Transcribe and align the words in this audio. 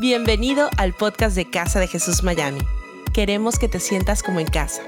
Bienvenido 0.00 0.70
al 0.76 0.94
podcast 0.94 1.34
de 1.34 1.50
Casa 1.50 1.80
de 1.80 1.88
Jesús 1.88 2.22
Miami. 2.22 2.60
Queremos 3.12 3.58
que 3.58 3.66
te 3.66 3.80
sientas 3.80 4.22
como 4.22 4.38
en 4.38 4.46
casa. 4.46 4.80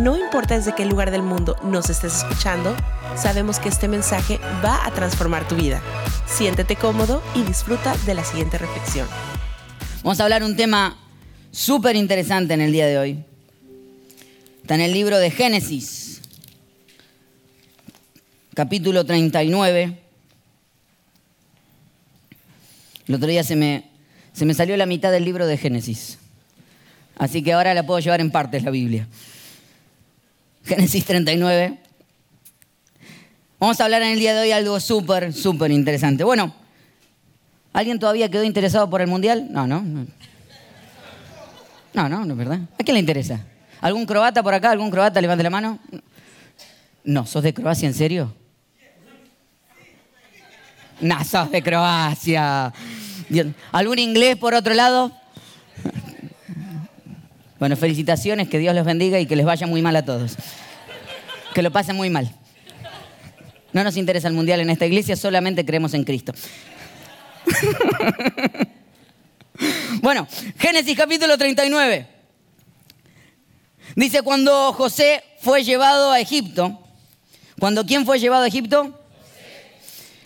No 0.00 0.16
importa 0.16 0.56
desde 0.56 0.76
qué 0.76 0.86
lugar 0.86 1.10
del 1.10 1.22
mundo 1.22 1.56
nos 1.64 1.90
estés 1.90 2.18
escuchando, 2.18 2.72
sabemos 3.16 3.58
que 3.58 3.68
este 3.68 3.88
mensaje 3.88 4.38
va 4.64 4.86
a 4.86 4.92
transformar 4.92 5.48
tu 5.48 5.56
vida. 5.56 5.82
Siéntete 6.26 6.76
cómodo 6.76 7.20
y 7.34 7.42
disfruta 7.42 7.96
de 8.06 8.14
la 8.14 8.22
siguiente 8.22 8.56
reflexión. 8.56 9.08
Vamos 10.04 10.20
a 10.20 10.22
hablar 10.22 10.44
un 10.44 10.54
tema 10.54 10.98
súper 11.50 11.96
interesante 11.96 12.54
en 12.54 12.60
el 12.60 12.70
día 12.70 12.86
de 12.86 12.96
hoy. 12.96 13.24
Está 14.62 14.76
en 14.76 14.82
el 14.82 14.92
libro 14.92 15.18
de 15.18 15.32
Génesis, 15.32 16.20
capítulo 18.54 19.04
39. 19.04 19.98
El 23.08 23.14
otro 23.16 23.26
día 23.26 23.42
se 23.42 23.56
me, 23.56 23.93
se 24.34 24.44
me 24.44 24.52
salió 24.52 24.76
la 24.76 24.84
mitad 24.84 25.12
del 25.12 25.24
libro 25.24 25.46
de 25.46 25.56
Génesis. 25.56 26.18
Así 27.16 27.42
que 27.42 27.52
ahora 27.52 27.72
la 27.72 27.86
puedo 27.86 28.00
llevar 28.00 28.20
en 28.20 28.32
partes 28.32 28.64
la 28.64 28.70
Biblia. 28.70 29.06
Génesis 30.64 31.04
39. 31.04 31.78
Vamos 33.60 33.80
a 33.80 33.84
hablar 33.84 34.02
en 34.02 34.08
el 34.08 34.18
día 34.18 34.34
de 34.34 34.42
hoy 34.42 34.50
algo 34.50 34.80
súper, 34.80 35.32
súper 35.32 35.70
interesante. 35.70 36.24
Bueno, 36.24 36.52
¿alguien 37.72 38.00
todavía 38.00 38.28
quedó 38.28 38.42
interesado 38.42 38.90
por 38.90 39.00
el 39.00 39.06
Mundial? 39.06 39.46
No, 39.50 39.68
no. 39.68 39.82
No, 41.94 42.08
no, 42.08 42.24
no, 42.24 42.32
es 42.32 42.38
verdad. 42.38 42.58
¿A 42.78 42.82
quién 42.82 42.94
le 42.94 43.00
interesa? 43.00 43.40
¿Algún 43.80 44.04
croata 44.04 44.42
por 44.42 44.52
acá? 44.52 44.72
¿Algún 44.72 44.90
croata? 44.90 45.20
Levante 45.20 45.44
la 45.44 45.50
mano. 45.50 45.78
No, 47.04 47.24
¿sos 47.24 47.42
de 47.44 47.54
Croacia 47.54 47.86
en 47.86 47.94
serio? 47.94 48.34
No, 51.00 51.22
sos 51.22 51.52
de 51.52 51.62
Croacia. 51.62 52.72
¿Algún 53.72 53.98
inglés 53.98 54.36
por 54.36 54.54
otro 54.54 54.74
lado? 54.74 55.12
Bueno, 57.58 57.76
felicitaciones, 57.76 58.48
que 58.48 58.58
Dios 58.58 58.74
los 58.74 58.84
bendiga 58.84 59.18
y 59.20 59.26
que 59.26 59.36
les 59.36 59.46
vaya 59.46 59.66
muy 59.66 59.80
mal 59.80 59.96
a 59.96 60.04
todos. 60.04 60.36
Que 61.54 61.62
lo 61.62 61.70
pasen 61.70 61.96
muy 61.96 62.10
mal. 62.10 62.30
No 63.72 63.82
nos 63.82 63.96
interesa 63.96 64.28
el 64.28 64.34
mundial 64.34 64.60
en 64.60 64.70
esta 64.70 64.86
iglesia, 64.86 65.16
solamente 65.16 65.64
creemos 65.64 65.94
en 65.94 66.04
Cristo. 66.04 66.32
bueno, 70.00 70.28
Génesis 70.58 70.96
capítulo 70.96 71.38
39. 71.38 72.08
Dice, 73.96 74.22
cuando 74.22 74.72
José 74.72 75.22
fue 75.40 75.64
llevado 75.64 76.10
a 76.10 76.20
Egipto, 76.20 76.80
cuando 77.58 77.86
quién 77.86 78.04
fue 78.04 78.18
llevado 78.18 78.44
a 78.44 78.48
Egipto? 78.48 79.00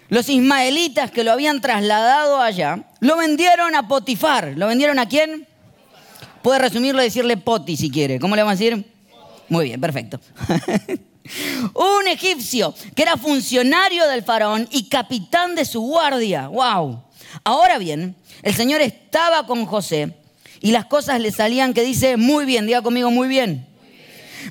Los 0.08 0.28
ismaelitas 0.28 1.10
que 1.10 1.22
lo 1.22 1.32
habían 1.32 1.60
trasladado 1.60 2.40
allá, 2.40 2.87
lo 3.00 3.16
vendieron 3.16 3.74
a 3.74 3.86
Potifar. 3.86 4.54
¿Lo 4.56 4.66
vendieron 4.66 4.98
a 4.98 5.08
quién? 5.08 5.46
Puede 6.42 6.60
resumirlo 6.60 7.00
y 7.02 7.06
decirle 7.06 7.36
Poti 7.36 7.76
si 7.76 7.90
quiere. 7.90 8.18
¿Cómo 8.18 8.36
le 8.36 8.42
vamos 8.42 8.58
a 8.58 8.62
decir? 8.62 8.92
Muy 9.48 9.66
bien, 9.66 9.80
perfecto. 9.80 10.20
Un 11.74 12.08
egipcio 12.08 12.74
que 12.94 13.02
era 13.02 13.16
funcionario 13.16 14.06
del 14.08 14.22
faraón 14.22 14.68
y 14.70 14.88
capitán 14.88 15.54
de 15.54 15.64
su 15.64 15.80
guardia. 15.80 16.48
¡Wow! 16.48 17.02
Ahora 17.44 17.78
bien, 17.78 18.16
el 18.42 18.54
Señor 18.54 18.80
estaba 18.80 19.46
con 19.46 19.66
José 19.66 20.14
y 20.60 20.72
las 20.72 20.86
cosas 20.86 21.20
le 21.20 21.30
salían 21.30 21.74
que 21.74 21.82
dice 21.82 22.16
muy 22.16 22.44
bien, 22.44 22.66
diga 22.66 22.82
conmigo 22.82 23.10
muy 23.10 23.28
bien. 23.28 23.66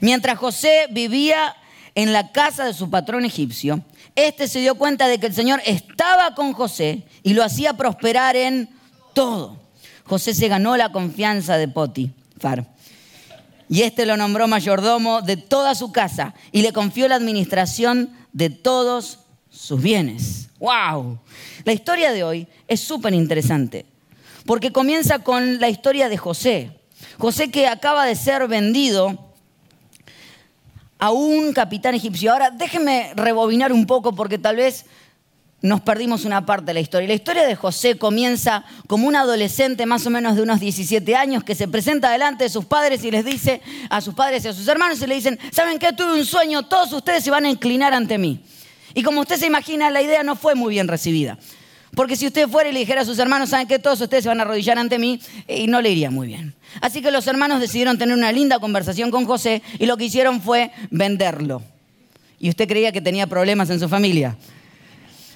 Mientras 0.02 0.38
José 0.38 0.88
vivía 0.92 1.56
en 1.96 2.14
la 2.14 2.32
casa 2.32 2.66
de 2.66 2.74
su 2.74 2.90
patrón 2.90 3.26
egipcio, 3.26 3.82
este 4.18 4.48
se 4.48 4.60
dio 4.60 4.76
cuenta 4.76 5.08
de 5.08 5.20
que 5.20 5.28
el 5.28 5.34
Señor 5.34 5.62
estaba 5.64 6.34
con 6.34 6.52
José 6.52 7.04
y 7.22 7.34
lo 7.34 7.44
hacía 7.44 7.74
prosperar 7.74 8.36
en 8.36 8.68
todo. 9.14 9.60
José 10.06 10.34
se 10.34 10.48
ganó 10.48 10.76
la 10.76 10.92
confianza 10.92 11.56
de 11.58 11.68
Potifar. 11.68 12.66
Y 13.70 13.84
este 13.84 14.08
lo 14.08 14.18
nombró 14.18 14.48
mayordomo 14.48 15.22
de 15.22 15.38
toda 15.38 15.76
su 15.76 15.92
casa 15.92 16.34
y 16.52 16.64
le 16.64 16.74
confió 16.74 17.08
la 17.08 17.16
administración 17.16 18.10
de 18.34 18.50
todos 18.50 19.20
sus 19.52 19.82
bienes. 19.82 20.50
¡Wow! 20.58 21.20
La 21.64 21.74
historia 21.74 22.12
de 22.12 22.24
hoy 22.24 22.48
es 22.68 22.80
súper 22.80 23.14
interesante 23.14 23.86
porque 24.48 24.72
comienza 24.72 25.20
con 25.20 25.60
la 25.60 25.70
historia 25.70 26.10
de 26.10 26.18
José. 26.18 26.72
José 27.20 27.52
que 27.52 27.68
acaba 27.68 28.06
de 28.06 28.16
ser 28.16 28.48
vendido 28.48 29.27
a 31.00 31.12
un 31.12 31.54
capitán 31.54 31.96
egipcio. 31.96 32.32
Ahora, 32.32 32.52
déjenme 32.52 33.12
rebobinar 33.16 33.72
un 33.72 33.86
poco 33.86 34.14
porque 34.14 34.38
tal 34.38 34.56
vez 34.56 34.86
nos 35.62 35.82
perdimos 35.82 36.26
una 36.26 36.46
parte 36.46 36.66
de 36.66 36.74
la 36.76 36.80
historia. 36.80 37.08
La 37.08 37.14
historia 37.16 37.48
de 37.48 37.56
José 37.56 37.98
comienza 37.98 38.64
como 38.88 39.08
un 39.08 39.16
adolescente 39.16 39.86
más 39.86 40.06
o 40.06 40.10
menos 40.10 40.36
de 40.36 40.44
unos 40.44 40.60
17 40.60 41.16
años 41.16 41.44
que 41.44 41.56
se 41.56 41.68
presenta 41.68 42.12
delante 42.12 42.44
de 42.44 42.50
sus 42.50 42.66
padres 42.66 43.04
y 43.04 43.12
les 43.12 43.26
dice 43.26 43.62
a 43.90 44.02
sus 44.02 44.14
padres 44.14 44.46
y 44.46 44.50
a 44.50 44.54
sus 44.54 44.68
hermanos 44.68 45.02
y 45.02 45.08
le 45.08 45.16
dicen, 45.16 45.40
¿saben 45.52 45.80
qué? 45.80 45.94
Tuve 45.94 46.14
un 46.14 46.26
sueño, 46.26 46.64
todos 46.68 46.94
ustedes 46.94 47.24
se 47.24 47.32
van 47.32 47.46
a 47.46 47.50
inclinar 47.50 47.94
ante 47.94 48.18
mí. 48.18 48.44
Y 48.94 49.04
como 49.04 49.22
usted 49.22 49.38
se 49.38 49.48
imagina, 49.48 49.90
la 49.90 50.02
idea 50.02 50.24
no 50.24 50.36
fue 50.36 50.56
muy 50.56 50.74
bien 50.74 50.88
recibida. 50.88 51.38
Porque 51.98 52.16
si 52.16 52.28
usted 52.28 52.48
fuera 52.48 52.70
y 52.70 52.74
le 52.74 52.80
dijera 52.82 53.02
a 53.02 53.06
sus 53.06 53.18
hermanos, 53.18 53.50
¿saben 53.50 53.68
qué? 53.68 53.80
Todos 53.80 54.00
ustedes 54.00 54.22
se 54.22 54.30
van 54.30 54.40
a 54.40 54.44
arrodillar 54.44 54.78
ante 54.78 55.00
mí 55.00 55.20
y 55.48 55.66
no 55.66 55.82
le 55.82 55.90
iría 55.90 56.12
muy 56.12 56.28
bien. 56.28 56.54
Así 56.80 57.02
que 57.02 57.10
los 57.10 57.26
hermanos 57.26 57.60
decidieron 57.60 57.98
tener 57.98 58.16
una 58.16 58.32
linda 58.32 58.60
conversación 58.60 59.10
con 59.10 59.26
José 59.26 59.64
y 59.80 59.88
lo 59.88 59.98
que 59.98 60.04
hicieron 60.04 60.40
fue 60.40 60.70
venderlo. 60.92 61.64
Y 62.40 62.50
usted 62.50 62.68
creía 62.68 62.92
que 62.92 63.02
tenía 63.02 63.26
problemas 63.26 63.72
en 63.72 63.80
su 63.80 63.90
familia. 63.90 64.38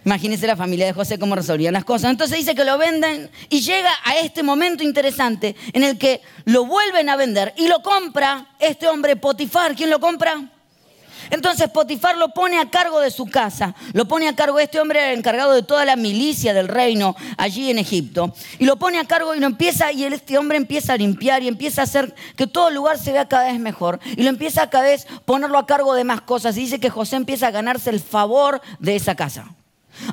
Imagínese 0.06 0.46
la 0.46 0.56
familia 0.56 0.86
de 0.86 0.94
José 0.94 1.18
cómo 1.18 1.36
resolvían 1.36 1.74
las 1.74 1.84
cosas. 1.84 2.12
Entonces 2.12 2.38
dice 2.38 2.54
que 2.54 2.64
lo 2.64 2.78
venden 2.78 3.32
y 3.50 3.62
llega 3.62 3.90
a 4.04 4.20
este 4.20 4.44
momento 4.44 4.84
interesante 4.84 5.56
en 5.74 5.82
el 5.82 5.98
que 5.98 6.22
lo 6.46 6.68
vuelven 6.68 7.10
a 7.10 7.16
vender 7.16 7.56
y 7.58 7.70
lo 7.70 7.82
compra 7.82 8.50
este 8.60 8.88
hombre 8.88 9.16
Potifar. 9.16 9.76
¿Quién 9.76 9.90
lo 9.90 10.00
compra? 10.00 10.48
Entonces 11.30 11.70
Potifar 11.70 12.18
lo 12.18 12.30
pone 12.30 12.60
a 12.60 12.70
cargo 12.70 13.00
de 13.00 13.12
su 13.12 13.26
casa, 13.26 13.76
lo 13.94 14.08
pone 14.08 14.28
a 14.28 14.36
cargo, 14.36 14.60
este 14.60 14.80
hombre 14.80 15.00
era 15.00 15.14
encargado 15.14 15.54
de 15.54 15.64
toda 15.64 15.86
la 15.86 15.96
milicia 15.96 16.54
del 16.54 16.68
reino 16.68 17.16
allí 17.38 17.70
en 17.70 17.80
Egipto, 17.80 18.34
y 18.60 18.66
lo 18.66 18.78
pone 18.78 19.00
a 19.00 19.06
cargo 19.06 19.36
y 19.36 19.40
lo 19.40 19.46
empieza, 19.46 19.92
y 19.92 20.04
este 20.04 20.38
hombre 20.38 20.58
empieza 20.58 20.94
a 20.94 20.98
limpiar 20.98 21.44
y 21.44 21.48
empieza 21.48 21.82
a 21.82 21.84
hacer 21.84 22.14
que 22.36 22.48
todo 22.48 22.70
lugar 22.70 22.98
se 22.98 23.12
vea 23.12 23.28
cada 23.28 23.52
vez 23.52 23.60
mejor, 23.60 24.00
y 24.18 24.24
lo 24.24 24.30
empieza 24.30 24.64
a 24.64 24.70
cada 24.70 24.86
vez 24.86 25.08
ponerlo 25.26 25.58
a 25.58 25.66
cargo 25.66 25.94
de 25.94 26.04
más 26.04 26.22
cosas, 26.22 26.58
y 26.58 26.62
dice 26.62 26.80
que 26.80 26.90
José 26.90 27.16
empieza 27.16 27.48
a 27.48 27.52
ganarse 27.52 27.90
el 27.90 28.00
favor 28.00 28.62
de 28.80 28.96
esa 28.96 29.16
casa. 29.16 29.54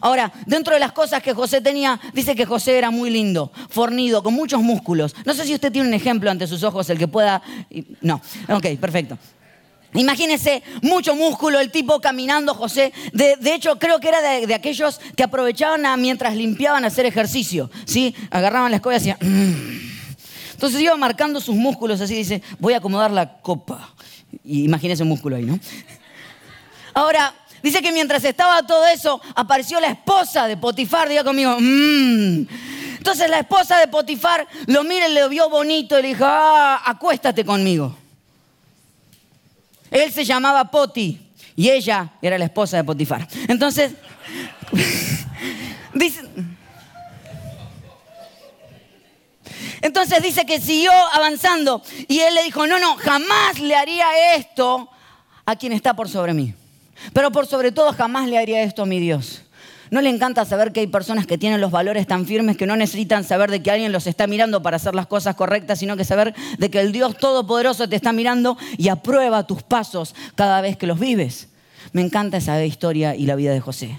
Ahora, 0.01 0.33
dentro 0.47 0.75
de 0.75 0.81
las 0.81 0.93
cosas 0.93 1.23
que 1.23 1.33
José 1.33 1.61
tenía, 1.61 2.01
dice 2.13 2.35
que 2.35 2.45
José 2.45 2.77
era 2.77 2.91
muy 2.91 3.11
lindo, 3.11 3.53
fornido, 3.71 4.23
con 4.23 4.35
muchos 4.35 4.61
músculos. 4.61 5.15
No 5.25 5.35
sé 5.35 5.45
si 5.45 5.55
usted 5.55 5.73
tiene 5.73 5.89
un 5.89 5.95
ejemplo 5.95 6.31
ante 6.31 6.47
sus 6.47 6.63
ojos, 6.63 6.91
el 6.91 6.99
que 6.99 7.09
pueda... 7.09 7.41
No, 8.01 8.21
ok, 8.49 8.67
perfecto. 8.81 9.17
Imagínense 9.95 10.63
mucho 10.83 11.15
músculo, 11.15 11.61
el 11.61 11.71
tipo 11.71 12.01
caminando, 12.01 12.55
José. 12.55 12.93
De, 13.13 13.55
hecho, 13.55 13.79
creo 13.79 14.01
que 14.01 14.09
era 14.09 14.21
de, 14.21 14.55
aquellos 14.55 15.01
que 15.17 15.23
aprovechaban 15.23 16.01
mientras 16.01 16.37
limpiaban 16.37 16.85
a 16.85 16.89
hacer 16.89 17.07
ejercicio. 17.07 17.71
¿sí? 17.87 18.15
Agarraban 18.31 18.71
la 18.71 18.77
escoba 18.77 18.95
y 18.95 18.99
hacían. 18.99 19.19
Mm". 19.21 19.89
Entonces 20.53 20.81
iba 20.81 20.97
marcando 20.97 21.41
sus 21.41 21.55
músculos 21.55 22.01
así, 22.01 22.15
dice, 22.15 22.43
voy 22.59 22.75
a 22.75 22.79
acomodar 22.79 23.11
la 23.11 23.41
copa. 23.41 23.95
Y 24.45 24.65
imagínense 24.65 25.05
un 25.05 25.09
músculo 25.09 25.37
ahí, 25.37 25.45
¿no? 25.45 25.59
Ahora, 26.95 27.33
dice 27.63 27.81
que 27.81 27.93
mientras 27.93 28.25
estaba 28.25 28.67
todo 28.67 28.85
eso, 28.89 29.21
apareció 29.37 29.81
la 29.81 29.89
esposa 29.89 30.49
de 30.49 30.57
Potifar, 30.57 31.09
diga 31.09 31.23
conmigo, 31.23 31.57
mmm. 31.61 32.47
Entonces 32.97 33.31
la 33.31 33.39
esposa 33.39 33.79
de 33.79 33.87
Potifar 33.87 34.47
lo 34.67 34.83
mira 34.83 35.09
y 35.09 35.15
le 35.15 35.29
vio 35.29 35.49
bonito 35.49 35.99
y 35.99 36.03
le 36.03 36.09
dijo, 36.09 36.25
ah, 36.27 36.83
acuéstate 36.85 37.45
conmigo. 37.45 37.97
Él 39.91 40.13
se 40.13 40.25
llamaba 40.25 40.71
Poti 40.71 41.21
y 41.57 41.71
ella 41.71 42.13
era 42.23 42.39
la 42.39 42.45
esposa 42.45 42.77
de 42.77 42.85
Potifar. 42.85 43.27
Entonces, 43.49 43.93
dice, 45.95 46.23
entonces 49.81 50.23
dice 50.23 50.45
que 50.47 50.61
siguió 50.61 50.93
avanzando 51.13 51.83
y 52.07 52.21
él 52.21 52.35
le 52.35 52.45
dijo, 52.45 52.67
no, 52.67 52.79
no, 52.79 52.97
jamás 52.97 53.59
le 53.61 53.75
haría 53.75 54.37
esto 54.37 54.89
a 55.47 55.57
quien 55.57 55.73
está 55.73 55.95
por 55.95 56.09
sobre 56.09 56.35
mí. 56.35 56.55
Pero 57.13 57.31
por 57.31 57.47
sobre 57.47 57.73
todo 57.73 57.93
jamás 57.93 58.29
le 58.29 58.39
haría 58.39 58.63
esto 58.63 58.83
a 58.83 58.87
mi 58.87 59.01
Dios. 59.01 59.43
¿No 59.91 60.01
le 60.01 60.11
encanta 60.11 60.45
saber 60.45 60.73
que 60.73 60.81
hay 60.81 60.87
personas 60.87 61.27
que 61.27 61.39
tienen 61.39 61.61
los 61.61 61.71
valores 61.71 62.07
tan 62.07 62.27
firmes 62.27 62.57
que 62.57 62.67
no 62.67 62.77
necesitan 62.77 63.25
saber 63.25 63.51
de 63.51 63.63
que 63.63 63.71
alguien 63.71 63.93
los 63.93 64.07
está 64.07 64.27
mirando 64.27 64.63
para 64.63 64.77
hacer 64.77 64.95
las 64.95 65.07
cosas 65.07 65.35
correctas, 65.35 65.79
sino 65.79 65.97
que 65.97 66.05
saber 66.05 66.35
de 66.59 66.71
que 66.71 66.81
el 66.81 66.93
Dios 66.93 67.17
Todopoderoso 67.17 67.89
te 67.89 67.97
está 67.97 68.13
mirando 68.13 68.59
y 68.77 68.89
aprueba 68.89 69.47
tus 69.47 69.63
pasos 69.63 70.15
cada 70.35 70.61
vez 70.61 70.77
que 70.77 70.87
los 70.87 70.99
vives? 70.99 71.49
Me 71.93 72.03
encanta 72.03 72.37
esa 72.37 72.63
historia 72.65 73.15
y 73.15 73.27
la 73.27 73.37
vida 73.37 73.53
de 73.53 73.61
José. 73.61 73.99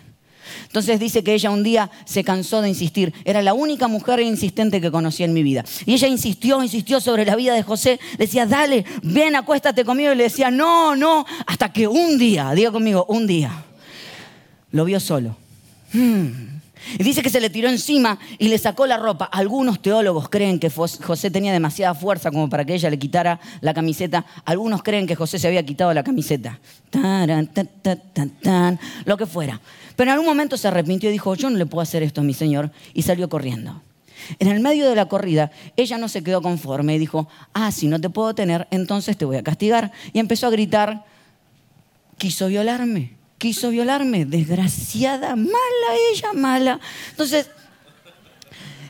Entonces 0.64 1.00
dice 1.00 1.24
que 1.24 1.34
ella 1.34 1.52
un 1.52 1.64
día 1.64 1.90
se 2.06 2.24
cansó 2.24 2.62
de 2.62 2.70
insistir. 2.70 3.14
Era 3.26 3.42
la 3.42 3.54
única 3.54 3.88
mujer 3.88 4.20
insistente 4.20 4.82
que 4.82 4.92
conocí 4.92 5.24
en 5.24 5.34
mi 5.34 5.44
vida. 5.44 5.64
Y 5.86 5.94
ella 5.94 6.08
insistió, 6.08 6.62
insistió 6.62 7.00
sobre 7.00 7.26
la 7.26 7.36
vida 7.36 7.54
de 7.54 7.64
José. 7.64 8.00
Decía, 8.18 8.46
dale, 8.46 8.86
ven, 9.04 9.36
acuéstate 9.36 9.86
conmigo. 9.86 10.12
Y 10.12 10.16
le 10.16 10.24
decía, 10.24 10.52
no, 10.52 10.96
no. 10.96 11.26
Hasta 11.46 11.72
que 11.72 11.88
un 11.88 12.18
día, 12.18 12.52
diga 12.54 12.72
conmigo, 12.72 13.06
un 13.10 13.28
día, 13.28 13.64
lo 14.72 14.86
vio 14.86 15.00
solo. 15.00 15.36
Hmm. 15.94 16.60
Y 16.98 17.04
dice 17.04 17.22
que 17.22 17.30
se 17.30 17.42
le 17.42 17.50
tiró 17.50 17.70
encima 17.70 18.18
y 18.38 18.48
le 18.48 18.58
sacó 18.58 18.88
la 18.88 18.98
ropa. 18.98 19.26
Algunos 19.26 19.82
teólogos 19.82 20.30
creen 20.30 20.60
que 20.60 20.70
José 20.70 21.30
tenía 21.30 21.52
demasiada 21.52 21.94
fuerza 21.94 22.32
como 22.32 22.50
para 22.50 22.66
que 22.66 22.74
ella 22.74 22.90
le 22.90 22.98
quitara 22.98 23.40
la 23.62 23.74
camiseta. 23.74 24.26
Algunos 24.46 24.82
creen 24.82 25.06
que 25.06 25.16
José 25.16 25.40
se 25.40 25.48
había 25.48 25.64
quitado 25.64 25.94
la 25.94 26.04
camiseta. 26.04 26.60
lo 29.06 29.18
que 29.18 29.26
fuera. 29.26 29.60
Pero 29.96 30.10
en 30.10 30.14
algún 30.14 30.28
momento 30.28 30.58
se 30.58 30.68
arrepintió 30.68 31.10
y 31.10 31.14
dijo, 31.14 31.36
yo 31.36 31.50
no 31.50 31.58
le 31.58 31.66
puedo 31.66 31.82
hacer 31.82 32.02
esto 32.02 32.22
a 32.22 32.24
mi 32.24 32.34
señor. 32.34 32.72
Y 32.94 33.02
salió 33.02 33.30
corriendo. 33.30 33.82
En 34.40 34.48
el 34.48 34.60
medio 34.60 34.90
de 34.90 34.96
la 34.96 35.08
corrida, 35.08 35.52
ella 35.76 35.98
no 35.98 36.08
se 36.08 36.24
quedó 36.24 36.42
conforme 36.42 36.96
y 36.96 37.00
dijo, 37.00 37.28
ah, 37.54 37.72
si 37.72 37.88
no 37.88 38.02
te 38.02 38.10
puedo 38.10 38.36
tener, 38.36 38.68
entonces 38.72 39.18
te 39.18 39.26
voy 39.26 39.38
a 39.38 39.44
castigar. 39.44 39.92
Y 40.14 40.20
empezó 40.20 40.48
a 40.48 40.50
gritar, 40.50 41.06
quiso 42.18 42.48
violarme 42.48 43.19
quiso 43.40 43.72
violarme. 43.72 44.26
Desgraciada, 44.26 45.36
mala 45.36 45.90
ella, 46.12 46.34
mala. 46.34 46.80
Entonces, 47.10 47.50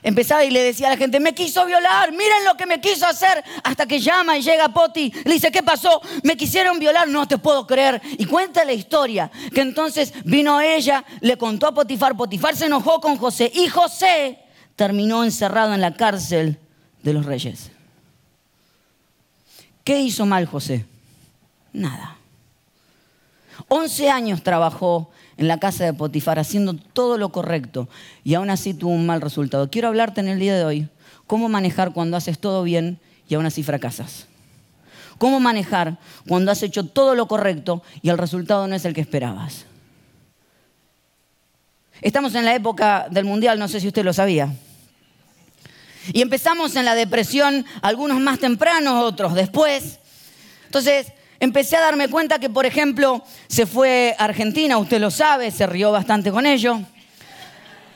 empezaba 0.03 0.43
y 0.43 0.51
le 0.51 0.61
decía 0.61 0.87
a 0.87 0.91
la 0.91 0.97
gente, 0.97 1.19
me 1.19 1.33
quiso 1.33 1.65
violar, 1.65 2.11
miren 2.11 2.43
lo 2.43 2.57
que 2.57 2.65
me 2.65 2.81
quiso 2.81 3.07
hacer. 3.07 3.41
Hasta 3.63 3.85
que 3.85 3.99
llama 3.99 4.37
y 4.37 4.41
llega 4.41 4.69
Poti, 4.69 5.13
le 5.23 5.33
dice, 5.33 5.51
¿qué 5.51 5.63
pasó? 5.63 6.01
Me 6.23 6.35
quisieron 6.35 6.79
violar, 6.79 7.07
no 7.07 7.27
te 7.27 7.37
puedo 7.37 7.65
creer. 7.65 8.01
Y 8.17 8.25
cuenta 8.25 8.65
la 8.65 8.73
historia, 8.73 9.31
que 9.53 9.61
entonces 9.61 10.13
vino 10.25 10.59
ella, 10.59 11.05
le 11.21 11.37
contó 11.37 11.67
a 11.67 11.73
Potifar, 11.73 12.17
Potifar 12.17 12.57
se 12.57 12.65
enojó 12.65 12.99
con 12.99 13.17
José 13.17 13.49
y 13.53 13.67
José 13.67 14.39
terminó 14.75 15.23
encerrado 15.23 15.73
en 15.73 15.81
la 15.81 15.93
cárcel 15.93 16.57
de 17.03 17.13
los 17.13 17.25
reyes. 17.25 17.71
¿Qué 19.83 20.01
hizo 20.01 20.25
mal 20.25 20.45
José? 20.45 20.85
Nada. 21.71 22.18
11 23.69 24.09
años 24.09 24.43
trabajó 24.43 25.09
en 25.37 25.47
la 25.47 25.57
casa 25.57 25.85
de 25.85 25.93
Potifar 25.93 26.39
haciendo 26.39 26.73
todo 26.73 27.17
lo 27.17 27.29
correcto 27.29 27.87
y 28.23 28.33
aún 28.33 28.49
así 28.49 28.73
tuvo 28.73 28.91
un 28.91 29.05
mal 29.05 29.21
resultado. 29.21 29.69
Quiero 29.69 29.87
hablarte 29.87 30.19
en 30.21 30.27
el 30.27 30.39
día 30.39 30.55
de 30.57 30.65
hoy 30.65 30.89
cómo 31.27 31.47
manejar 31.47 31.93
cuando 31.93 32.17
haces 32.17 32.39
todo 32.39 32.63
bien 32.63 32.99
y 33.27 33.35
aún 33.35 33.45
así 33.45 33.63
fracasas. 33.63 34.25
Cómo 35.17 35.39
manejar 35.39 35.97
cuando 36.27 36.51
has 36.51 36.63
hecho 36.63 36.85
todo 36.85 37.13
lo 37.13 37.27
correcto 37.27 37.83
y 38.01 38.09
el 38.09 38.17
resultado 38.17 38.67
no 38.67 38.75
es 38.75 38.85
el 38.85 38.93
que 38.93 39.01
esperabas. 39.01 39.65
Estamos 42.01 42.33
en 42.35 42.45
la 42.45 42.55
época 42.55 43.07
del 43.11 43.25
mundial, 43.25 43.59
no 43.59 43.67
sé 43.67 43.79
si 43.79 43.87
usted 43.87 44.03
lo 44.03 44.13
sabía. 44.13 44.53
Y 46.13 46.21
empezamos 46.21 46.75
en 46.75 46.85
la 46.85 46.95
depresión, 46.95 47.65
algunos 47.81 48.19
más 48.19 48.39
tempranos, 48.39 49.03
otros 49.03 49.35
después. 49.35 49.99
Entonces, 50.65 51.11
empecé 51.39 51.77
a 51.77 51.81
darme 51.81 52.07
cuenta 52.07 52.39
que, 52.39 52.49
por 52.49 52.65
ejemplo, 52.65 53.23
se 53.47 53.65
fue 53.65 54.15
a 54.17 54.25
Argentina, 54.25 54.77
usted 54.77 54.99
lo 54.99 55.11
sabe, 55.11 55.51
se 55.51 55.65
rió 55.67 55.91
bastante 55.91 56.31
con 56.31 56.45
ello. 56.45 56.79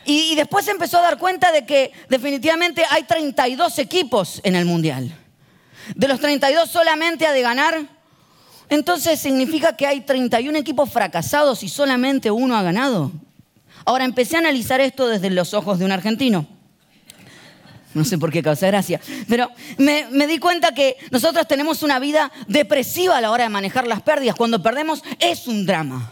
Y, 0.06 0.36
después 0.36 0.68
empezó 0.68 1.00
a 1.00 1.04
dar 1.04 1.18
cuenta 1.18 1.52
de 1.52 1.66
que 1.66 1.92
definitivamente 2.10 2.84
hay 2.90 3.04
32 3.04 3.80
equipos 3.80 4.42
en 4.44 4.56
el 4.56 4.66
Mundial. 4.66 5.16
De 5.96 6.08
los 6.08 6.20
32 6.20 6.70
solamente 6.70 7.26
ha 7.26 7.32
de 7.32 7.42
ganar. 7.42 7.82
Entonces 8.70 9.20
significa 9.20 9.78
que 9.78 9.88
hay 9.88 10.02
31 10.02 10.58
equipos 10.58 10.90
fracasados 10.92 11.64
y 11.64 11.70
solamente 11.70 12.32
uno 12.32 12.58
ha 12.58 12.64
ganado. 12.64 13.12
Ahora 13.86 14.06
empecé 14.06 14.36
a 14.36 14.40
analizar 14.40 14.82
esto 14.82 15.08
desde 15.08 15.30
los 15.30 15.54
ojos 15.54 15.80
de 15.80 15.86
un 15.86 15.92
argentino. 15.92 16.48
No 17.94 18.04
sé 18.04 18.18
por 18.18 18.32
qué 18.32 18.42
causa 18.42 18.68
gracia. 18.68 19.00
Pero 19.28 19.50
me, 19.78 20.28
di 20.28 20.40
cuenta 20.40 20.74
que 20.74 20.98
nosotros 21.12 21.48
tenemos 21.48 21.84
una 21.84 22.00
vida 22.00 22.32
depresiva 22.48 23.18
a 23.18 23.22
la 23.22 23.32
hora 23.32 23.44
de 23.44 23.50
manejar 23.50 23.88
las 23.88 24.02
pérdidas. 24.02 24.36
Cuando 24.36 24.62
perdemos 24.62 25.04
es 25.20 25.48
un 25.48 25.66
drama. 25.66 26.12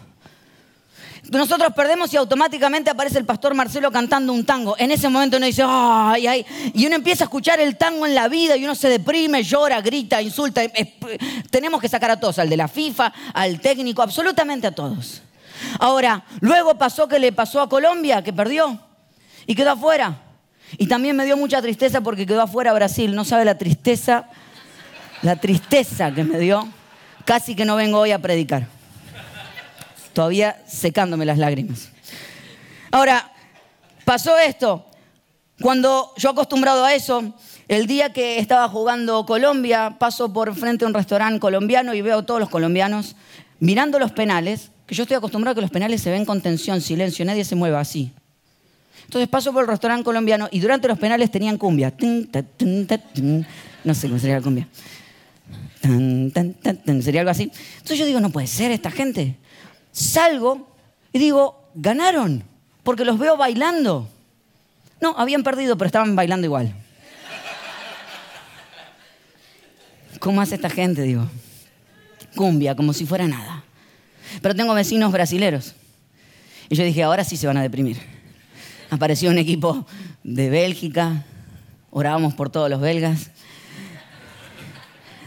Nosotros 1.31 1.71
perdemos 1.73 2.13
y 2.13 2.17
automáticamente 2.17 2.89
aparece 2.89 3.17
el 3.17 3.25
pastor 3.25 3.53
Marcelo 3.53 3.91
cantando 3.91 4.33
un 4.33 4.45
tango. 4.45 4.75
En 4.77 4.91
ese 4.91 5.07
momento 5.07 5.37
uno 5.37 5.45
dice, 5.45 5.63
ay, 5.65 6.27
ay. 6.27 6.45
Y 6.73 6.85
uno 6.85 6.95
empieza 6.95 7.23
a 7.23 7.25
escuchar 7.25 7.59
el 7.59 7.77
tango 7.77 8.05
en 8.05 8.13
la 8.13 8.27
vida 8.27 8.57
y 8.57 8.65
uno 8.65 8.75
se 8.75 8.89
deprime, 8.89 9.41
llora, 9.41 9.81
grita, 9.81 10.21
insulta. 10.21 10.61
Tenemos 11.49 11.79
que 11.79 11.87
sacar 11.87 12.11
a 12.11 12.19
todos, 12.19 12.37
al 12.37 12.49
de 12.49 12.57
la 12.57 12.67
FIFA, 12.67 13.13
al 13.33 13.59
técnico, 13.61 14.01
absolutamente 14.01 14.67
a 14.67 14.71
todos. 14.71 15.21
Ahora, 15.79 16.25
luego 16.41 16.75
pasó 16.75 17.07
que 17.07 17.19
le 17.19 17.31
pasó 17.31 17.61
a 17.61 17.69
Colombia, 17.69 18.23
que 18.23 18.33
perdió 18.33 18.79
y 19.47 19.55
quedó 19.55 19.71
afuera. 19.71 20.30
Y 20.77 20.87
también 20.87 21.15
me 21.15 21.25
dio 21.25 21.37
mucha 21.37 21.61
tristeza 21.61 22.01
porque 22.01 22.25
quedó 22.25 22.41
afuera 22.41 22.73
Brasil. 22.73 23.13
No 23.15 23.25
sabe 23.25 23.45
la 23.45 23.57
tristeza, 23.57 24.29
la 25.21 25.35
tristeza 25.35 26.13
que 26.13 26.23
me 26.23 26.39
dio. 26.39 26.67
Casi 27.25 27.55
que 27.55 27.65
no 27.65 27.75
vengo 27.75 27.99
hoy 27.99 28.11
a 28.11 28.19
predicar. 28.19 28.67
Todavía 30.13 30.61
secándome 30.67 31.25
las 31.25 31.37
lágrimas. 31.37 31.89
Ahora, 32.91 33.31
pasó 34.05 34.37
esto. 34.37 34.85
Cuando 35.61 36.11
yo 36.17 36.31
acostumbrado 36.31 36.83
a 36.83 36.93
eso, 36.93 37.33
el 37.67 37.85
día 37.85 38.11
que 38.11 38.39
estaba 38.39 38.67
jugando 38.67 39.25
Colombia, 39.25 39.95
paso 39.99 40.33
por 40.33 40.55
frente 40.55 40.83
a 40.83 40.87
un 40.87 40.93
restaurante 40.93 41.39
colombiano 41.39 41.93
y 41.93 42.01
veo 42.01 42.19
a 42.19 42.25
todos 42.25 42.39
los 42.39 42.49
colombianos 42.49 43.15
mirando 43.59 43.99
los 43.99 44.11
penales, 44.11 44.71
que 44.87 44.95
yo 44.95 45.03
estoy 45.03 45.17
acostumbrado 45.17 45.53
a 45.53 45.55
que 45.55 45.61
los 45.61 45.69
penales 45.69 46.01
se 46.01 46.09
ven 46.09 46.25
con 46.25 46.41
tensión, 46.41 46.81
silencio, 46.81 47.23
nadie 47.23 47.45
se 47.45 47.55
mueva 47.55 47.79
así. 47.79 48.11
Entonces 49.11 49.27
paso 49.27 49.51
por 49.51 49.63
el 49.63 49.67
restaurante 49.67 50.05
colombiano 50.05 50.47
y 50.53 50.61
durante 50.61 50.87
los 50.87 50.97
penales 50.97 51.29
tenían 51.29 51.57
cumbia. 51.57 51.93
No 53.83 53.93
sé 53.93 54.07
cómo 54.07 54.17
sería 54.17 54.37
la 54.37 54.41
cumbia. 54.41 54.69
Sería 57.01 57.19
algo 57.19 57.31
así. 57.31 57.51
Entonces 57.73 57.97
yo 57.99 58.05
digo, 58.05 58.21
no 58.21 58.29
puede 58.29 58.47
ser 58.47 58.71
esta 58.71 58.89
gente. 58.89 59.35
Salgo 59.91 60.73
y 61.11 61.19
digo, 61.19 61.61
ganaron, 61.75 62.45
porque 62.83 63.03
los 63.03 63.19
veo 63.19 63.35
bailando. 63.35 64.07
No, 65.01 65.13
habían 65.17 65.43
perdido, 65.43 65.77
pero 65.77 65.87
estaban 65.87 66.15
bailando 66.15 66.47
igual. 66.47 66.73
¿Cómo 70.21 70.39
hace 70.39 70.55
esta 70.55 70.69
gente? 70.69 71.01
Digo, 71.01 71.27
cumbia, 72.33 72.77
como 72.77 72.93
si 72.93 73.05
fuera 73.05 73.27
nada. 73.27 73.65
Pero 74.41 74.55
tengo 74.55 74.73
vecinos 74.73 75.11
brasileros. 75.11 75.75
Y 76.69 76.75
yo 76.75 76.85
dije, 76.85 77.03
ahora 77.03 77.25
sí 77.25 77.35
se 77.35 77.45
van 77.45 77.57
a 77.57 77.61
deprimir 77.61 78.10
apareció 78.91 79.31
un 79.31 79.39
equipo 79.39 79.87
de 80.23 80.49
Bélgica, 80.49 81.23
orábamos 81.89 82.35
por 82.35 82.51
todos 82.51 82.69
los 82.69 82.81
belgas. 82.81 83.31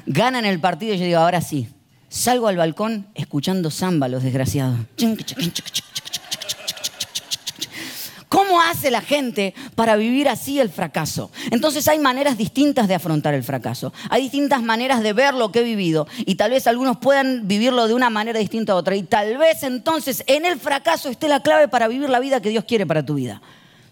Ganan 0.06 0.44
el 0.44 0.60
partido 0.60 0.94
y 0.94 0.98
yo 0.98 1.06
digo, 1.06 1.18
ahora 1.18 1.40
sí. 1.40 1.68
Salgo 2.08 2.46
al 2.46 2.56
balcón 2.56 3.08
escuchando 3.14 3.70
samba, 3.70 4.06
los 4.06 4.22
desgraciados. 4.22 4.78
¿Cómo 8.28 8.60
hace 8.60 8.90
la 8.90 9.00
gente 9.00 9.54
para 9.76 9.96
vivir 9.96 10.28
así 10.28 10.58
el 10.58 10.68
fracaso? 10.68 11.30
Entonces 11.52 11.86
hay 11.88 12.00
maneras 12.00 12.36
distintas 12.36 12.88
de 12.88 12.94
afrontar 12.94 13.32
el 13.32 13.44
fracaso. 13.44 13.92
Hay 14.10 14.22
distintas 14.22 14.60
maneras 14.62 15.02
de 15.02 15.12
ver 15.12 15.34
lo 15.34 15.52
que 15.52 15.60
he 15.60 15.62
vivido 15.62 16.06
y 16.18 16.34
tal 16.34 16.50
vez 16.50 16.66
algunos 16.66 16.96
puedan 16.96 17.46
vivirlo 17.46 17.86
de 17.86 17.94
una 17.94 18.10
manera 18.10 18.38
distinta 18.38 18.72
a 18.72 18.76
otra. 18.76 18.96
Y 18.96 19.04
tal 19.04 19.38
vez 19.38 19.62
entonces 19.62 20.24
en 20.26 20.44
el 20.44 20.58
fracaso 20.58 21.08
esté 21.08 21.28
la 21.28 21.44
clave 21.44 21.68
para 21.68 21.86
vivir 21.86 22.10
la 22.10 22.18
vida 22.18 22.42
que 22.42 22.48
Dios 22.48 22.64
quiere 22.64 22.86
para 22.86 23.06
tu 23.06 23.14
vida. 23.14 23.40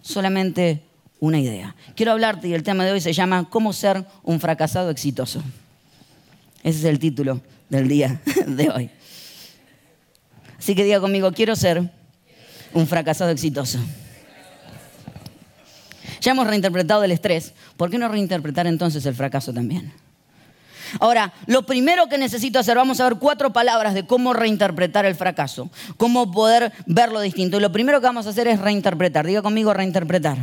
Solamente 0.02 0.82
una 1.20 1.38
idea. 1.38 1.74
Quiero 1.94 2.12
hablarte 2.12 2.48
y 2.48 2.54
el 2.54 2.62
tema 2.62 2.84
de 2.84 2.92
hoy 2.92 3.00
se 3.00 3.12
llama 3.12 3.48
¿Cómo 3.48 3.72
ser 3.72 4.04
un 4.22 4.40
fracasado 4.40 4.90
exitoso? 4.90 5.42
Ese 6.62 6.80
es 6.80 6.84
el 6.84 6.98
título 6.98 7.40
del 7.68 7.88
día 7.88 8.20
de 8.46 8.70
hoy. 8.70 8.90
Así 10.58 10.74
que 10.74 10.84
diga 10.84 11.00
conmigo, 11.00 11.32
quiero 11.32 11.56
ser 11.56 11.90
un 12.72 12.86
fracasado 12.86 13.30
exitoso. 13.30 13.78
Ya 16.20 16.32
hemos 16.32 16.46
reinterpretado 16.46 17.02
el 17.02 17.10
estrés. 17.10 17.52
¿Por 17.76 17.90
qué 17.90 17.98
no 17.98 18.08
reinterpretar 18.08 18.66
entonces 18.66 19.04
el 19.06 19.14
fracaso 19.14 19.52
también? 19.52 19.92
Ahora, 21.00 21.32
lo 21.46 21.64
primero 21.64 22.08
que 22.08 22.18
necesito 22.18 22.58
hacer, 22.58 22.76
vamos 22.76 23.00
a 23.00 23.04
ver 23.04 23.18
cuatro 23.18 23.52
palabras 23.52 23.94
de 23.94 24.06
cómo 24.06 24.32
reinterpretar 24.32 25.04
el 25.04 25.14
fracaso, 25.14 25.70
cómo 25.96 26.30
poder 26.30 26.72
verlo 26.86 27.20
distinto. 27.20 27.56
Y 27.56 27.60
lo 27.60 27.72
primero 27.72 28.00
que 28.00 28.06
vamos 28.06 28.26
a 28.26 28.30
hacer 28.30 28.48
es 28.48 28.60
reinterpretar. 28.60 29.26
Diga 29.26 29.42
conmigo 29.42 29.72
reinterpretar. 29.72 30.38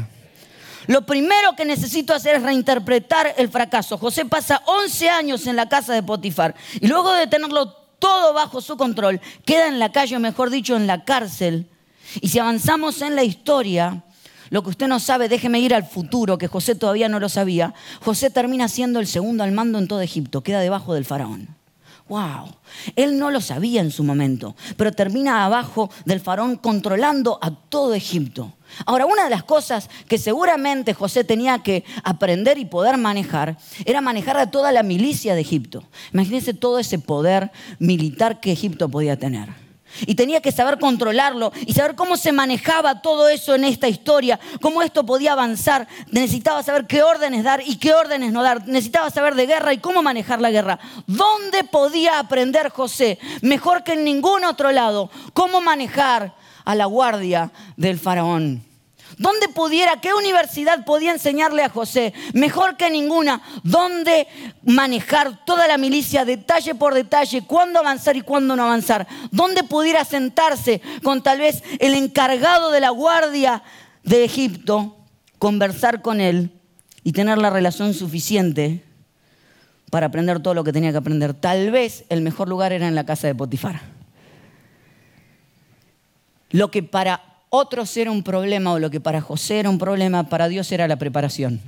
Lo 0.88 1.06
primero 1.06 1.56
que 1.56 1.66
necesito 1.66 2.14
hacer 2.14 2.38
es 2.38 2.44
reinterpretar 2.44 3.36
el 3.38 3.50
fracaso. 3.50 3.98
José 3.98 4.26
pasa 4.26 4.64
11 4.66 5.10
años 5.10 5.46
en 5.46 5.56
la 5.56 5.70
casa 5.70 5.94
de 5.94 6.02
Potifar 6.02 6.56
y 6.82 6.88
luego 6.88 7.14
de 7.14 7.28
tenerlo 7.28 7.74
todo 8.00 8.34
bajo 8.34 8.62
su 8.62 8.78
control, 8.78 9.22
queda 9.46 9.68
en 9.68 9.78
la 9.78 9.92
calle, 9.92 10.16
o 10.16 10.20
mejor 10.20 10.50
dicho, 10.50 10.76
en 10.76 10.88
la 10.88 11.04
cárcel. 11.04 11.68
Y 12.22 12.30
si 12.30 12.40
avanzamos 12.40 13.02
en 13.02 13.16
la 13.16 13.24
historia, 13.24 14.04
lo 14.50 14.64
que 14.64 14.70
usted 14.70 14.88
no 14.88 15.00
sabe, 15.00 15.30
déjeme 15.30 15.60
ir 15.60 15.74
al 15.74 15.86
futuro, 15.86 16.38
que 16.38 16.48
José 16.48 16.76
todavía 16.76 17.10
no 17.10 17.20
lo 17.20 17.30
sabía. 17.30 17.74
José 18.02 18.30
termina 18.30 18.68
siendo 18.68 19.00
el 19.00 19.08
segundo 19.08 19.44
al 19.44 19.52
mando 19.52 19.80
en 19.80 19.88
todo 19.88 20.02
Egipto, 20.02 20.42
queda 20.42 20.60
debajo 20.60 20.94
del 20.94 21.06
faraón. 21.06 21.60
¡Wow! 22.10 22.56
Él 22.96 23.20
no 23.20 23.30
lo 23.30 23.40
sabía 23.40 23.82
en 23.82 23.92
su 23.92 24.04
momento, 24.04 24.56
pero 24.78 24.92
termina 24.92 25.46
abajo 25.46 25.92
del 26.06 26.20
faraón 26.20 26.56
controlando 26.58 27.38
a 27.40 27.52
todo 27.52 27.94
Egipto. 27.94 28.54
Ahora, 28.88 29.06
una 29.06 29.26
de 29.26 29.30
las 29.30 29.44
cosas 29.44 29.90
que 30.08 30.18
seguramente 30.18 30.96
José 30.96 31.24
tenía 31.24 31.60
que 31.60 31.84
aprender 32.04 32.58
y 32.58 32.66
poder 32.66 32.98
manejar 32.98 33.58
era 33.86 34.02
manejar 34.02 34.38
a 34.38 34.50
toda 34.50 34.72
la 34.72 34.82
milicia 34.82 35.36
de 35.36 35.42
Egipto. 35.42 35.84
Imagínense 36.12 36.56
todo 36.56 36.80
ese 36.80 36.98
poder 36.98 37.52
militar 37.78 38.40
que 38.40 38.52
Egipto 38.52 38.90
podía 38.90 39.18
tener. 39.18 39.69
Y 40.06 40.16
tenía 40.16 40.42
que 40.42 40.52
saber 40.52 40.80
controlarlo 40.80 41.52
y 41.66 41.74
saber 41.74 41.96
cómo 41.96 42.18
se 42.18 42.32
manejaba 42.32 43.02
todo 43.02 43.30
eso 43.30 43.56
en 43.56 43.64
esta 43.64 43.88
historia, 43.88 44.40
cómo 44.62 44.82
esto 44.82 45.06
podía 45.06 45.34
avanzar. 45.34 45.88
Necesitaba 46.12 46.64
saber 46.64 46.88
qué 46.88 47.04
órdenes 47.04 47.44
dar 47.44 47.62
y 47.66 47.78
qué 47.78 47.94
órdenes 47.94 48.32
no 48.32 48.44
dar. 48.44 48.68
Necesitaba 48.68 49.10
saber 49.10 49.36
de 49.36 49.48
guerra 49.48 49.74
y 49.74 49.80
cómo 49.80 50.02
manejar 50.02 50.42
la 50.42 50.52
guerra. 50.52 50.80
¿Dónde 51.08 51.64
podía 51.64 52.20
aprender 52.20 52.70
José, 52.70 53.20
mejor 53.42 53.84
que 53.84 53.94
en 53.94 54.04
ningún 54.04 54.46
otro 54.46 54.72
lado, 54.72 55.10
cómo 55.34 55.62
manejar 55.62 56.34
a 56.66 56.76
la 56.76 56.86
guardia 56.86 57.52
del 57.78 58.00
faraón? 58.00 58.69
¿Dónde 59.20 59.50
pudiera, 59.50 60.00
qué 60.00 60.14
universidad 60.14 60.86
podía 60.86 61.12
enseñarle 61.12 61.62
a 61.62 61.70
José, 61.70 62.14
mejor 62.34 62.78
que 62.78 62.90
ninguna, 62.90 63.42
dónde 63.64 64.28
manejar 64.64 65.44
toda 65.44 65.68
la 65.68 65.78
milicia 65.78 66.24
detalle 66.24 66.74
por 66.74 66.94
detalle, 66.94 67.42
cuándo 67.42 67.80
avanzar 67.80 68.16
y 68.16 68.22
cuándo 68.22 68.56
no 68.56 68.64
avanzar? 68.64 69.08
¿Dónde 69.32 69.64
pudiera 69.64 70.06
sentarse 70.06 70.82
con 71.04 71.22
tal 71.22 71.40
vez 71.40 71.64
el 71.80 71.96
encargado 71.96 72.72
de 72.72 72.80
la 72.80 72.92
guardia 72.92 73.62
de 74.04 74.24
Egipto, 74.24 74.96
conversar 75.38 76.02
con 76.02 76.22
él 76.22 76.54
y 77.04 77.12
tener 77.12 77.40
la 77.40 77.50
relación 77.50 77.94
suficiente 77.94 78.86
para 79.90 80.06
aprender 80.06 80.42
todo 80.42 80.54
lo 80.54 80.64
que 80.64 80.72
tenía 80.72 80.92
que 80.92 80.98
aprender? 80.98 81.34
Tal 81.34 81.72
vez 81.72 82.06
el 82.08 82.22
mejor 82.22 82.48
lugar 82.48 82.72
era 82.72 82.88
en 82.88 82.96
la 82.96 83.06
casa 83.06 83.28
de 83.28 83.36
Potifar. 83.36 83.82
Lo 86.52 86.72
que 86.72 86.84
para 86.84 87.29
otros 87.50 87.96
era 87.98 88.12
un 88.12 88.24
problema 88.24 88.74
o 88.74 88.80
lo 88.80 88.90
que 88.90 89.00
para 89.00 89.22
José 89.22 89.60
era 89.60 89.70
un 89.70 89.78
problema, 89.78 90.30
para 90.30 90.48
Dios 90.48 90.72
era 90.72 90.88
la 90.88 90.98
preparación. 90.98 91.62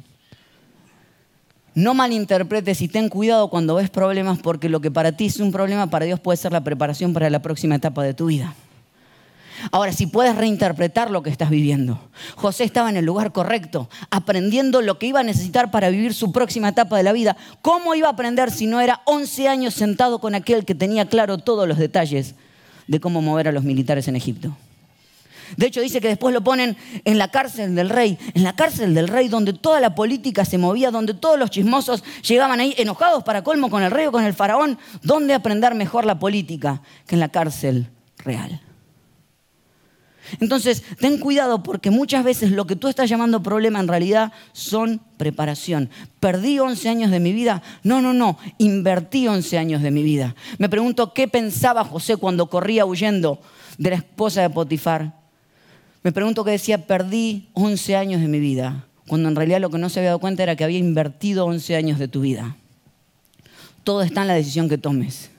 No 1.74 1.94
malinterpretes 1.94 2.82
y 2.82 2.88
ten 2.88 3.08
cuidado 3.08 3.50
cuando 3.50 3.76
ves 3.76 3.90
problemas 3.90 4.40
porque 4.40 4.68
lo 4.68 4.82
que 4.82 4.92
para 4.92 5.14
ti 5.14 5.28
es 5.28 5.40
un 5.40 5.52
problema, 5.52 5.90
para 5.90 6.06
Dios 6.06 6.20
puede 6.20 6.38
ser 6.38 6.52
la 6.52 6.64
preparación 6.64 7.14
para 7.14 7.30
la 7.30 7.42
próxima 7.42 7.76
etapa 7.76 8.04
de 8.04 8.14
tu 8.14 8.26
vida. 8.26 8.54
Ahora, 9.72 9.94
si 9.94 10.08
puedes 10.08 10.36
reinterpretar 10.36 11.12
lo 11.12 11.22
que 11.22 11.30
estás 11.30 11.50
viviendo. 11.50 12.00
José 12.36 12.64
estaba 12.64 12.90
en 12.90 12.98
el 12.98 13.06
lugar 13.06 13.32
correcto, 13.32 13.90
aprendiendo 14.10 14.82
lo 14.82 14.98
que 14.98 15.06
iba 15.06 15.20
a 15.20 15.24
necesitar 15.24 15.72
para 15.72 15.90
vivir 15.90 16.14
su 16.14 16.32
próxima 16.32 16.70
etapa 16.70 16.98
de 16.98 17.04
la 17.04 17.14
vida. 17.14 17.38
¿Cómo 17.62 17.94
iba 17.94 18.08
a 18.08 18.12
aprender 18.12 18.50
si 18.50 18.66
no 18.66 18.82
era 18.82 19.02
11 19.06 19.48
años 19.48 19.74
sentado 19.74 20.20
con 20.20 20.36
aquel 20.36 20.66
que 20.66 20.76
tenía 20.76 21.08
claro 21.08 21.38
todos 21.38 21.68
los 21.68 21.78
detalles 21.78 22.36
de 22.88 23.00
cómo 23.00 23.22
mover 23.22 23.48
a 23.48 23.52
los 23.52 23.64
militares 23.64 24.08
en 24.08 24.16
Egipto? 24.16 24.58
De 25.58 25.68
hecho, 25.68 25.82
dice 25.82 26.02
que 26.02 26.08
después 26.08 26.34
lo 26.34 26.44
ponen 26.44 26.78
en 27.06 27.18
la 27.18 27.30
cárcel 27.30 27.76
del 27.76 27.90
rey, 27.90 28.18
en 28.34 28.44
la 28.44 28.56
cárcel 28.56 28.94
del 28.94 29.08
rey 29.08 29.28
donde 29.28 29.54
toda 29.54 29.80
la 29.80 29.96
política 29.96 30.46
se 30.46 30.58
movía, 30.58 30.92
donde 30.92 31.14
todos 31.14 31.38
los 31.38 31.50
chismosos 31.50 32.04
llegaban 32.28 32.60
ahí 32.60 32.74
enojados 32.78 33.24
para 33.24 33.44
colmo 33.44 33.70
con 33.70 33.84
el 33.84 33.92
rey 33.92 34.08
o 34.08 34.12
con 34.12 34.24
el 34.24 34.34
faraón. 34.34 34.78
¿Dónde 35.04 35.34
aprender 35.34 35.76
mejor 35.76 36.06
la 36.06 36.20
política 36.20 36.82
que 37.08 37.16
en 37.16 37.20
la 37.20 37.30
cárcel 37.30 37.90
real? 38.18 38.62
Entonces, 40.40 40.84
ten 41.00 41.18
cuidado 41.18 41.64
porque 41.64 41.92
muchas 41.92 42.24
veces 42.24 42.52
lo 42.52 42.66
que 42.66 42.76
tú 42.76 42.88
estás 42.88 43.10
llamando 43.10 43.44
problema 43.44 43.80
en 43.80 43.88
realidad 43.88 44.32
son 44.54 45.02
preparación. 45.18 45.90
¿Perdí 46.20 46.60
11 46.60 46.90
años 46.90 47.12
de 47.12 47.20
mi 47.20 47.34
vida? 47.34 47.62
No, 47.84 48.02
no, 48.02 48.14
no, 48.14 48.38
invertí 48.58 49.28
11 49.28 49.58
años 49.58 49.82
de 49.82 49.92
mi 49.92 50.04
vida. 50.04 50.36
Me 50.58 50.70
pregunto 50.70 51.14
qué 51.14 51.28
pensaba 51.28 51.84
José 51.84 52.18
cuando 52.18 52.50
corría 52.50 52.86
huyendo 52.86 53.42
de 53.78 53.90
la 53.90 53.96
esposa 53.98 54.42
de 54.42 54.50
Potifar. 54.50 55.21
Me 56.04 56.12
pregunto 56.12 56.44
qué 56.44 56.52
decía, 56.52 56.88
perdí 56.88 57.50
11 57.54 57.96
años 57.96 58.22
de 58.22 58.28
mi 58.28 58.40
vida, 58.40 58.88
cuando 59.08 59.30
en 59.30 59.36
realidad 59.36 59.62
lo 59.62 59.70
que 59.70 59.78
no 59.78 59.90
se 59.90 60.00
había 60.00 60.10
dado 60.10 60.20
cuenta 60.20 60.42
era 60.42 60.56
que 60.56 60.64
había 60.64 60.80
invertido 60.80 61.46
11 61.46 61.76
años 61.76 62.00
de 62.00 62.08
tu 62.08 62.22
vida. 62.22 62.56
Todo 63.84 64.02
está 64.02 64.22
en 64.22 64.28
la 64.28 64.34
decisión 64.34 64.68
que 64.68 64.78
tomes. 64.78 65.30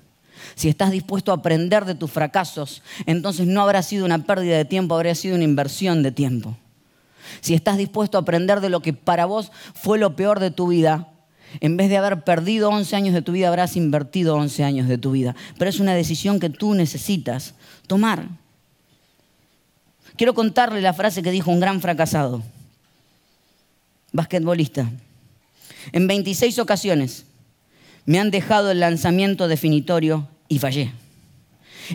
Si 0.54 0.69
estás 0.69 0.90
dispuesto 0.90 1.33
a 1.33 1.37
aprender 1.37 1.85
de 1.85 1.95
tus 1.95 2.11
fracasos, 2.11 2.83
entonces 3.07 3.47
no 3.47 3.62
habrá 3.62 3.83
sido 3.83 4.04
una 4.04 4.25
pérdida 4.25 4.57
de 4.57 4.64
tiempo, 4.64 4.95
habría 4.95 5.14
sido 5.14 5.35
una 5.35 5.45
inversión 5.45 6.02
de 6.02 6.12
tiempo. 6.12 6.57
Si 7.40 7.54
estás 7.54 7.76
dispuesto 7.76 8.19
a 8.19 8.21
aprender 8.21 8.61
de 8.61 8.69
lo 8.69 8.81
que 8.81 8.92
para 8.92 9.26
vos 9.26 9.50
fue 9.75 9.99
lo 9.99 10.14
peor 10.14 10.38
de 10.38 10.50
tu 10.50 10.69
vida, 10.69 11.09
en 11.61 11.76
vez 11.76 11.88
de 11.88 11.97
haber 11.97 12.23
perdido 12.23 12.71
11 12.71 12.97
años 12.97 13.14
de 13.14 13.23
tu 13.23 13.33
vida, 13.33 13.49
habrás 13.49 13.76
invertido 13.76 14.37
11 14.37 14.64
años 14.64 14.88
de 14.88 14.99
tu 14.99 15.12
vida. 15.12 15.35
Pero 15.59 15.69
es 15.69 15.81
una 15.81 15.95
decisión 15.95 16.40
que 16.40 16.50
tú 16.50 16.75
necesitas 16.75 17.54
tomar. 17.87 18.28
Quiero 20.16 20.35
contarle 20.35 20.81
la 20.81 20.92
frase 20.92 21.23
que 21.23 21.31
dijo 21.31 21.50
un 21.50 21.61
gran 21.61 21.81
fracasado, 21.81 22.42
basquetbolista. 24.12 24.90
En 25.92 26.07
26 26.07 26.59
ocasiones 26.59 27.25
me 28.04 28.19
han 28.21 28.31
dejado 28.31 28.71
el 28.71 28.81
lanzamiento 28.81 29.49
definitorio 29.49 30.28
y 30.49 30.59
fallé. 30.59 30.92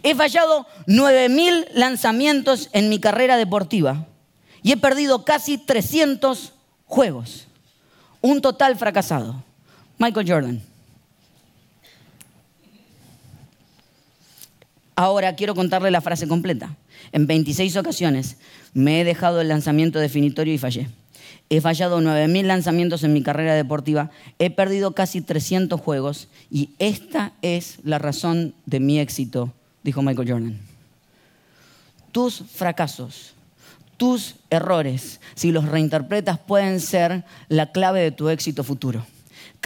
He 0.03 0.15
fallado 0.15 0.67
9.000 0.87 1.67
lanzamientos 1.73 2.69
en 2.73 2.89
mi 2.89 2.99
carrera 2.99 3.37
deportiva 3.37 4.07
y 4.61 4.73
he 4.73 4.77
perdido 4.77 5.23
casi 5.23 5.57
300 5.57 6.53
juegos. 6.85 7.47
Un 8.21 8.41
total 8.41 8.77
fracasado. 8.77 9.43
Michael 9.97 10.29
Jordan. 10.29 10.61
Ahora 14.99 15.35
quiero 15.35 15.53
contarle 15.53 15.91
la 15.91 16.01
frase 16.01 16.27
completa. 16.27 16.75
En 17.11 17.27
26 17.27 17.77
ocasiones 17.77 18.37
me 18.73 18.99
he 18.99 19.03
dejado 19.03 19.39
el 19.39 19.47
lanzamiento 19.47 19.99
definitorio 19.99 20.55
y 20.55 20.57
fallé. 20.57 20.87
He 21.49 21.61
fallado 21.61 22.01
9.000 22.01 22.43
lanzamientos 22.45 23.03
en 23.03 23.13
mi 23.13 23.21
carrera 23.21 23.53
deportiva, 23.53 24.09
he 24.39 24.49
perdido 24.49 24.93
casi 24.93 25.21
300 25.21 25.79
juegos 25.79 26.29
y 26.49 26.71
esta 26.79 27.31
es 27.43 27.77
la 27.83 27.99
razón 27.99 28.55
de 28.65 28.79
mi 28.79 28.99
éxito, 28.99 29.53
dijo 29.83 30.01
Michael 30.01 30.31
Jordan. 30.31 30.57
Tus 32.11 32.43
fracasos, 32.51 33.35
tus 33.97 34.37
errores, 34.49 35.21
si 35.35 35.51
los 35.51 35.65
reinterpretas, 35.65 36.39
pueden 36.39 36.79
ser 36.79 37.23
la 37.49 37.71
clave 37.71 38.01
de 38.01 38.11
tu 38.11 38.29
éxito 38.29 38.63
futuro. 38.63 39.05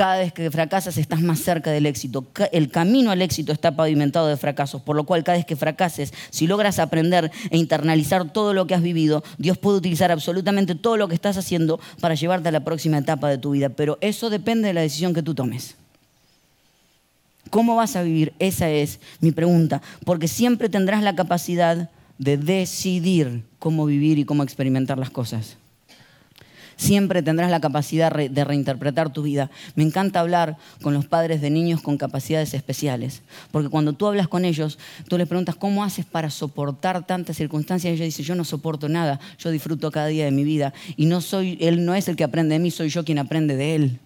Cada 0.02 0.18
vez 0.18 0.34
que 0.34 0.50
fracasas 0.50 0.98
estás 0.98 1.22
más 1.22 1.42
cerca 1.42 1.70
del 1.70 1.86
éxito. 1.86 2.26
El 2.52 2.72
camino 2.72 3.12
al 3.12 3.22
éxito 3.22 3.52
está 3.52 3.76
pavimentado 3.76 4.26
de 4.26 4.36
fracasos, 4.36 4.82
por 4.82 4.96
lo 4.96 5.04
cual 5.04 5.24
cada 5.24 5.38
vez 5.38 5.46
que 5.46 5.56
fracases, 5.56 6.12
si 6.32 6.48
logras 6.48 6.80
aprender 6.80 7.32
e 7.52 7.58
internalizar 7.60 8.34
todo 8.34 8.56
lo 8.56 8.66
que 8.66 8.74
has 8.74 8.82
vivido, 8.82 9.24
Dios 9.38 9.60
puede 9.60 9.78
utilizar 9.78 10.12
absolutamente 10.12 10.74
todo 10.74 10.98
lo 10.98 11.08
que 11.08 11.14
estás 11.14 11.38
haciendo 11.38 11.80
para 12.00 12.16
llevarte 12.16 12.50
a 12.50 12.52
la 12.52 12.64
próxima 12.64 12.98
etapa 12.98 13.30
de 13.30 13.38
tu 13.38 13.52
vida. 13.52 13.70
Pero 13.70 14.00
eso 14.02 14.32
depende 14.32 14.70
de 14.70 14.74
la 14.74 14.82
decisión 14.82 15.14
que 15.14 15.22
tú 15.22 15.36
tomes. 15.36 15.76
¿Cómo 17.52 17.76
vas 17.76 17.96
a 17.96 18.02
vivir? 18.02 18.34
Esa 18.40 18.72
es 18.72 19.00
mi 19.20 19.32
pregunta, 19.32 19.84
porque 20.04 20.28
siempre 20.28 20.68
tendrás 20.68 21.04
la 21.04 21.16
capacidad 21.16 21.92
de 22.18 22.38
decidir 22.38 23.44
cómo 23.60 23.86
vivir 23.86 24.18
y 24.18 24.26
cómo 24.26 24.42
experimentar 24.42 24.98
las 24.98 25.12
cosas 25.12 25.58
siempre 26.82 27.22
tendrás 27.22 27.52
la 27.52 27.60
capacidad 27.60 28.12
de 28.12 28.44
reinterpretar 28.44 29.14
tu 29.14 29.22
vida. 29.22 29.52
Me 29.76 29.84
encanta 29.84 30.20
hablar 30.20 30.58
con 30.82 30.96
los 30.96 31.06
padres 31.06 31.40
de 31.40 31.52
niños 31.52 31.80
con 31.80 31.98
capacidades 31.98 32.56
especiales, 32.56 33.22
porque 33.52 33.70
cuando 33.70 33.94
tú 33.94 34.08
hablas 34.08 34.28
con 34.28 34.46
ellos, 34.46 34.80
tú 35.08 35.18
les 35.20 35.28
preguntas, 35.28 35.56
¿cómo 35.56 35.84
haces 35.84 36.06
para 36.06 36.32
soportar 36.32 37.06
tantas 37.06 37.38
circunstancias? 37.38 37.92
Y 37.92 37.94
ellos 37.94 38.06
dicen, 38.06 38.26
yo 38.26 38.36
no 38.36 38.44
soporto 38.44 38.90
nada, 38.90 39.20
yo 39.38 39.52
disfruto 39.52 39.92
cada 39.92 40.08
día 40.08 40.26
de 40.26 40.32
mi 40.32 40.44
vida. 40.44 40.74
Y 40.98 41.06
no 41.06 41.22
soy, 41.22 41.56
él 41.62 41.86
no 41.86 41.94
es 41.94 42.08
el 42.08 42.16
que 42.16 42.24
aprende 42.24 42.54
de 42.56 42.60
mí, 42.60 42.72
soy 42.72 42.90
yo 42.90 43.06
quien 43.06 43.20
aprende 43.20 43.56
de 43.56 43.76
él. 43.76 44.00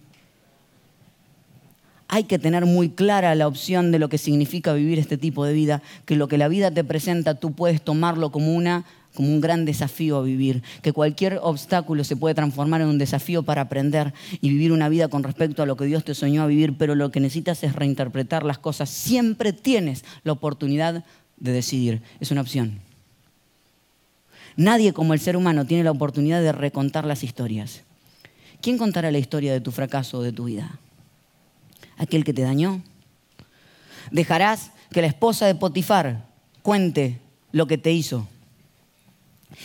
Hay 2.08 2.24
que 2.24 2.38
tener 2.38 2.66
muy 2.66 2.90
clara 2.90 3.34
la 3.34 3.48
opción 3.48 3.90
de 3.90 3.98
lo 3.98 4.10
que 4.10 4.18
significa 4.18 4.74
vivir 4.74 4.98
este 4.98 5.16
tipo 5.16 5.46
de 5.46 5.54
vida, 5.54 5.82
que 6.04 6.14
lo 6.14 6.28
que 6.28 6.36
la 6.36 6.48
vida 6.48 6.70
te 6.70 6.84
presenta 6.84 7.36
tú 7.36 7.52
puedes 7.52 7.80
tomarlo 7.80 8.30
como 8.30 8.54
una 8.54 8.84
como 9.16 9.28
un 9.30 9.40
gran 9.40 9.64
desafío 9.64 10.18
a 10.18 10.22
vivir, 10.22 10.62
que 10.82 10.92
cualquier 10.92 11.40
obstáculo 11.42 12.04
se 12.04 12.14
puede 12.14 12.36
transformar 12.36 12.82
en 12.82 12.86
un 12.86 12.98
desafío 12.98 13.42
para 13.42 13.62
aprender 13.62 14.14
y 14.40 14.50
vivir 14.50 14.70
una 14.70 14.88
vida 14.88 15.08
con 15.08 15.24
respecto 15.24 15.64
a 15.64 15.66
lo 15.66 15.76
que 15.76 15.86
Dios 15.86 16.04
te 16.04 16.14
soñó 16.14 16.42
a 16.42 16.46
vivir, 16.46 16.76
pero 16.78 16.94
lo 16.94 17.10
que 17.10 17.18
necesitas 17.18 17.64
es 17.64 17.74
reinterpretar 17.74 18.44
las 18.44 18.58
cosas. 18.58 18.88
Siempre 18.88 19.52
tienes 19.52 20.04
la 20.22 20.32
oportunidad 20.32 21.04
de 21.38 21.52
decidir, 21.52 22.02
es 22.20 22.30
una 22.30 22.42
opción. 22.42 22.78
Nadie 24.56 24.92
como 24.92 25.12
el 25.12 25.20
ser 25.20 25.36
humano 25.36 25.66
tiene 25.66 25.84
la 25.84 25.90
oportunidad 25.90 26.40
de 26.40 26.52
recontar 26.52 27.04
las 27.04 27.24
historias. 27.24 27.82
¿Quién 28.60 28.78
contará 28.78 29.10
la 29.10 29.18
historia 29.18 29.52
de 29.52 29.60
tu 29.60 29.70
fracaso 29.70 30.18
o 30.18 30.22
de 30.22 30.32
tu 30.32 30.44
vida? 30.44 30.78
¿Aquel 31.98 32.24
que 32.24 32.32
te 32.32 32.42
dañó? 32.42 32.82
¿Dejarás 34.10 34.70
que 34.92 35.00
la 35.00 35.08
esposa 35.08 35.46
de 35.46 35.54
Potifar 35.54 36.26
cuente 36.62 37.18
lo 37.52 37.66
que 37.66 37.78
te 37.78 37.92
hizo? 37.92 38.26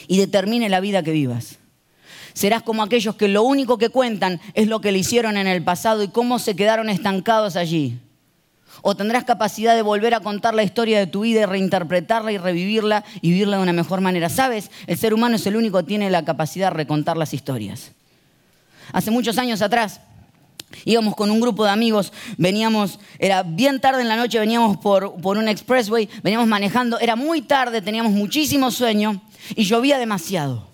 Y 0.08 0.18
determine 0.18 0.70
la 0.70 0.80
vida 0.80 1.04
que 1.04 1.12
vivas. 1.12 1.60
Serás 2.34 2.64
como 2.64 2.84
aquellos 2.84 3.16
que 3.16 3.28
lo 3.28 3.44
único 3.44 3.78
que 3.78 3.90
cuentan 3.90 4.40
es 4.54 4.68
lo 4.68 4.82
que 4.82 4.92
le 4.92 5.00
hicieron 5.00 5.38
en 5.38 5.48
el 5.48 5.64
pasado 5.64 6.04
y 6.04 6.08
cómo 6.08 6.40
se 6.40 6.56
quedaron 6.56 6.90
estancados 6.90 7.56
allí. 7.56 8.00
O 8.82 8.96
tendrás 8.96 9.26
capacidad 9.26 9.76
de 9.76 9.82
volver 9.82 10.14
a 10.14 10.22
contar 10.22 10.56
la 10.56 10.64
historia 10.64 10.98
de 10.98 11.08
tu 11.08 11.22
vida 11.22 11.42
y 11.42 11.46
reinterpretarla 11.46 12.32
y 12.32 12.38
revivirla 12.38 13.04
y 13.22 13.32
vivirla 13.32 13.58
de 13.58 13.64
una 13.64 13.74
mejor 13.74 14.02
manera. 14.02 14.30
¿Sabes? 14.30 14.72
El 14.88 14.98
ser 14.98 15.14
humano 15.14 15.36
es 15.36 15.46
el 15.46 15.56
único 15.56 15.80
que 15.80 15.84
tiene 15.84 16.10
la 16.10 16.24
capacidad 16.24 16.72
de 16.72 16.78
recontar 16.78 17.18
las 17.18 17.34
historias. 17.34 17.92
Hace 18.94 19.12
muchos 19.12 19.38
años 19.38 19.62
atrás 19.62 20.02
Íbamos 20.86 21.16
con 21.16 21.30
un 21.30 21.40
grupo 21.40 21.66
de 21.66 21.72
amigos, 21.72 22.12
veníamos, 22.38 23.00
era 23.20 23.44
bien 23.44 23.80
tarde 23.80 24.02
en 24.02 24.08
la 24.08 24.16
noche, 24.16 24.40
veníamos 24.40 24.78
por, 24.78 25.20
por 25.22 25.38
un 25.38 25.48
expressway, 25.48 26.10
veníamos 26.24 26.48
manejando, 26.48 27.00
era 27.00 27.16
muy 27.16 27.42
tarde, 27.42 27.82
teníamos 27.82 28.14
muchísimo 28.14 28.72
sueño 28.72 29.22
y 29.56 29.64
llovía 29.64 29.98
demasiado. 29.98 30.72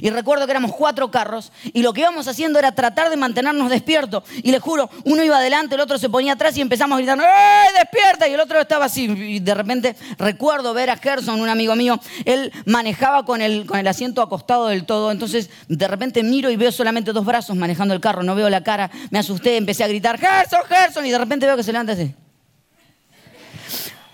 Y 0.00 0.10
recuerdo 0.10 0.46
que 0.46 0.50
éramos 0.50 0.72
cuatro 0.74 1.10
carros 1.10 1.52
y 1.72 1.82
lo 1.82 1.92
que 1.92 2.00
íbamos 2.00 2.26
haciendo 2.28 2.58
era 2.58 2.72
tratar 2.72 3.08
de 3.08 3.16
mantenernos 3.16 3.70
despiertos. 3.70 4.24
Y 4.42 4.50
les 4.50 4.60
juro, 4.60 4.90
uno 5.04 5.22
iba 5.22 5.38
adelante, 5.38 5.74
el 5.74 5.80
otro 5.80 5.98
se 5.98 6.08
ponía 6.08 6.34
atrás 6.34 6.56
y 6.56 6.60
empezamos 6.60 6.96
a 6.96 6.98
gritar, 6.98 7.18
¡eh, 7.18 7.78
despierta! 7.78 8.28
Y 8.28 8.34
el 8.34 8.40
otro 8.40 8.60
estaba 8.60 8.86
así. 8.86 9.04
Y 9.04 9.40
de 9.40 9.54
repente 9.54 9.96
recuerdo 10.18 10.74
ver 10.74 10.90
a 10.90 10.96
Gerson, 10.96 11.40
un 11.40 11.48
amigo 11.48 11.76
mío, 11.76 12.00
él 12.24 12.52
manejaba 12.64 13.24
con 13.24 13.40
el, 13.40 13.66
con 13.66 13.78
el 13.78 13.86
asiento 13.86 14.22
acostado 14.22 14.66
del 14.66 14.84
todo. 14.84 15.10
Entonces 15.10 15.50
de 15.68 15.88
repente 15.88 16.22
miro 16.22 16.50
y 16.50 16.56
veo 16.56 16.72
solamente 16.72 17.12
dos 17.12 17.24
brazos 17.24 17.56
manejando 17.56 17.94
el 17.94 18.00
carro, 18.00 18.22
no 18.22 18.34
veo 18.34 18.50
la 18.50 18.62
cara. 18.62 18.90
Me 19.10 19.18
asusté, 19.18 19.56
empecé 19.56 19.84
a 19.84 19.88
gritar, 19.88 20.18
Gerson, 20.18 20.60
Gerson. 20.68 21.06
Y 21.06 21.10
de 21.10 21.18
repente 21.18 21.46
veo 21.46 21.56
que 21.56 21.62
se 21.62 21.72
levanta 21.72 21.92
así. 21.92 22.14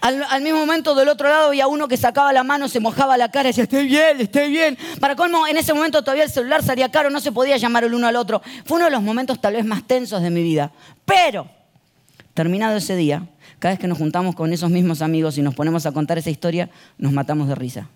Al, 0.03 0.43
mismo 0.43 0.59
momento 0.59 0.97
del 0.97 1.09
otro 1.09 1.29
lado 1.29 1.47
había 1.47 1.69
uno 1.69 1.87
que 1.87 1.97
sacaba 1.97 2.33
la 2.33 2.43
mano, 2.43 2.69
se 2.69 2.81
mojaba 2.81 3.17
la 3.17 3.31
cara 3.31 3.49
y 3.49 3.51
decía, 3.51 3.63
estoy 3.63 3.87
bien, 3.87 4.21
estoy 4.21 4.51
bien. 4.51 4.77
Para 4.99 5.15
colmo, 5.15 5.47
en 5.47 5.57
ese 5.57 5.73
momento 5.73 6.03
todavía 6.03 6.25
el 6.25 6.31
celular 6.31 6.61
salía 6.65 6.91
caro, 6.91 7.09
no 7.09 7.21
se 7.21 7.31
podía 7.31 7.57
llamar 7.57 7.85
el 7.85 7.95
uno 7.95 8.09
al 8.09 8.17
otro. 8.17 8.43
Fue 8.65 8.79
uno 8.79 8.87
de 8.87 8.91
los 8.91 9.01
momentos 9.01 9.41
tal 9.41 9.55
vez 9.55 9.65
más 9.65 9.87
tensos 9.87 10.21
de 10.21 10.31
mi 10.31 10.43
vida. 10.43 10.73
Pero, 11.05 11.49
terminado 12.35 12.77
ese 12.77 12.97
día, 12.97 13.29
cada 13.61 13.75
vez 13.75 13.79
que 13.79 13.87
nos 13.87 13.97
juntamos 13.97 14.35
con 14.35 14.53
esos 14.53 14.71
mismos 14.71 15.03
amigos 15.03 15.39
y 15.39 15.43
nos 15.43 15.55
ponemos 15.55 15.87
a 15.87 15.93
contar 15.93 16.19
esa 16.19 16.31
historia, 16.31 16.69
nos 16.99 17.13
matamos 17.13 17.47
de 17.47 17.55
risa 17.55 17.89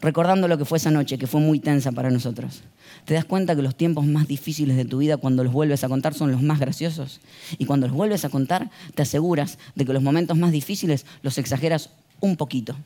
recordando 0.00 0.48
lo 0.48 0.58
que 0.58 0.64
fue 0.64 0.78
esa 0.78 0.90
noche, 0.90 1.18
que 1.18 1.26
fue 1.26 1.40
muy 1.40 1.60
tensa 1.60 1.92
para 1.92 2.10
nosotros. 2.10 2.62
¿Te 3.04 3.14
das 3.14 3.24
cuenta 3.24 3.56
que 3.56 3.62
los 3.62 3.76
tiempos 3.76 4.06
más 4.06 4.26
difíciles 4.26 4.76
de 4.76 4.84
tu 4.84 4.98
vida 4.98 5.16
cuando 5.16 5.44
los 5.44 5.52
vuelves 5.52 5.84
a 5.84 5.88
contar 5.88 6.14
son 6.14 6.32
los 6.32 6.42
más 6.42 6.60
graciosos? 6.60 7.20
Y 7.58 7.66
cuando 7.66 7.86
los 7.86 7.96
vuelves 7.96 8.24
a 8.24 8.28
contar, 8.28 8.70
te 8.94 9.02
aseguras 9.02 9.58
de 9.74 9.84
que 9.84 9.92
los 9.92 10.02
momentos 10.02 10.36
más 10.36 10.52
difíciles 10.52 11.06
los 11.22 11.38
exageras 11.38 11.90
un 12.20 12.36
poquito. 12.36 12.76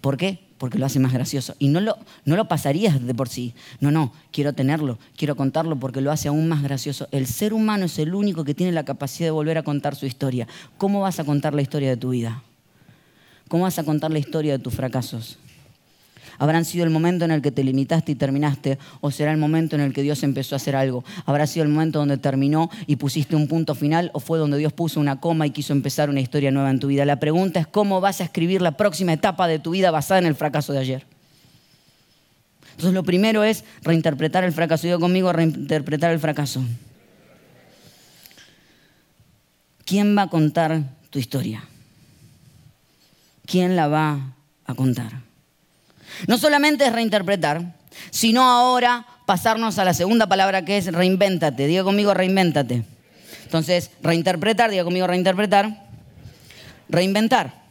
¿Por 0.00 0.18
qué? 0.18 0.38
Porque 0.58 0.78
lo 0.78 0.84
hace 0.86 0.98
más 0.98 1.12
gracioso. 1.12 1.54
Y 1.58 1.68
no 1.68 1.80
lo, 1.80 1.96
no 2.24 2.36
lo 2.36 2.46
pasarías 2.46 3.04
de 3.04 3.14
por 3.14 3.28
sí. 3.28 3.54
No, 3.80 3.90
no, 3.90 4.12
quiero 4.32 4.52
tenerlo, 4.52 4.98
quiero 5.16 5.34
contarlo 5.34 5.78
porque 5.78 6.00
lo 6.00 6.12
hace 6.12 6.28
aún 6.28 6.46
más 6.46 6.62
gracioso. 6.62 7.08
El 7.10 7.26
ser 7.26 7.54
humano 7.54 7.86
es 7.86 7.98
el 7.98 8.14
único 8.14 8.44
que 8.44 8.54
tiene 8.54 8.72
la 8.72 8.84
capacidad 8.84 9.28
de 9.28 9.32
volver 9.32 9.56
a 9.56 9.62
contar 9.62 9.96
su 9.96 10.04
historia. 10.04 10.46
¿Cómo 10.76 11.00
vas 11.00 11.20
a 11.20 11.24
contar 11.24 11.54
la 11.54 11.62
historia 11.62 11.88
de 11.88 11.96
tu 11.96 12.10
vida? 12.10 12.42
¿Cómo 13.48 13.64
vas 13.64 13.78
a 13.78 13.84
contar 13.84 14.10
la 14.10 14.18
historia 14.18 14.52
de 14.52 14.58
tus 14.58 14.74
fracasos? 14.74 15.38
¿Habrán 16.38 16.64
sido 16.64 16.84
el 16.84 16.90
momento 16.90 17.24
en 17.24 17.30
el 17.30 17.42
que 17.42 17.52
te 17.52 17.62
limitaste 17.62 18.12
y 18.12 18.14
terminaste? 18.14 18.78
¿O 19.00 19.10
será 19.10 19.30
el 19.30 19.38
momento 19.38 19.76
en 19.76 19.82
el 19.82 19.92
que 19.92 20.02
Dios 20.02 20.22
empezó 20.22 20.54
a 20.54 20.56
hacer 20.56 20.74
algo? 20.76 21.04
¿Habrá 21.26 21.46
sido 21.46 21.64
el 21.64 21.70
momento 21.70 22.00
donde 22.00 22.18
terminó 22.18 22.70
y 22.86 22.96
pusiste 22.96 23.36
un 23.36 23.46
punto 23.46 23.74
final? 23.74 24.10
¿O 24.14 24.20
fue 24.20 24.38
donde 24.38 24.58
Dios 24.58 24.72
puso 24.72 25.00
una 25.00 25.20
coma 25.20 25.46
y 25.46 25.50
quiso 25.50 25.72
empezar 25.72 26.10
una 26.10 26.20
historia 26.20 26.50
nueva 26.50 26.70
en 26.70 26.80
tu 26.80 26.88
vida? 26.88 27.04
La 27.04 27.20
pregunta 27.20 27.60
es 27.60 27.66
cómo 27.66 28.00
vas 28.00 28.20
a 28.20 28.24
escribir 28.24 28.62
la 28.62 28.76
próxima 28.76 29.12
etapa 29.12 29.46
de 29.46 29.58
tu 29.58 29.70
vida 29.70 29.90
basada 29.90 30.18
en 30.18 30.26
el 30.26 30.34
fracaso 30.34 30.72
de 30.72 30.80
ayer. 30.80 31.06
Entonces 32.70 32.94
lo 32.94 33.04
primero 33.04 33.44
es 33.44 33.64
reinterpretar 33.82 34.42
el 34.42 34.52
fracaso. 34.52 34.86
Digo 34.86 34.98
conmigo, 34.98 35.32
reinterpretar 35.32 36.10
el 36.10 36.18
fracaso. 36.18 36.64
¿Quién 39.84 40.16
va 40.16 40.22
a 40.22 40.30
contar 40.30 40.82
tu 41.10 41.20
historia? 41.20 41.62
¿Quién 43.46 43.76
la 43.76 43.88
va 43.88 44.34
a 44.66 44.74
contar? 44.74 45.12
No 46.26 46.38
solamente 46.38 46.86
es 46.86 46.92
reinterpretar, 46.92 47.74
sino 48.10 48.42
ahora 48.42 49.06
pasarnos 49.26 49.78
a 49.78 49.84
la 49.84 49.94
segunda 49.94 50.26
palabra 50.26 50.64
que 50.64 50.78
es 50.78 50.92
reinvéntate. 50.92 51.66
Diga 51.66 51.84
conmigo 51.84 52.14
reinvéntate. 52.14 52.84
Entonces, 53.44 53.90
reinterpretar, 54.02 54.70
diga 54.70 54.84
conmigo 54.84 55.06
reinterpretar, 55.06 55.86
reinventar. 56.88 57.64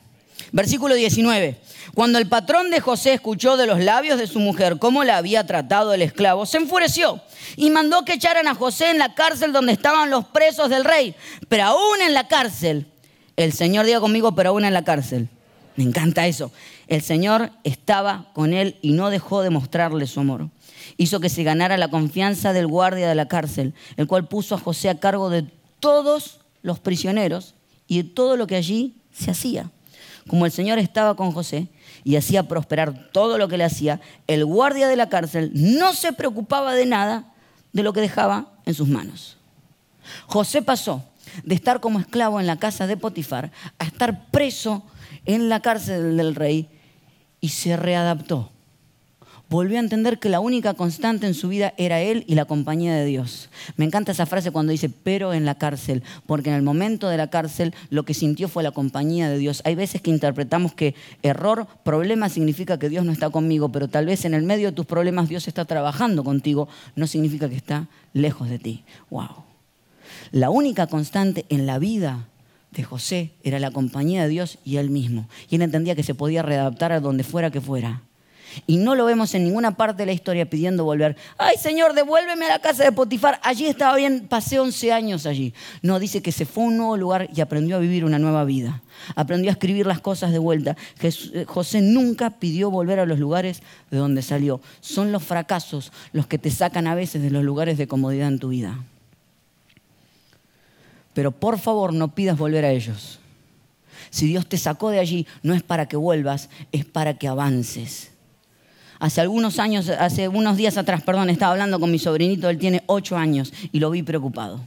Versículo 0.52 0.96
19. 0.96 1.60
Cuando 1.94 2.18
el 2.18 2.28
patrón 2.28 2.70
de 2.70 2.80
José 2.80 3.14
escuchó 3.14 3.58
de 3.58 3.68
los 3.68 3.80
labios 3.80 4.18
de 4.18 4.28
su 4.28 4.40
mujer 4.40 4.78
cómo 4.80 5.04
la 5.04 5.18
había 5.18 5.46
tratado 5.46 5.94
el 5.94 6.02
esclavo, 6.02 6.46
se 6.46 6.58
enfureció 6.58 7.22
y 7.56 7.70
mandó 7.70 8.06
que 8.06 8.14
echaran 8.14 8.48
a 8.48 8.56
José 8.56 8.90
en 8.90 8.98
la 8.98 9.14
cárcel 9.14 9.52
donde 9.52 9.74
estaban 9.74 10.10
los 10.10 10.26
presos 10.26 10.70
del 10.70 10.86
rey. 10.86 11.16
Pero 11.50 11.66
aún 11.66 12.02
en 12.02 12.14
la 12.14 12.28
cárcel, 12.28 12.88
el 13.36 13.54
Señor 13.54 13.86
diga 13.86 14.00
conmigo, 14.00 14.34
pero 14.34 14.50
aún 14.50 14.66
en 14.66 14.74
la 14.74 14.84
cárcel, 14.84 15.30
me 15.76 15.84
encanta 15.84 16.28
eso. 16.28 16.52
El 16.88 17.02
Señor 17.02 17.52
estaba 17.64 18.32
con 18.34 18.54
él 18.54 18.78
y 18.82 18.92
no 18.92 19.10
dejó 19.10 19.42
de 19.42 19.50
mostrarle 19.50 20.08
su 20.08 20.20
amor. 20.20 20.50
Hizo 20.98 21.20
que 21.20 21.30
se 21.30 21.44
ganara 21.44 21.78
la 21.78 21.90
confianza 21.90 22.54
del 22.54 22.68
guardia 22.68 23.10
de 23.10 23.16
la 23.16 23.28
cárcel, 23.28 23.74
el 23.98 24.08
cual 24.08 24.28
puso 24.28 24.56
a 24.56 24.60
José 24.60 24.90
a 24.90 25.00
cargo 25.00 25.30
de 25.30 25.46
todos 25.80 26.40
los 26.62 26.80
prisioneros 26.80 27.56
y 27.88 28.04
de 28.04 28.10
todo 28.10 28.38
lo 28.38 28.48
que 28.48 28.56
allí 28.56 28.96
se 29.12 29.32
hacía. 29.32 29.72
Como 30.28 30.46
el 30.46 30.52
Señor 30.52 30.80
estaba 30.80 31.16
con 31.16 31.32
José 31.32 31.68
y 32.04 32.16
hacía 32.16 32.48
prosperar 32.48 33.10
todo 33.12 33.38
lo 33.38 33.48
que 33.48 33.58
le 33.58 33.66
hacía, 33.66 34.00
el 34.28 34.46
guardia 34.46 34.88
de 34.88 34.96
la 34.96 35.10
cárcel 35.10 35.52
no 35.54 35.94
se 35.94 36.14
preocupaba 36.14 36.76
de 36.76 36.86
nada 36.86 37.34
de 37.74 37.84
lo 37.84 37.92
que 37.92 38.02
dejaba 38.02 38.54
en 38.66 38.74
sus 38.74 38.88
manos. 38.88 39.38
José 40.28 40.62
pasó 40.62 41.04
de 41.44 41.56
estar 41.56 41.80
como 41.80 42.00
esclavo 42.00 42.40
en 42.40 42.48
la 42.48 42.58
casa 42.58 42.88
de 42.88 42.98
Potifar 42.98 43.52
a 43.80 43.86
estar 43.86 44.30
preso 44.30 44.84
en 45.26 45.50
la 45.50 45.62
cárcel 45.62 46.18
del 46.18 46.36
rey 46.36 46.68
y 47.40 47.50
se 47.50 47.78
readaptó. 47.78 48.50
Volvió 49.50 49.78
a 49.78 49.82
entender 49.82 50.18
que 50.18 50.30
la 50.30 50.40
única 50.40 50.74
constante 50.74 51.28
en 51.28 51.36
su 51.36 51.48
vida 51.48 51.76
era 51.78 52.02
él 52.02 52.24
y 52.28 52.34
la 52.34 52.46
compañía 52.46 52.96
de 52.96 53.06
Dios. 53.06 53.50
Me 53.78 53.86
encanta 53.86 54.12
esa 54.12 54.26
frase 54.26 54.50
cuando 54.50 54.72
dice, 54.72 54.90
pero 54.90 55.32
en 55.32 55.46
la 55.46 55.60
cárcel, 55.60 56.02
porque 56.26 56.50
en 56.50 56.56
el 56.56 56.64
momento 56.64 57.08
de 57.08 57.18
la 57.18 57.30
cárcel 57.30 57.76
lo 57.92 58.04
que 58.04 58.16
sintió 58.16 58.48
fue 58.48 58.64
la 58.64 58.72
compañía 58.72 59.30
de 59.30 59.38
Dios. 59.38 59.62
Hay 59.64 59.76
veces 59.76 60.02
que 60.02 60.10
interpretamos 60.10 60.74
que 60.74 60.96
error, 61.22 61.68
problema 61.84 62.30
significa 62.30 62.80
que 62.80 62.90
Dios 62.90 63.06
no 63.06 63.12
está 63.12 63.30
conmigo, 63.30 63.70
pero 63.70 63.88
tal 63.90 64.08
vez 64.08 64.26
en 64.26 64.34
el 64.34 64.42
medio 64.42 64.70
de 64.70 64.76
tus 64.76 64.88
problemas 64.88 65.30
Dios 65.30 65.48
está 65.48 65.66
trabajando 65.66 66.24
contigo, 66.24 66.68
no 66.96 67.06
significa 67.06 67.48
que 67.48 67.56
está 67.56 67.88
lejos 68.14 68.50
de 68.50 68.58
ti. 68.58 68.84
Wow. 69.12 69.44
La 70.32 70.50
única 70.50 70.88
constante 70.88 71.46
en 71.50 71.68
la 71.68 71.78
vida 71.78 72.28
de 72.74 72.84
José 72.84 73.34
era 73.44 73.60
la 73.60 73.72
compañía 73.72 74.24
de 74.24 74.30
Dios 74.30 74.60
y 74.64 74.78
él 74.78 74.90
mismo. 74.90 75.28
Y 75.50 75.56
él 75.56 75.62
entendía 75.62 75.96
que 75.96 76.04
se 76.04 76.16
podía 76.16 76.42
readaptar 76.42 76.92
a 76.92 77.00
donde 77.00 77.24
fuera 77.24 77.52
que 77.52 77.62
fuera. 77.62 78.04
Y 78.68 78.78
no 78.78 78.96
lo 78.96 79.06
vemos 79.06 79.34
en 79.34 79.44
ninguna 79.44 79.76
parte 79.76 80.04
de 80.04 80.06
la 80.08 80.14
historia 80.14 80.50
pidiendo 80.50 80.84
volver. 80.84 81.16
Ay, 81.38 81.58
Señor, 81.58 81.94
devuélveme 81.94 82.46
a 82.46 82.50
la 82.50 82.60
casa 82.60 82.84
de 82.84 82.92
Potifar. 82.92 83.40
Allí 83.44 83.66
estaba 83.66 83.96
bien, 83.96 84.28
pasé 84.28 84.60
11 84.60 84.92
años 84.92 85.26
allí. 85.26 85.54
No, 85.82 86.00
dice 86.00 86.22
que 86.22 86.32
se 86.32 86.46
fue 86.46 86.64
a 86.64 86.68
un 86.68 86.78
nuevo 86.78 86.98
lugar 86.98 87.30
y 87.36 87.42
aprendió 87.42 87.78
a 87.78 87.80
vivir 87.80 88.06
una 88.06 88.20
nueva 88.20 88.44
vida. 88.46 88.82
Aprendió 89.16 89.50
a 89.50 89.54
escribir 89.54 89.86
las 89.86 90.02
cosas 90.02 90.32
de 90.32 90.40
vuelta. 90.40 90.78
Eh, 91.02 91.46
José 91.48 91.82
nunca 91.82 92.32
pidió 92.32 92.70
volver 92.70 93.00
a 93.00 93.06
los 93.06 93.20
lugares 93.20 93.64
de 93.90 93.98
donde 93.98 94.22
salió. 94.22 94.62
Son 94.82 95.12
los 95.12 95.24
fracasos 95.24 95.92
los 96.12 96.28
que 96.28 96.38
te 96.38 96.52
sacan 96.52 96.88
a 96.88 96.96
veces 96.96 97.22
de 97.22 97.32
los 97.32 97.44
lugares 97.44 97.78
de 97.78 97.88
comodidad 97.88 98.28
en 98.28 98.40
tu 98.40 98.50
vida. 98.50 98.84
Pero 101.14 101.32
por 101.32 101.60
favor 101.60 101.94
no 101.94 102.14
pidas 102.16 102.38
volver 102.38 102.66
a 102.66 102.72
ellos. 102.72 103.20
Si 104.10 104.28
Dios 104.28 104.48
te 104.48 104.58
sacó 104.58 104.90
de 104.90 105.00
allí, 105.00 105.26
no 105.42 105.54
es 105.54 105.64
para 105.64 105.88
que 105.88 105.98
vuelvas, 105.98 106.50
es 106.72 106.86
para 106.86 107.18
que 107.18 107.28
avances. 107.28 108.12
Hace 109.00 109.22
algunos 109.22 109.60
años, 109.60 109.90
hace 109.90 110.28
unos 110.28 110.56
días 110.56 110.78
atrás, 110.78 111.02
perdón, 111.04 111.30
estaba 111.30 111.52
hablando 111.52 111.80
con 111.80 111.92
mi 111.92 112.00
sobrinito, 112.00 112.50
él 112.50 112.58
tiene 112.58 112.84
ocho 112.86 113.18
años 113.18 113.54
y 113.72 113.80
lo 113.80 113.90
vi 113.90 114.04
preocupado. 114.04 114.62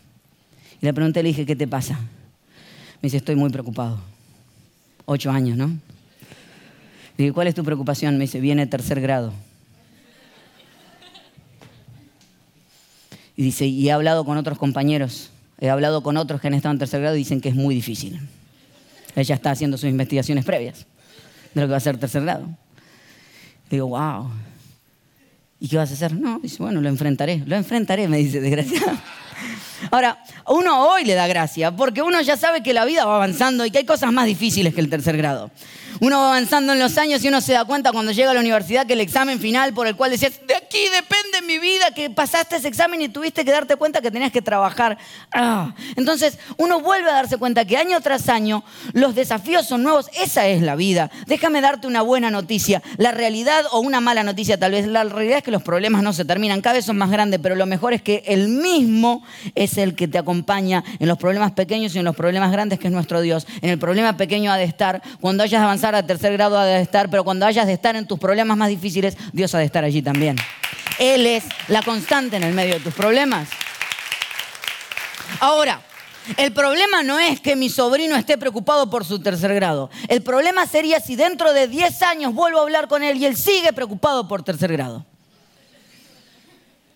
Y 0.80 0.84
le 0.84 0.92
pregunté, 0.92 1.22
le 1.22 1.28
dije, 1.28 1.46
¿qué 1.46 1.56
te 1.56 1.66
pasa? 1.66 1.94
Me 1.94 3.02
dice, 3.02 3.18
estoy 3.18 3.36
muy 3.36 3.50
preocupado. 3.50 3.98
Ocho 5.06 5.30
años, 5.30 5.56
¿no? 5.56 5.68
Le 5.68 5.78
dije, 7.16 7.32
¿cuál 7.32 7.46
es 7.46 7.54
tu 7.54 7.64
preocupación? 7.64 8.18
Me 8.18 8.24
dice, 8.24 8.40
viene 8.40 8.66
tercer 8.66 9.00
grado. 9.00 9.32
Y 13.36 13.42
dice, 13.42 13.66
y 13.66 13.88
he 13.88 13.92
hablado 13.92 14.24
con 14.24 14.36
otros 14.36 14.58
compañeros 14.58 15.30
He 15.58 15.70
hablado 15.70 16.02
con 16.02 16.16
otros 16.16 16.40
que 16.40 16.48
han 16.48 16.54
estado 16.54 16.72
en 16.72 16.78
tercer 16.78 17.00
grado 17.00 17.16
y 17.16 17.20
dicen 17.20 17.40
que 17.40 17.48
es 17.48 17.54
muy 17.54 17.74
difícil. 17.74 18.20
Ella 19.14 19.34
está 19.34 19.50
haciendo 19.50 19.78
sus 19.78 19.88
investigaciones 19.88 20.44
previas 20.44 20.86
de 21.54 21.60
lo 21.62 21.66
que 21.66 21.70
va 21.70 21.78
a 21.78 21.80
ser 21.80 21.96
tercer 21.98 22.22
grado. 22.22 22.48
digo, 23.70 23.86
wow. 23.86 24.30
¿Y 25.58 25.68
qué 25.68 25.78
vas 25.78 25.90
a 25.90 25.94
hacer? 25.94 26.12
No, 26.12 26.38
dice, 26.38 26.58
bueno, 26.58 26.82
lo 26.82 26.88
enfrentaré. 26.88 27.42
Lo 27.46 27.56
enfrentaré, 27.56 28.08
me 28.08 28.18
dice, 28.18 28.40
desgraciado. 28.40 28.98
Ahora, 29.90 30.22
uno 30.48 30.88
hoy 30.88 31.04
le 31.04 31.14
da 31.14 31.26
gracia, 31.26 31.74
porque 31.74 32.02
uno 32.02 32.20
ya 32.20 32.36
sabe 32.36 32.62
que 32.62 32.74
la 32.74 32.84
vida 32.84 33.04
va 33.06 33.16
avanzando 33.16 33.64
y 33.64 33.70
que 33.70 33.78
hay 33.78 33.86
cosas 33.86 34.12
más 34.12 34.26
difíciles 34.26 34.74
que 34.74 34.80
el 34.80 34.90
tercer 34.90 35.16
grado. 35.16 35.50
Uno 36.00 36.18
va 36.18 36.28
avanzando 36.28 36.72
en 36.72 36.78
los 36.78 36.98
años 36.98 37.24
y 37.24 37.28
uno 37.28 37.40
se 37.40 37.52
da 37.52 37.64
cuenta 37.64 37.92
cuando 37.92 38.12
llega 38.12 38.30
a 38.30 38.34
la 38.34 38.40
universidad 38.40 38.86
que 38.86 38.92
el 38.92 39.00
examen 39.00 39.40
final 39.40 39.72
por 39.72 39.86
el 39.86 39.96
cual 39.96 40.10
decías, 40.10 40.40
de 40.46 40.54
aquí 40.54 40.78
depende 40.94 41.42
mi 41.46 41.58
vida, 41.58 41.90
que 41.94 42.10
pasaste 42.10 42.56
ese 42.56 42.68
examen 42.68 43.00
y 43.02 43.08
tuviste 43.08 43.44
que 43.44 43.50
darte 43.50 43.76
cuenta 43.76 44.00
que 44.00 44.10
tenías 44.10 44.32
que 44.32 44.42
trabajar. 44.42 44.98
Ah. 45.32 45.74
Entonces 45.96 46.38
uno 46.56 46.80
vuelve 46.80 47.10
a 47.10 47.14
darse 47.14 47.38
cuenta 47.38 47.64
que 47.64 47.76
año 47.76 48.00
tras 48.00 48.28
año 48.28 48.64
los 48.92 49.14
desafíos 49.14 49.66
son 49.66 49.82
nuevos. 49.82 50.10
Esa 50.20 50.46
es 50.46 50.62
la 50.62 50.76
vida. 50.76 51.10
Déjame 51.26 51.60
darte 51.60 51.86
una 51.86 52.02
buena 52.02 52.30
noticia. 52.30 52.82
La 52.96 53.10
realidad 53.12 53.64
o 53.72 53.80
una 53.80 54.00
mala 54.00 54.22
noticia 54.22 54.58
tal 54.58 54.72
vez. 54.72 54.86
La 54.86 55.04
realidad 55.04 55.38
es 55.38 55.44
que 55.44 55.50
los 55.50 55.62
problemas 55.62 56.02
no 56.02 56.12
se 56.12 56.24
terminan, 56.24 56.60
cada 56.60 56.74
vez 56.74 56.84
son 56.84 56.98
más 56.98 57.10
grandes, 57.10 57.40
pero 57.42 57.54
lo 57.54 57.66
mejor 57.66 57.92
es 57.92 58.02
que 58.02 58.22
el 58.26 58.48
mismo 58.48 59.24
es 59.54 59.78
el 59.78 59.94
que 59.94 60.08
te 60.08 60.18
acompaña 60.18 60.84
en 60.98 61.08
los 61.08 61.18
problemas 61.18 61.52
pequeños 61.52 61.94
y 61.94 61.98
en 61.98 62.04
los 62.04 62.16
problemas 62.16 62.52
grandes, 62.52 62.78
que 62.78 62.88
es 62.88 62.92
nuestro 62.92 63.20
Dios. 63.20 63.46
En 63.62 63.70
el 63.70 63.78
problema 63.78 64.16
pequeño 64.16 64.52
ha 64.52 64.56
de 64.56 64.64
estar, 64.64 65.02
cuando 65.20 65.42
hayas 65.42 65.60
de 65.60 65.66
avanzar 65.86 65.94
a 65.94 66.06
tercer 66.06 66.32
grado 66.32 66.58
ha 66.58 66.64
de 66.64 66.80
estar, 66.80 67.08
pero 67.10 67.24
cuando 67.24 67.46
hayas 67.46 67.66
de 67.66 67.72
estar 67.72 67.96
en 67.96 68.06
tus 68.06 68.18
problemas 68.18 68.56
más 68.56 68.68
difíciles, 68.68 69.16
Dios 69.32 69.54
ha 69.54 69.58
de 69.58 69.64
estar 69.64 69.84
allí 69.84 70.02
también. 70.02 70.36
Él 70.98 71.26
es 71.26 71.44
la 71.68 71.82
constante 71.82 72.36
en 72.36 72.42
el 72.42 72.54
medio 72.54 72.74
de 72.74 72.80
tus 72.80 72.94
problemas. 72.94 73.48
Ahora, 75.40 75.80
el 76.36 76.52
problema 76.52 77.02
no 77.02 77.18
es 77.18 77.40
que 77.40 77.54
mi 77.54 77.68
sobrino 77.68 78.16
esté 78.16 78.36
preocupado 78.36 78.90
por 78.90 79.04
su 79.04 79.20
tercer 79.20 79.54
grado. 79.54 79.90
El 80.08 80.22
problema 80.22 80.66
sería 80.66 80.98
si 80.98 81.14
dentro 81.14 81.52
de 81.52 81.68
10 81.68 82.02
años 82.02 82.34
vuelvo 82.34 82.58
a 82.58 82.62
hablar 82.62 82.88
con 82.88 83.02
él 83.02 83.18
y 83.18 83.26
él 83.26 83.36
sigue 83.36 83.72
preocupado 83.72 84.26
por 84.26 84.42
tercer 84.42 84.72
grado. 84.72 85.04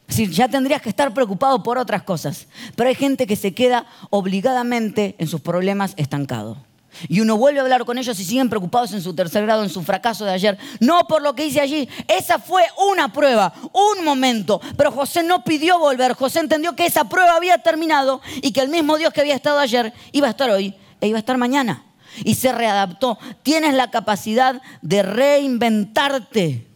Es 0.09 0.17
ya 0.31 0.49
tendrías 0.49 0.83
que 0.83 0.89
estar 0.89 1.15
preocupado 1.15 1.63
por 1.63 1.79
otras 1.79 2.03
cosas. 2.03 2.49
Pero 2.75 2.89
hay 2.89 2.97
gente 2.97 3.29
que 3.29 3.37
se 3.37 3.55
queda 3.55 3.87
obligadamente 4.11 5.15
en 5.19 5.29
sus 5.29 5.41
problemas 5.41 5.95
estancado. 5.97 6.70
Y 7.09 7.21
uno 7.21 7.37
vuelve 7.37 7.61
a 7.61 7.63
hablar 7.63 7.85
con 7.85 7.99
ellos 7.99 8.19
y 8.19 8.25
siguen 8.25 8.49
preocupados 8.49 8.93
en 8.93 9.01
su 9.01 9.15
tercer 9.15 9.45
grado, 9.45 9.63
en 9.63 9.71
su 9.71 9.83
fracaso 9.83 10.25
de 10.25 10.33
ayer. 10.33 10.59
No 10.81 11.07
por 11.07 11.23
lo 11.23 11.35
que 11.35 11.47
hice 11.47 11.61
allí. 11.61 11.89
Esa 12.09 12.39
fue 12.39 12.63
una 12.91 13.13
prueba, 13.13 13.53
un 13.73 14.05
momento. 14.05 14.61
Pero 14.77 14.91
José 14.93 15.23
no 15.23 15.45
pidió 15.45 15.79
volver. 15.79 16.15
José 16.15 16.41
entendió 16.41 16.75
que 16.77 16.87
esa 16.87 17.05
prueba 17.05 17.37
había 17.37 17.59
terminado 17.59 18.21
y 18.43 18.53
que 18.53 18.61
el 18.61 18.69
mismo 18.69 18.99
Dios 18.99 19.13
que 19.13 19.21
había 19.21 19.35
estado 19.35 19.59
ayer 19.59 19.93
iba 20.13 20.27
a 20.27 20.31
estar 20.31 20.51
hoy 20.51 20.75
e 21.01 21.09
iba 21.09 21.19
a 21.19 21.21
estar 21.21 21.39
mañana. 21.39 21.85
Y 22.25 22.35
se 22.35 22.53
readaptó. 22.53 23.19
Tienes 23.43 23.75
la 23.75 23.91
capacidad 23.91 24.61
de 24.83 25.03
reinventarte. 25.03 26.67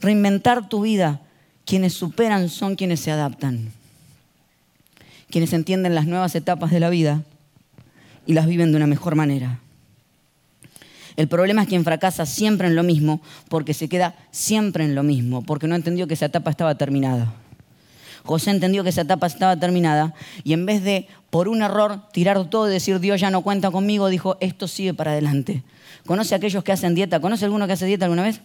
Reinventar 0.00 0.68
tu 0.68 0.82
vida. 0.82 1.20
Quienes 1.66 1.92
superan 1.92 2.48
son 2.48 2.74
quienes 2.74 3.00
se 3.00 3.12
adaptan. 3.12 3.72
Quienes 5.30 5.52
entienden 5.52 5.94
las 5.94 6.06
nuevas 6.06 6.34
etapas 6.34 6.70
de 6.70 6.80
la 6.80 6.90
vida 6.90 7.22
y 8.30 8.32
las 8.32 8.46
viven 8.46 8.70
de 8.70 8.76
una 8.76 8.86
mejor 8.86 9.16
manera. 9.16 9.58
El 11.16 11.26
problema 11.26 11.62
es 11.62 11.68
quien 11.68 11.82
fracasa 11.82 12.26
siempre 12.26 12.68
en 12.68 12.76
lo 12.76 12.84
mismo, 12.84 13.20
porque 13.48 13.74
se 13.74 13.88
queda 13.88 14.14
siempre 14.30 14.84
en 14.84 14.94
lo 14.94 15.02
mismo, 15.02 15.42
porque 15.42 15.66
no 15.66 15.74
entendió 15.74 16.06
que 16.06 16.14
esa 16.14 16.26
etapa 16.26 16.52
estaba 16.52 16.76
terminada. 16.76 17.34
José 18.22 18.52
entendió 18.52 18.84
que 18.84 18.90
esa 18.90 19.00
etapa 19.00 19.26
estaba 19.26 19.56
terminada 19.56 20.14
y 20.44 20.52
en 20.52 20.64
vez 20.64 20.84
de 20.84 21.08
por 21.30 21.48
un 21.48 21.62
error 21.62 22.08
tirar 22.12 22.48
todo 22.48 22.68
y 22.68 22.72
decir 22.72 23.00
Dios 23.00 23.20
ya 23.20 23.32
no 23.32 23.42
cuenta 23.42 23.72
conmigo, 23.72 24.08
dijo 24.08 24.36
esto 24.38 24.68
sigue 24.68 24.94
para 24.94 25.10
adelante. 25.10 25.64
¿Conoce 26.06 26.34
a 26.34 26.36
aquellos 26.36 26.62
que 26.62 26.70
hacen 26.70 26.94
dieta? 26.94 27.18
¿Conoce 27.18 27.46
alguno 27.46 27.66
que 27.66 27.72
hace 27.72 27.86
dieta 27.86 28.04
alguna 28.04 28.22
vez? 28.22 28.42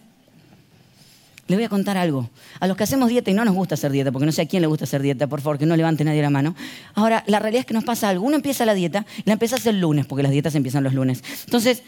Le 1.48 1.56
voy 1.56 1.64
a 1.64 1.68
contar 1.68 1.96
algo. 1.96 2.28
A 2.58 2.66
los 2.66 2.76
que 2.76 2.82
hacemos 2.82 3.08
dieta 3.08 3.30
y 3.30 3.34
no 3.34 3.44
nos 3.44 3.54
gusta 3.54 3.74
hacer 3.74 3.92
dieta, 3.92 4.10
porque 4.10 4.26
no 4.26 4.32
sé 4.32 4.42
a 4.42 4.46
quién 4.46 4.62
le 4.62 4.66
gusta 4.66 4.84
hacer 4.84 5.02
dieta, 5.02 5.26
por 5.26 5.40
favor, 5.40 5.58
que 5.58 5.66
no 5.66 5.76
levante 5.76 6.04
nadie 6.04 6.22
la 6.22 6.30
mano. 6.30 6.54
Ahora, 6.94 7.22
la 7.26 7.38
realidad 7.38 7.60
es 7.60 7.66
que 7.66 7.74
nos 7.74 7.84
pasa 7.84 8.08
algo. 8.08 8.24
Uno 8.24 8.36
empieza 8.36 8.66
la 8.66 8.74
dieta, 8.74 9.06
la 9.24 9.34
empezás 9.34 9.64
el 9.66 9.80
lunes, 9.80 10.06
porque 10.06 10.22
las 10.22 10.32
dietas 10.32 10.54
empiezan 10.54 10.82
los 10.82 10.94
lunes. 10.94 11.22
Entonces, 11.44 11.82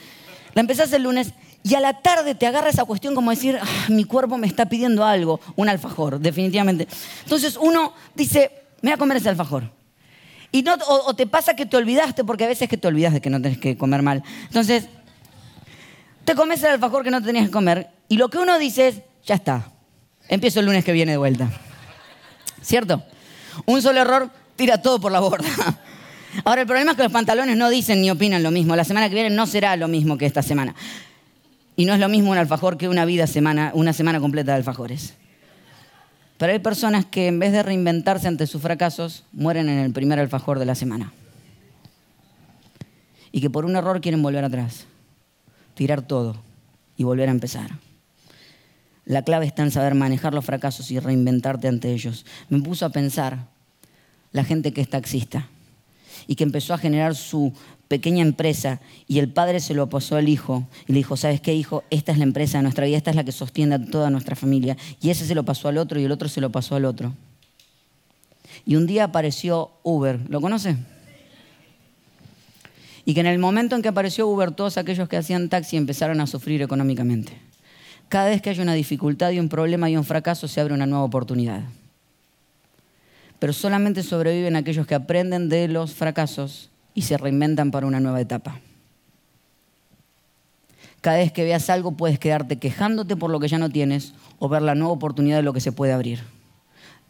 la 0.55 0.61
empezás 0.61 0.93
el 0.93 1.03
lunes 1.03 1.33
y 1.63 1.75
a 1.75 1.81
la 1.81 2.01
tarde 2.01 2.35
te 2.35 2.47
agarra 2.47 2.71
esa 2.71 2.85
cuestión 2.85 3.15
como 3.15 3.31
decir, 3.31 3.59
ah, 3.61 3.87
mi 3.89 4.05
cuerpo 4.05 4.39
me 4.39 4.47
está 4.47 4.69
pidiendo 4.69 5.05
algo, 5.05 5.41
un 5.57 5.69
alfajor, 5.69 6.21
definitivamente. 6.21 6.89
Entonces 7.25 7.59
uno 7.61 7.93
dice, 8.15 8.51
me 8.81 8.91
voy 8.91 8.95
a 8.95 8.97
comer 8.97 9.17
ese 9.19 9.29
alfajor. 9.29 9.71
Y 10.51 10.63
no, 10.63 10.75
o, 10.89 11.15
te 11.15 11.27
pasa 11.27 11.55
que 11.55 11.67
te 11.67 11.77
olvidaste, 11.77 12.25
porque 12.25 12.45
a 12.45 12.49
veces 12.49 12.69
que 12.69 12.79
te 12.79 12.89
olvidas 12.89 13.13
de 13.13 13.21
que 13.21 13.29
no 13.29 13.43
tenés 13.43 13.59
que 13.59 13.77
comer 13.77 14.03
mal. 14.03 14.23
Entonces, 14.45 14.89
te 16.25 16.35
comes 16.35 16.63
el 16.63 16.71
alfajor 16.71 17.05
que 17.05 17.11
no 17.11 17.23
tenías 17.23 17.47
que 17.47 17.51
comer 17.51 17.91
y 18.09 18.17
lo 18.17 18.31
que 18.31 18.39
uno 18.39 18.59
dice 18.59 18.89
es, 18.89 19.03
ya 19.29 19.35
está. 19.35 19.71
Empiezo 20.27 20.61
el 20.61 20.67
lunes 20.67 20.85
que 20.85 20.93
viene 20.93 21.13
de 21.13 21.19
vuelta. 21.19 21.51
¿Cierto? 22.63 23.05
Un 23.67 23.83
solo 23.83 24.01
error 24.01 24.31
tira 24.57 24.81
todo 24.81 24.99
por 24.99 25.13
la 25.13 25.21
borda. 25.21 25.49
Ahora, 26.45 26.63
el 26.63 26.67
problema 26.67 26.93
es 26.93 26.97
que 26.97 27.03
los 27.03 27.13
pantalones 27.13 27.57
no 27.57 27.69
dicen 27.69 28.01
ni 28.01 28.11
opinan 28.11 28.43
lo 28.43 28.51
mismo. 28.51 28.75
La 28.75 28.85
semana 28.85 29.09
que 29.09 29.15
viene 29.15 29.31
no 29.31 29.47
será 29.47 29.77
lo 29.77 29.87
mismo 29.87 30.17
que 30.17 30.25
esta 30.25 30.43
semana. 30.43 30.75
Y 31.77 31.85
no 31.85 31.93
es 31.93 32.01
lo 32.01 32.09
mismo 32.09 32.31
un 32.31 32.39
alfajor 32.39 32.79
que 32.79 32.89
una 32.89 33.05
vida 33.05 33.27
semana, 33.27 33.71
una 33.75 33.93
semana 33.93 34.19
completa 34.19 34.53
de 34.53 34.59
alfajores. 34.59 35.15
Pero 36.39 36.53
hay 36.53 36.59
personas 36.59 37.05
que 37.05 37.27
en 37.27 37.39
vez 37.39 37.53
de 37.53 37.63
reinventarse 37.63 38.29
ante 38.29 38.47
sus 38.47 38.63
fracasos, 38.63 39.25
mueren 39.33 39.69
en 39.69 39.79
el 39.79 39.93
primer 39.93 40.19
alfajor 40.19 40.59
de 40.59 40.65
la 40.65 40.75
semana. 40.75 41.13
Y 43.31 43.43
que 43.43 43.51
por 43.51 43.67
un 43.67 43.77
error 43.77 44.01
quieren 44.01 44.23
volver 44.23 44.45
atrás, 44.45 44.87
tirar 45.75 46.01
todo 46.01 46.37
y 46.97 47.05
volver 47.05 47.29
a 47.29 47.33
empezar. 47.33 47.71
La 49.09 49.23
clave 49.23 49.47
está 49.47 49.63
en 49.63 49.71
saber 49.71 49.95
manejar 49.95 50.35
los 50.35 50.45
fracasos 50.45 50.91
y 50.91 50.99
reinventarte 50.99 51.67
ante 51.67 51.91
ellos. 51.93 52.27
Me 52.51 52.61
puso 52.61 52.85
a 52.85 52.91
pensar 52.91 53.47
la 54.33 54.45
gente 54.45 54.75
que 54.75 54.83
es 54.83 54.91
taxista 54.91 55.49
y 56.27 56.35
que 56.35 56.45
empezó 56.45 56.75
a 56.75 56.79
generar 56.79 57.15
su 57.15 57.55
pequeña 57.89 58.21
empresa 58.21 58.83
y 59.07 59.19
el 59.19 59.33
padre 59.33 59.61
se 59.61 59.73
lo 59.73 59.89
pasó 59.89 60.17
al 60.17 60.29
hijo 60.29 60.69
y 60.87 60.93
le 60.93 60.99
dijo, 60.99 61.17
¿sabes 61.17 61.41
qué 61.41 61.55
hijo? 61.55 61.85
Esta 61.89 62.13
es 62.13 62.19
la 62.19 62.25
empresa 62.25 62.59
de 62.59 62.65
nuestra 62.65 62.85
vida, 62.85 62.99
esta 62.99 63.09
es 63.09 63.17
la 63.17 63.25
que 63.25 63.33
sostiene 63.33 63.77
a 63.77 63.83
toda 63.83 64.11
nuestra 64.11 64.37
familia. 64.37 64.77
Y 65.01 65.09
ese 65.09 65.25
se 65.25 65.35
lo 65.35 65.43
pasó 65.43 65.69
al 65.69 65.79
otro 65.79 65.99
y 65.99 66.05
el 66.05 66.13
otro 66.13 66.29
se 66.29 66.43
lo 66.43 66.53
pasó 66.53 66.77
al 66.77 66.85
otro. 66.85 67.15
Y 68.67 68.77
un 68.77 68.87
día 68.87 69.05
apareció 69.05 69.71
Uber, 69.85 70.21
¿lo 70.29 70.43
conoce? 70.43 70.77
Y 73.07 73.15
que 73.15 73.21
en 73.21 73.27
el 73.27 73.39
momento 73.39 73.75
en 73.75 73.81
que 73.81 73.89
apareció 73.89 74.29
Uber, 74.29 74.51
todos 74.51 74.77
aquellos 74.77 75.09
que 75.09 75.17
hacían 75.17 75.49
taxi 75.49 75.79
empezaron 75.79 76.21
a 76.21 76.27
sufrir 76.27 76.61
económicamente. 76.61 77.48
Cada 78.09 78.31
vez 78.31 78.41
que 78.41 78.51
hay 78.51 78.61
una 78.61 78.75
dificultad 78.75 79.31
y 79.31 79.41
un 79.41 79.49
problema 79.49 79.91
y 79.91 79.97
un 79.97 80.05
fracaso, 80.05 80.49
se 80.49 80.61
abre 80.61 80.75
una 80.75 80.87
nueva 80.87 81.05
oportunidad. 81.05 81.63
Pero 83.39 83.53
solamente 83.53 84.03
sobreviven 84.03 84.57
aquellos 84.57 84.87
que 84.87 84.95
aprenden 84.95 85.49
de 85.49 85.69
los 85.69 85.95
fracasos 85.95 86.71
y 86.95 87.03
se 87.03 87.19
reinventan 87.19 87.71
para 87.71 87.87
una 87.87 88.01
nueva 88.01 88.21
etapa. 88.21 88.61
Cada 91.01 91.19
vez 91.19 91.31
que 91.31 91.45
veas 91.45 91.71
algo 91.71 91.93
puedes 91.93 92.19
quedarte 92.19 92.57
quejándote 92.57 93.15
por 93.15 93.31
lo 93.31 93.39
que 93.39 93.49
ya 93.49 93.59
no 93.59 93.71
tienes 93.71 94.15
o 94.39 94.49
ver 94.49 94.63
la 94.63 94.75
nueva 94.75 94.95
oportunidad 94.95 95.37
de 95.37 95.43
lo 95.43 95.53
que 95.53 95.61
se 95.61 95.71
puede 95.71 95.93
abrir. 95.93 96.21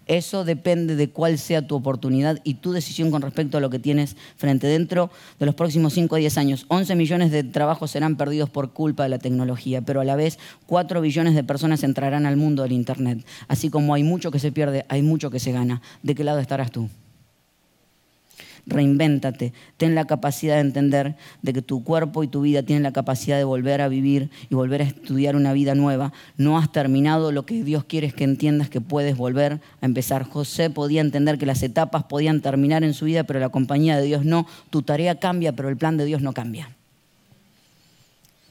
Eso 0.09 0.45
depende 0.45 0.97
de 0.97 1.11
cuál 1.11 1.39
sea 1.39 1.67
tu 1.67 1.77
oportunidad 1.77 2.41
y 2.43 2.55
tu 2.55 2.73
decisión 2.73 3.11
con 3.11 3.23
respecto 3.23 3.59
a 3.59 3.61
lo 3.61 3.71
que 3.71 3.79
tienes 3.79 4.17
frente 4.37 4.67
dentro 4.67 5.11
de 5.39 5.47
los 5.47 5.55
próximos 5.55 5.93
5 5.93 6.17
a 6.17 6.19
10 6.19 6.39
años. 6.39 6.65
11 6.69 6.95
millones 6.97 7.31
de 7.31 7.45
trabajos 7.45 7.91
serán 7.91 8.17
perdidos 8.17 8.49
por 8.49 8.73
culpa 8.73 9.03
de 9.03 9.11
la 9.11 9.19
tecnología, 9.19 9.83
pero 9.83 10.01
a 10.01 10.05
la 10.05 10.17
vez 10.17 10.39
4 10.67 11.01
billones 11.01 11.35
de 11.35 11.45
personas 11.45 11.83
entrarán 11.85 12.27
al 12.27 12.37
mundo 12.37 12.63
del 12.63 12.73
Internet. 12.73 13.25
Así 13.49 13.69
como 13.69 13.95
hay 13.95 14.03
mucho 14.03 14.31
que 14.31 14.39
se 14.39 14.51
pierde, 14.51 14.87
hay 14.89 15.03
mucho 15.03 15.31
que 15.31 15.41
se 15.41 15.53
gana. 15.53 15.83
¿De 16.03 16.15
qué 16.15 16.25
lado 16.25 16.39
estarás 16.39 16.73
tú? 16.73 16.89
Reinvéntate, 18.69 19.53
ten 19.77 19.95
la 19.95 20.07
capacidad 20.07 20.55
de 20.55 20.61
entender 20.61 21.17
de 21.43 21.53
que 21.53 21.63
tu 21.63 21.83
cuerpo 21.83 22.23
y 22.23 22.29
tu 22.29 22.43
vida 22.43 22.63
tienen 22.63 22.83
la 22.83 22.93
capacidad 22.93 23.37
de 23.37 23.45
volver 23.45 23.81
a 23.81 23.89
vivir 23.89 24.31
y 24.51 24.55
volver 24.55 24.83
a 24.83 24.85
estudiar 24.85 25.37
una 25.37 25.53
vida 25.53 25.75
nueva. 25.75 26.13
No 26.37 26.59
has 26.59 26.71
terminado 26.71 27.33
lo 27.33 27.47
que 27.47 27.65
Dios 27.65 27.85
quiere 27.85 28.13
que 28.13 28.25
entiendas 28.25 28.69
que 28.69 28.81
puedes 28.81 29.17
volver 29.17 29.61
a 29.81 29.87
empezar. 29.87 30.25
José 30.25 30.71
podía 30.71 31.01
entender 31.01 31.39
que 31.39 31.47
las 31.47 31.63
etapas 31.63 32.05
podían 32.05 32.41
terminar 32.41 32.85
en 32.85 32.95
su 32.95 33.07
vida, 33.07 33.25
pero 33.25 33.41
la 33.41 33.49
compañía 33.49 33.97
de 33.97 34.05
Dios 34.05 34.25
no. 34.25 34.47
Tu 34.71 34.83
tarea 34.83 35.17
cambia, 35.17 35.53
pero 35.53 35.69
el 35.69 35.77
plan 35.77 35.97
de 35.97 36.05
Dios 36.05 36.23
no 36.23 36.33
cambia. 36.33 36.71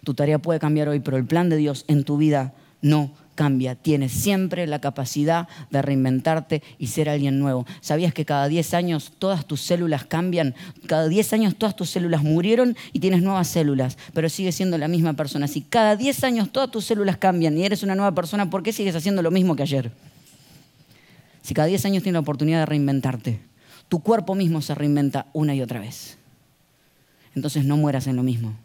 Tu 0.03 0.13
tarea 0.13 0.39
puede 0.39 0.59
cambiar 0.59 0.87
hoy, 0.89 0.99
pero 0.99 1.17
el 1.17 1.25
plan 1.25 1.49
de 1.49 1.57
Dios 1.57 1.83
en 1.87 2.03
tu 2.03 2.17
vida 2.17 2.53
no 2.81 3.11
cambia. 3.37 3.75
Tienes 3.75 4.11
siempre 4.11 4.67
la 4.67 4.81
capacidad 4.81 5.47
de 5.69 5.81
reinventarte 5.81 6.63
y 6.77 6.87
ser 6.87 7.07
alguien 7.07 7.39
nuevo. 7.39 7.65
¿Sabías 7.79 8.13
que 8.13 8.25
cada 8.25 8.49
10 8.49 8.73
años 8.73 9.13
todas 9.17 9.45
tus 9.45 9.61
células 9.61 10.03
cambian? 10.03 10.55
Cada 10.87 11.07
10 11.07 11.33
años 11.33 11.55
todas 11.55 11.75
tus 11.75 11.91
células 11.91 12.23
murieron 12.23 12.75
y 12.91 12.99
tienes 12.99 13.21
nuevas 13.21 13.47
células, 13.47 13.97
pero 14.13 14.27
sigues 14.27 14.55
siendo 14.55 14.77
la 14.77 14.89
misma 14.89 15.13
persona. 15.13 15.47
Si 15.47 15.61
cada 15.61 15.95
10 15.95 16.23
años 16.25 16.51
todas 16.51 16.71
tus 16.71 16.83
células 16.83 17.15
cambian 17.17 17.57
y 17.57 17.63
eres 17.63 17.83
una 17.83 17.95
nueva 17.95 18.13
persona, 18.13 18.49
¿por 18.49 18.63
qué 18.63 18.73
sigues 18.73 18.95
haciendo 18.95 19.21
lo 19.21 19.31
mismo 19.31 19.55
que 19.55 19.63
ayer? 19.63 19.91
Si 21.43 21.53
cada 21.53 21.67
10 21.67 21.85
años 21.85 22.03
tienes 22.03 22.15
la 22.15 22.21
oportunidad 22.21 22.59
de 22.59 22.65
reinventarte, 22.65 23.39
tu 23.87 23.99
cuerpo 23.99 24.35
mismo 24.35 24.61
se 24.61 24.75
reinventa 24.75 25.27
una 25.31 25.55
y 25.55 25.61
otra 25.61 25.79
vez. 25.79 26.17
Entonces 27.35 27.63
no 27.63 27.77
mueras 27.77 28.07
en 28.07 28.15
lo 28.15 28.23
mismo. 28.23 28.55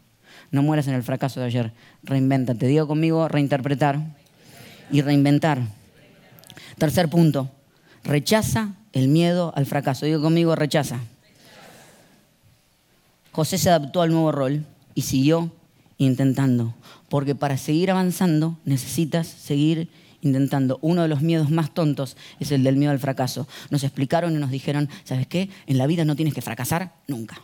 No 0.51 0.63
mueras 0.63 0.87
en 0.87 0.95
el 0.95 1.03
fracaso 1.03 1.39
de 1.39 1.45
ayer. 1.45 1.71
Reinvéntate. 2.03 2.67
Digo 2.67 2.87
conmigo, 2.87 3.27
reinterpretar 3.27 3.99
y 4.93 5.01
reinventar. 5.01 5.59
Tercer 6.77 7.09
punto, 7.09 7.49
rechaza 8.03 8.75
el 8.93 9.07
miedo 9.07 9.51
al 9.55 9.65
fracaso. 9.65 10.05
Digo 10.05 10.21
conmigo, 10.21 10.55
rechaza. 10.55 10.99
José 13.31 13.57
se 13.57 13.69
adaptó 13.69 14.03
al 14.03 14.11
nuevo 14.11 14.31
rol 14.31 14.65
y 14.93 15.01
siguió 15.01 15.51
intentando. 15.97 16.75
Porque 17.09 17.33
para 17.33 17.57
seguir 17.57 17.89
avanzando 17.89 18.59
necesitas 18.65 19.27
seguir 19.27 19.89
intentando. 20.21 20.77
Uno 20.81 21.01
de 21.01 21.07
los 21.07 21.21
miedos 21.21 21.49
más 21.49 21.73
tontos 21.73 22.15
es 22.39 22.51
el 22.51 22.63
del 22.63 22.77
miedo 22.77 22.91
al 22.91 22.99
fracaso. 22.99 23.47
Nos 23.71 23.83
explicaron 23.83 24.35
y 24.35 24.37
nos 24.37 24.51
dijeron, 24.51 24.89
¿sabes 25.05 25.25
qué? 25.25 25.49
En 25.65 25.79
la 25.79 25.87
vida 25.87 26.05
no 26.05 26.15
tienes 26.15 26.35
que 26.35 26.43
fracasar 26.43 26.93
nunca. 27.07 27.41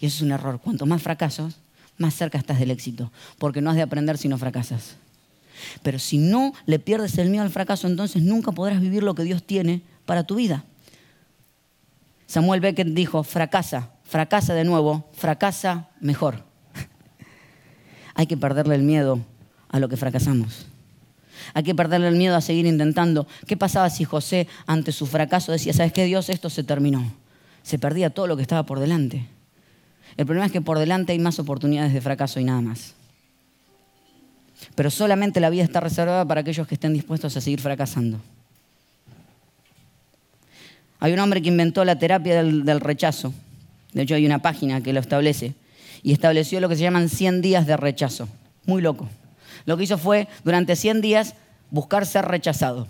Y 0.00 0.06
eso 0.06 0.16
es 0.16 0.22
un 0.22 0.32
error. 0.32 0.60
Cuanto 0.60 0.84
más 0.84 1.00
fracasos, 1.00 1.58
más 1.96 2.14
cerca 2.14 2.38
estás 2.38 2.58
del 2.58 2.72
éxito. 2.72 3.12
Porque 3.38 3.60
no 3.60 3.70
has 3.70 3.76
de 3.76 3.82
aprender 3.82 4.18
si 4.18 4.26
no 4.26 4.36
fracasas. 4.36 4.96
Pero 5.82 5.98
si 5.98 6.18
no 6.18 6.52
le 6.66 6.78
pierdes 6.78 7.18
el 7.18 7.30
miedo 7.30 7.44
al 7.44 7.50
fracaso, 7.50 7.86
entonces 7.86 8.22
nunca 8.22 8.52
podrás 8.52 8.80
vivir 8.80 9.02
lo 9.02 9.14
que 9.14 9.24
Dios 9.24 9.42
tiene 9.44 9.82
para 10.06 10.24
tu 10.24 10.36
vida. 10.36 10.64
Samuel 12.26 12.60
Beckett 12.60 12.88
dijo, 12.88 13.22
fracasa, 13.22 13.90
fracasa 14.04 14.54
de 14.54 14.64
nuevo, 14.64 15.08
fracasa 15.12 15.90
mejor. 16.00 16.44
Hay 18.14 18.26
que 18.26 18.36
perderle 18.36 18.74
el 18.74 18.82
miedo 18.82 19.20
a 19.68 19.78
lo 19.78 19.88
que 19.88 19.96
fracasamos. 19.96 20.66
Hay 21.54 21.62
que 21.62 21.74
perderle 21.74 22.08
el 22.08 22.16
miedo 22.16 22.36
a 22.36 22.40
seguir 22.40 22.66
intentando. 22.66 23.26
¿Qué 23.46 23.56
pasaba 23.56 23.90
si 23.90 24.04
José 24.04 24.48
ante 24.66 24.92
su 24.92 25.06
fracaso 25.06 25.52
decía, 25.52 25.72
¿sabes 25.72 25.92
qué 25.92 26.04
Dios? 26.04 26.28
Esto 26.28 26.50
se 26.50 26.64
terminó. 26.64 27.12
Se 27.62 27.78
perdía 27.78 28.10
todo 28.10 28.26
lo 28.26 28.36
que 28.36 28.42
estaba 28.42 28.64
por 28.64 28.80
delante. 28.80 29.26
El 30.16 30.26
problema 30.26 30.46
es 30.46 30.52
que 30.52 30.60
por 30.60 30.78
delante 30.78 31.12
hay 31.12 31.18
más 31.18 31.38
oportunidades 31.38 31.92
de 31.92 32.00
fracaso 32.00 32.38
y 32.40 32.44
nada 32.44 32.60
más. 32.60 32.94
Pero 34.74 34.90
solamente 34.90 35.40
la 35.40 35.50
vida 35.50 35.64
está 35.64 35.80
reservada 35.80 36.24
para 36.24 36.40
aquellos 36.40 36.66
que 36.66 36.74
estén 36.74 36.92
dispuestos 36.92 37.36
a 37.36 37.40
seguir 37.40 37.60
fracasando. 37.60 38.20
Hay 41.02 41.12
un 41.12 41.18
hombre 41.18 41.42
que 41.42 41.48
inventó 41.48 41.84
la 41.84 41.98
terapia 41.98 42.44
del, 42.44 42.80
rechazo. 42.80 43.34
De 43.92 44.02
hecho, 44.02 44.14
hay 44.14 44.24
una 44.24 44.38
página 44.38 44.80
que 44.80 44.92
lo 44.92 45.00
establece. 45.00 45.54
Y 46.04 46.12
estableció 46.12 46.60
lo 46.60 46.68
que 46.68 46.76
se 46.76 46.82
llaman 46.82 47.08
100 47.08 47.42
días 47.42 47.66
de 47.66 47.76
rechazo. 47.76 48.28
Muy 48.66 48.82
loco. 48.82 49.08
Lo 49.66 49.76
que 49.76 49.82
hizo 49.82 49.98
fue, 49.98 50.28
durante 50.44 50.76
100 50.76 51.00
días, 51.00 51.34
buscar 51.70 52.06
ser 52.06 52.26
rechazado. 52.26 52.86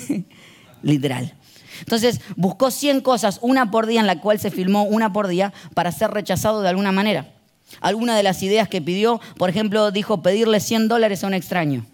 Literal. 0.82 1.34
Entonces, 1.80 2.22
buscó 2.36 2.70
100 2.70 3.02
cosas, 3.02 3.38
una 3.42 3.70
por 3.70 3.86
día, 3.86 4.00
en 4.00 4.06
la 4.06 4.20
cual 4.20 4.38
se 4.38 4.50
filmó 4.50 4.84
una 4.84 5.12
por 5.12 5.28
día, 5.28 5.52
para 5.74 5.92
ser 5.92 6.12
rechazado 6.12 6.62
de 6.62 6.70
alguna 6.70 6.92
manera. 6.92 7.33
Alguna 7.80 8.16
de 8.16 8.22
las 8.22 8.42
ideas 8.42 8.68
que 8.68 8.80
pidió, 8.82 9.20
por 9.36 9.50
ejemplo, 9.50 9.90
dijo 9.90 10.22
pedirle 10.22 10.60
100 10.60 10.88
dólares 10.88 11.24
a 11.24 11.26
un 11.26 11.34
extraño. 11.34 11.86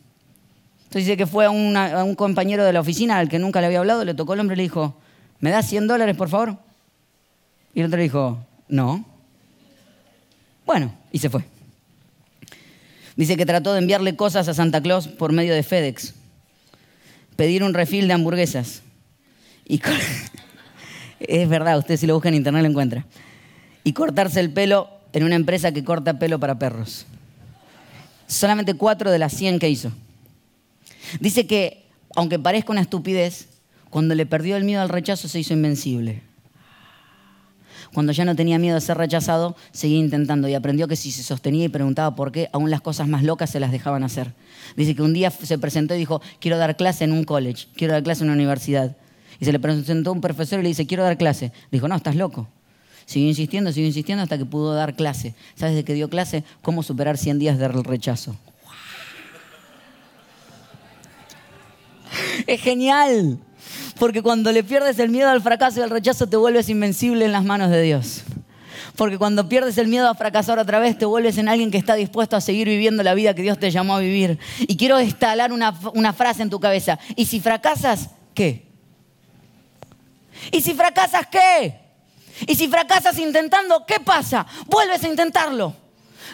Entonces 0.90 1.06
dice 1.06 1.16
que 1.16 1.26
fue 1.26 1.46
a, 1.46 1.50
un 1.50 2.14
compañero 2.16 2.64
de 2.64 2.72
la 2.72 2.80
oficina 2.80 3.18
al 3.18 3.28
que 3.28 3.38
nunca 3.38 3.60
le 3.60 3.68
había 3.68 3.78
hablado, 3.78 4.04
le 4.04 4.14
tocó 4.14 4.34
el 4.34 4.40
hombre 4.40 4.54
y 4.54 4.58
le 4.58 4.62
dijo, 4.64 4.96
¿me 5.38 5.50
das 5.50 5.68
100 5.68 5.86
dólares, 5.86 6.16
por 6.16 6.28
favor? 6.28 6.56
Y 7.74 7.80
el 7.80 7.86
otro 7.86 7.96
le 7.98 8.02
dijo, 8.02 8.44
no. 8.68 9.04
Bueno, 10.66 10.92
y 11.12 11.18
se 11.18 11.30
fue. 11.30 11.44
Dice 13.14 13.36
que 13.36 13.46
trató 13.46 13.72
de 13.72 13.78
enviarle 13.78 14.16
cosas 14.16 14.48
a 14.48 14.54
Santa 14.54 14.80
Claus 14.80 15.06
por 15.06 15.32
medio 15.32 15.54
de 15.54 15.62
FedEx. 15.62 16.14
Pedir 17.36 17.62
un 17.62 17.74
refil 17.74 18.08
de 18.08 18.14
hamburguesas. 18.14 18.82
Y 19.66 19.80
es 21.20 21.48
verdad, 21.48 21.78
usted 21.78 21.96
si 21.96 22.06
lo 22.06 22.14
busca 22.14 22.28
en 22.28 22.34
internet 22.34 22.62
lo 22.62 22.68
encuentra. 22.68 23.06
Y 23.84 23.92
cortarse 23.92 24.40
el 24.40 24.50
pelo 24.52 24.90
en 25.12 25.24
una 25.24 25.36
empresa 25.36 25.72
que 25.72 25.84
corta 25.84 26.18
pelo 26.18 26.38
para 26.38 26.58
perros. 26.58 27.06
Solamente 28.26 28.74
cuatro 28.74 29.10
de 29.10 29.18
las 29.18 29.32
100 29.32 29.58
que 29.58 29.68
hizo. 29.68 29.90
Dice 31.18 31.46
que, 31.46 31.84
aunque 32.14 32.38
parezca 32.38 32.72
una 32.72 32.80
estupidez, 32.80 33.48
cuando 33.90 34.14
le 34.14 34.26
perdió 34.26 34.56
el 34.56 34.64
miedo 34.64 34.82
al 34.82 34.88
rechazo 34.88 35.28
se 35.28 35.40
hizo 35.40 35.52
invencible. 35.52 36.22
Cuando 37.92 38.12
ya 38.12 38.24
no 38.24 38.36
tenía 38.36 38.58
miedo 38.60 38.76
de 38.76 38.80
ser 38.80 38.98
rechazado, 38.98 39.56
seguía 39.72 39.98
intentando 39.98 40.46
y 40.48 40.54
aprendió 40.54 40.86
que 40.86 40.94
si 40.94 41.10
se 41.10 41.24
sostenía 41.24 41.64
y 41.64 41.68
preguntaba 41.68 42.14
por 42.14 42.30
qué, 42.30 42.48
aún 42.52 42.70
las 42.70 42.80
cosas 42.80 43.08
más 43.08 43.24
locas 43.24 43.50
se 43.50 43.58
las 43.58 43.72
dejaban 43.72 44.04
hacer. 44.04 44.32
Dice 44.76 44.94
que 44.94 45.02
un 45.02 45.12
día 45.12 45.30
se 45.30 45.58
presentó 45.58 45.96
y 45.96 45.98
dijo, 45.98 46.22
quiero 46.38 46.56
dar 46.56 46.76
clase 46.76 47.02
en 47.02 47.12
un 47.12 47.24
college, 47.24 47.66
quiero 47.74 47.94
dar 47.94 48.04
clase 48.04 48.22
en 48.22 48.30
una 48.30 48.36
universidad. 48.36 48.96
Y 49.40 49.44
se 49.44 49.52
le 49.52 49.58
presentó 49.58 50.12
un 50.12 50.20
profesor 50.20 50.60
y 50.60 50.62
le 50.62 50.68
dice, 50.68 50.86
quiero 50.86 51.02
dar 51.02 51.16
clase. 51.16 51.50
Dijo, 51.72 51.88
no, 51.88 51.96
estás 51.96 52.14
loco. 52.14 52.48
Siguió 53.10 53.28
insistiendo, 53.28 53.72
siguió 53.72 53.88
insistiendo 53.88 54.22
hasta 54.22 54.38
que 54.38 54.44
pudo 54.44 54.72
dar 54.72 54.94
clase. 54.94 55.34
¿Sabes 55.56 55.74
de 55.74 55.82
qué 55.82 55.94
dio 55.94 56.08
clase? 56.08 56.44
Cómo 56.62 56.84
superar 56.84 57.18
100 57.18 57.40
días 57.40 57.58
de 57.58 57.66
rechazo. 57.66 58.36
Es 62.46 62.60
genial. 62.60 63.40
Porque 63.98 64.22
cuando 64.22 64.52
le 64.52 64.62
pierdes 64.62 64.96
el 65.00 65.10
miedo 65.10 65.28
al 65.28 65.42
fracaso 65.42 65.80
y 65.80 65.82
al 65.82 65.90
rechazo 65.90 66.28
te 66.28 66.36
vuelves 66.36 66.68
invencible 66.68 67.24
en 67.24 67.32
las 67.32 67.44
manos 67.44 67.72
de 67.72 67.82
Dios. 67.82 68.22
Porque 68.94 69.18
cuando 69.18 69.48
pierdes 69.48 69.76
el 69.78 69.88
miedo 69.88 70.08
a 70.08 70.14
fracasar 70.14 70.60
otra 70.60 70.78
vez, 70.78 70.96
te 70.96 71.04
vuelves 71.04 71.36
en 71.36 71.48
alguien 71.48 71.72
que 71.72 71.78
está 71.78 71.96
dispuesto 71.96 72.36
a 72.36 72.40
seguir 72.40 72.68
viviendo 72.68 73.02
la 73.02 73.14
vida 73.14 73.34
que 73.34 73.42
Dios 73.42 73.58
te 73.58 73.72
llamó 73.72 73.96
a 73.96 73.98
vivir. 73.98 74.38
Y 74.60 74.76
quiero 74.76 75.00
instalar 75.00 75.52
una, 75.52 75.76
una 75.94 76.12
frase 76.12 76.42
en 76.42 76.50
tu 76.50 76.60
cabeza. 76.60 76.96
¿Y 77.16 77.24
si 77.24 77.40
fracasas, 77.40 78.10
qué? 78.34 78.68
¿Y 80.52 80.60
si 80.60 80.74
fracasas, 80.74 81.26
qué? 81.26 81.89
Y 82.46 82.54
si 82.54 82.68
fracasas 82.68 83.18
intentando, 83.18 83.84
¿qué 83.86 84.00
pasa? 84.00 84.46
Vuelves 84.66 85.02
a 85.04 85.08
intentarlo. 85.08 85.74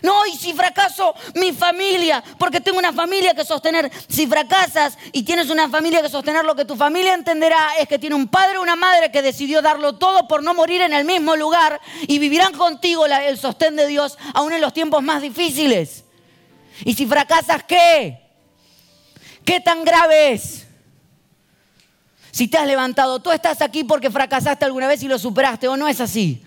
No, 0.02 0.26
y 0.26 0.36
si 0.36 0.52
fracaso, 0.52 1.14
mi 1.34 1.52
familia, 1.52 2.22
porque 2.38 2.60
tengo 2.60 2.78
una 2.78 2.92
familia 2.92 3.34
que 3.34 3.44
sostener. 3.44 3.90
Si 4.08 4.26
fracasas 4.26 4.96
y 5.12 5.22
tienes 5.22 5.50
una 5.50 5.68
familia 5.68 6.02
que 6.02 6.08
sostener, 6.08 6.44
lo 6.44 6.54
que 6.54 6.64
tu 6.64 6.76
familia 6.76 7.14
entenderá 7.14 7.70
es 7.78 7.88
que 7.88 7.98
tiene 7.98 8.14
un 8.14 8.28
padre 8.28 8.58
o 8.58 8.62
una 8.62 8.76
madre 8.76 9.10
que 9.10 9.22
decidió 9.22 9.62
darlo 9.62 9.94
todo 9.94 10.28
por 10.28 10.42
no 10.42 10.54
morir 10.54 10.82
en 10.82 10.92
el 10.92 11.04
mismo 11.04 11.36
lugar 11.36 11.80
y 12.06 12.18
vivirán 12.18 12.52
contigo 12.52 13.06
el 13.06 13.38
sostén 13.38 13.76
de 13.76 13.86
Dios 13.86 14.18
aún 14.34 14.52
en 14.52 14.60
los 14.60 14.72
tiempos 14.72 15.02
más 15.02 15.22
difíciles. 15.22 16.04
Y 16.84 16.94
si 16.94 17.06
fracasas, 17.06 17.64
¿qué? 17.64 18.20
¿Qué 19.44 19.60
tan 19.60 19.84
grave 19.84 20.32
es? 20.32 20.65
Si 22.37 22.49
te 22.49 22.59
has 22.59 22.66
levantado, 22.66 23.18
tú 23.18 23.33
estás 23.33 23.62
aquí 23.62 23.83
porque 23.83 24.11
fracasaste 24.11 24.66
alguna 24.66 24.87
vez 24.87 25.03
y 25.03 25.09
lo 25.09 25.18
superaste, 25.18 25.68
o 25.68 25.77
no 25.79 25.88
es 25.88 26.03
así. 26.03 26.42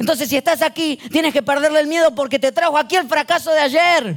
Entonces, 0.00 0.28
si 0.28 0.36
estás 0.36 0.62
aquí, 0.62 0.98
tienes 1.12 1.32
que 1.32 1.44
perderle 1.44 1.78
el 1.78 1.86
miedo 1.86 2.12
porque 2.12 2.40
te 2.40 2.50
trajo 2.50 2.76
aquí 2.76 2.96
el 2.96 3.06
fracaso 3.06 3.52
de 3.52 3.60
ayer. 3.60 4.16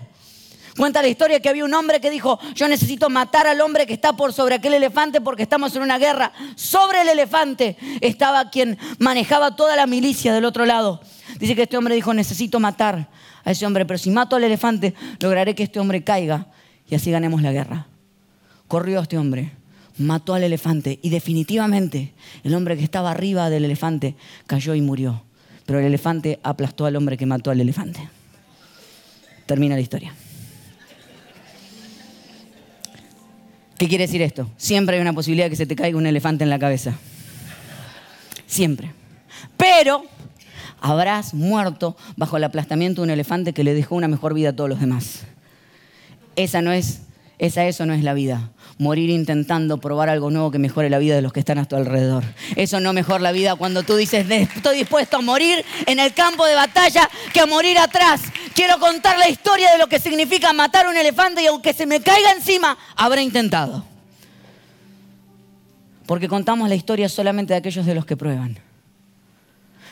Cuenta 0.75 1.03
la 1.03 1.09
historia 1.09 1.39
que 1.39 1.47
había 1.47 1.63
un 1.63 1.75
hombre 1.75 2.01
que 2.01 2.09
dijo, 2.09 2.39
yo 2.55 2.67
necesito 2.67 3.07
matar 3.07 3.45
al 3.45 3.61
hombre 3.61 3.85
que 3.85 3.93
está 3.93 4.13
por 4.13 4.33
sobre 4.33 4.55
aquel 4.55 4.73
elefante 4.73 5.21
porque 5.21 5.43
estamos 5.43 5.75
en 5.75 5.83
una 5.83 5.99
guerra. 5.99 6.31
Sobre 6.55 7.01
el 7.01 7.09
elefante 7.09 7.77
estaba 8.01 8.49
quien 8.49 8.79
manejaba 8.97 9.55
toda 9.55 9.75
la 9.75 9.85
milicia 9.85 10.33
del 10.33 10.45
otro 10.45 10.65
lado. 10.65 11.01
Dice 11.37 11.55
que 11.55 11.61
este 11.61 11.77
hombre 11.77 11.93
dijo, 11.93 12.15
necesito 12.15 12.59
matar 12.59 13.09
a 13.43 13.51
ese 13.51 13.63
hombre, 13.63 13.85
pero 13.85 13.99
si 13.99 14.09
mato 14.09 14.35
al 14.35 14.43
elefante, 14.43 14.95
lograré 15.19 15.53
que 15.53 15.61
este 15.61 15.79
hombre 15.79 16.03
caiga 16.03 16.47
y 16.89 16.95
así 16.95 17.11
ganemos 17.11 17.43
la 17.43 17.51
guerra. 17.51 17.85
Corrió 18.67 19.01
este 19.01 19.19
hombre 19.19 19.56
mató 19.97 20.33
al 20.33 20.43
elefante 20.43 20.99
y 21.01 21.09
definitivamente 21.09 22.13
el 22.43 22.53
hombre 22.53 22.77
que 22.77 22.83
estaba 22.83 23.11
arriba 23.11 23.49
del 23.49 23.65
elefante 23.65 24.15
cayó 24.45 24.75
y 24.75 24.81
murió. 24.81 25.23
Pero 25.65 25.79
el 25.79 25.85
elefante 25.85 26.39
aplastó 26.43 26.85
al 26.85 26.95
hombre 26.95 27.17
que 27.17 27.25
mató 27.25 27.51
al 27.51 27.59
elefante. 27.59 28.07
Termina 29.45 29.75
la 29.75 29.81
historia. 29.81 30.13
¿Qué 33.77 33.87
quiere 33.87 34.05
decir 34.05 34.21
esto? 34.21 34.49
Siempre 34.57 34.95
hay 34.95 35.01
una 35.01 35.13
posibilidad 35.13 35.45
de 35.45 35.49
que 35.51 35.55
se 35.55 35.65
te 35.65 35.75
caiga 35.75 35.97
un 35.97 36.07
elefante 36.07 36.43
en 36.43 36.49
la 36.49 36.57
cabeza. 36.57 36.95
Siempre. 38.47 38.91
Pero 39.55 40.03
habrás 40.79 41.33
muerto 41.33 41.95
bajo 42.15 42.37
el 42.37 42.43
aplastamiento 42.43 43.01
de 43.01 43.05
un 43.05 43.11
elefante 43.11 43.53
que 43.53 43.63
le 43.63 43.73
dejó 43.73 43.95
una 43.95 44.07
mejor 44.07 44.33
vida 44.33 44.49
a 44.49 44.55
todos 44.55 44.69
los 44.69 44.79
demás. 44.79 45.25
Esa 46.35 46.61
no 46.61 46.71
es, 46.71 47.01
esa 47.39 47.65
eso 47.65 47.85
no 47.85 47.93
es 47.93 48.03
la 48.03 48.13
vida 48.13 48.51
morir 48.77 49.09
intentando 49.09 49.79
probar 49.79 50.09
algo 50.09 50.29
nuevo 50.29 50.51
que 50.51 50.59
mejore 50.59 50.89
la 50.89 50.99
vida 50.99 51.15
de 51.15 51.21
los 51.21 51.33
que 51.33 51.39
están 51.39 51.57
a 51.57 51.65
tu 51.65 51.75
alrededor. 51.75 52.23
Eso 52.55 52.79
no 52.79 52.93
mejora 52.93 53.19
la 53.19 53.31
vida 53.31 53.55
cuando 53.55 53.83
tú 53.83 53.95
dices, 53.95 54.29
estoy 54.29 54.77
dispuesto 54.77 55.17
a 55.17 55.21
morir 55.21 55.65
en 55.85 55.99
el 55.99 56.13
campo 56.13 56.45
de 56.45 56.55
batalla 56.55 57.09
que 57.33 57.39
a 57.39 57.45
morir 57.45 57.77
atrás. 57.79 58.21
Quiero 58.53 58.79
contar 58.79 59.17
la 59.17 59.29
historia 59.29 59.71
de 59.71 59.77
lo 59.77 59.87
que 59.87 59.99
significa 59.99 60.53
matar 60.53 60.85
a 60.85 60.89
un 60.89 60.97
elefante 60.97 61.41
y 61.41 61.47
aunque 61.47 61.73
se 61.73 61.85
me 61.85 62.01
caiga 62.01 62.31
encima, 62.31 62.77
habré 62.95 63.23
intentado. 63.23 63.83
Porque 66.05 66.27
contamos 66.27 66.69
la 66.69 66.75
historia 66.75 67.09
solamente 67.09 67.53
de 67.53 67.59
aquellos 67.59 67.85
de 67.85 67.95
los 67.95 68.05
que 68.05 68.15
prueban. 68.15 68.59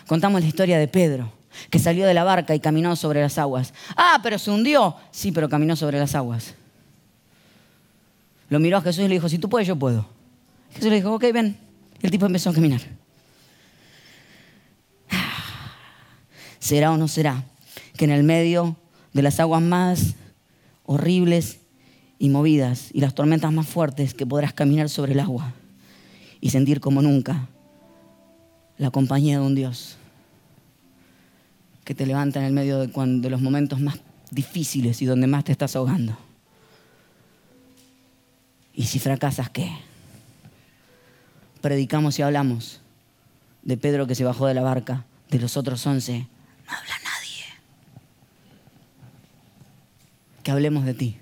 Contamos 0.07 0.41
la 0.41 0.47
historia 0.47 0.77
de 0.77 0.87
Pedro, 0.87 1.31
que 1.69 1.79
salió 1.79 2.05
de 2.05 2.13
la 2.13 2.23
barca 2.23 2.53
y 2.53 2.59
caminó 2.59 2.95
sobre 2.95 3.21
las 3.21 3.37
aguas. 3.37 3.73
Ah, 3.97 4.19
pero 4.21 4.37
se 4.37 4.51
hundió. 4.51 4.95
Sí, 5.11 5.31
pero 5.31 5.49
caminó 5.49 5.75
sobre 5.75 5.99
las 5.99 6.15
aguas. 6.15 6.55
Lo 8.49 8.59
miró 8.59 8.77
a 8.77 8.81
Jesús 8.81 9.03
y 9.05 9.07
le 9.07 9.15
dijo, 9.15 9.29
si 9.29 9.37
tú 9.39 9.49
puedes, 9.49 9.67
yo 9.67 9.75
puedo. 9.75 10.05
Jesús 10.73 10.89
le 10.89 10.95
dijo, 10.97 11.13
ok, 11.13 11.25
ven. 11.33 11.57
El 12.01 12.11
tipo 12.11 12.25
empezó 12.25 12.49
a 12.49 12.53
caminar. 12.53 12.81
¿Será 16.59 16.91
o 16.91 16.97
no 16.97 17.07
será 17.07 17.43
que 17.97 18.05
en 18.05 18.11
el 18.11 18.23
medio 18.23 18.75
de 19.13 19.21
las 19.21 19.39
aguas 19.39 19.61
más 19.61 20.15
horribles 20.85 21.59
y 22.19 22.29
movidas 22.29 22.89
y 22.93 23.01
las 23.01 23.15
tormentas 23.15 23.51
más 23.51 23.67
fuertes 23.67 24.13
que 24.13 24.25
podrás 24.25 24.53
caminar 24.53 24.89
sobre 24.89 25.13
el 25.13 25.19
agua 25.19 25.53
y 26.41 26.49
sentir 26.49 26.79
como 26.79 27.01
nunca 27.01 27.47
la 28.77 28.91
compañía 28.91 29.39
de 29.39 29.45
un 29.45 29.55
Dios 29.55 29.97
que 31.83 31.95
te 31.95 32.05
levanta 32.05 32.39
en 32.39 32.45
el 32.45 32.53
medio 32.53 32.79
de, 32.79 32.87
de 32.87 33.29
los 33.29 33.41
momentos 33.41 33.79
más 33.79 33.99
difíciles 34.31 35.01
y 35.01 35.05
donde 35.05 35.27
más 35.27 35.43
te 35.43 35.51
estás 35.51 35.75
ahogando. 35.75 36.17
¿Y 38.75 38.83
si 38.83 38.99
fracasas 38.99 39.49
qué? 39.49 39.71
Predicamos 41.61 42.19
y 42.19 42.21
hablamos 42.21 42.81
de 43.63 43.77
Pedro 43.77 44.05
que 44.05 44.15
se 44.15 44.23
bajó 44.23 44.47
de 44.47 44.53
la 44.53 44.61
barca, 44.61 45.05
de 45.29 45.39
los 45.39 45.55
otros 45.57 45.85
once. 45.87 46.27
No 46.67 46.73
habla 46.73 46.95
nadie. 47.03 47.45
Que 50.43 50.51
hablemos 50.51 50.85
de 50.85 50.93
ti. 50.93 51.17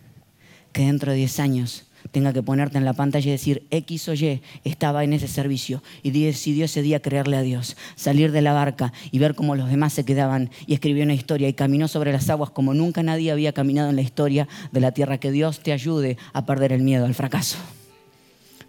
Que 0.73 0.87
dentro 0.87 1.11
de 1.11 1.17
diez 1.19 1.39
años 1.39 1.85
tenga 2.11 2.33
que 2.33 2.43
ponerte 2.43 2.77
en 2.77 2.85
la 2.85 2.93
pantalla 2.93 3.27
y 3.27 3.31
decir 3.31 3.65
X 3.71 4.09
o 4.09 4.13
Y 4.13 4.41
estaba 4.63 5.03
en 5.03 5.13
ese 5.13 5.27
servicio 5.27 5.81
y 6.01 6.11
decidió 6.11 6.65
ese 6.65 6.81
día 6.81 7.01
creerle 7.01 7.37
a 7.37 7.41
Dios, 7.41 7.77
salir 7.95 8.31
de 8.31 8.41
la 8.41 8.53
barca 8.53 8.93
y 9.11 9.19
ver 9.19 9.35
cómo 9.35 9.55
los 9.55 9.69
demás 9.69 9.93
se 9.93 10.05
quedaban 10.05 10.49
y 10.67 10.73
escribió 10.73 11.03
una 11.03 11.13
historia 11.13 11.47
y 11.47 11.53
caminó 11.53 11.87
sobre 11.87 12.11
las 12.11 12.29
aguas 12.29 12.49
como 12.49 12.73
nunca 12.73 13.03
nadie 13.03 13.31
había 13.31 13.53
caminado 13.53 13.89
en 13.89 13.95
la 13.95 14.01
historia 14.01 14.47
de 14.71 14.79
la 14.79 14.91
tierra. 14.91 15.17
Que 15.17 15.31
Dios 15.31 15.61
te 15.61 15.71
ayude 15.71 16.17
a 16.33 16.45
perder 16.45 16.71
el 16.71 16.81
miedo 16.81 17.05
al 17.05 17.13
fracaso. 17.13 17.57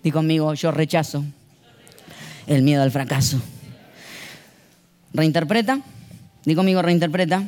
Di 0.02 0.10
conmigo, 0.10 0.52
yo 0.54 0.70
rechazo 0.70 1.24
el 2.46 2.62
miedo 2.62 2.82
al 2.82 2.90
fracaso. 2.90 3.40
Reinterpreta, 5.14 5.80
di 6.44 6.54
conmigo, 6.54 6.82
reinterpreta, 6.82 7.44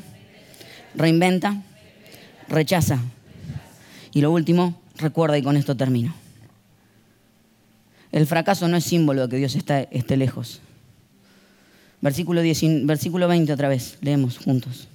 reinventa, 0.95 1.63
rechaza. 2.49 2.99
Y 4.13 4.23
lo 4.23 4.31
último, 4.31 4.81
recuerda 4.99 5.39
y 5.39 5.43
con 5.43 5.57
esto 5.57 5.77
termino. 5.77 6.15
El 8.13 8.27
fracaso 8.27 8.69
no 8.69 8.77
es 8.77 8.85
símbolo 8.85 9.23
de 9.23 9.29
que 9.29 9.37
Dios 9.37 9.55
está, 9.55 9.81
esté 9.81 10.17
lejos. 10.17 10.61
Versículo, 12.01 12.41
10, 12.41 12.87
versículo 12.87 13.29
20 13.29 13.53
otra 13.53 13.69
vez, 13.69 13.99
leemos 14.01 14.39
juntos. 14.39 14.89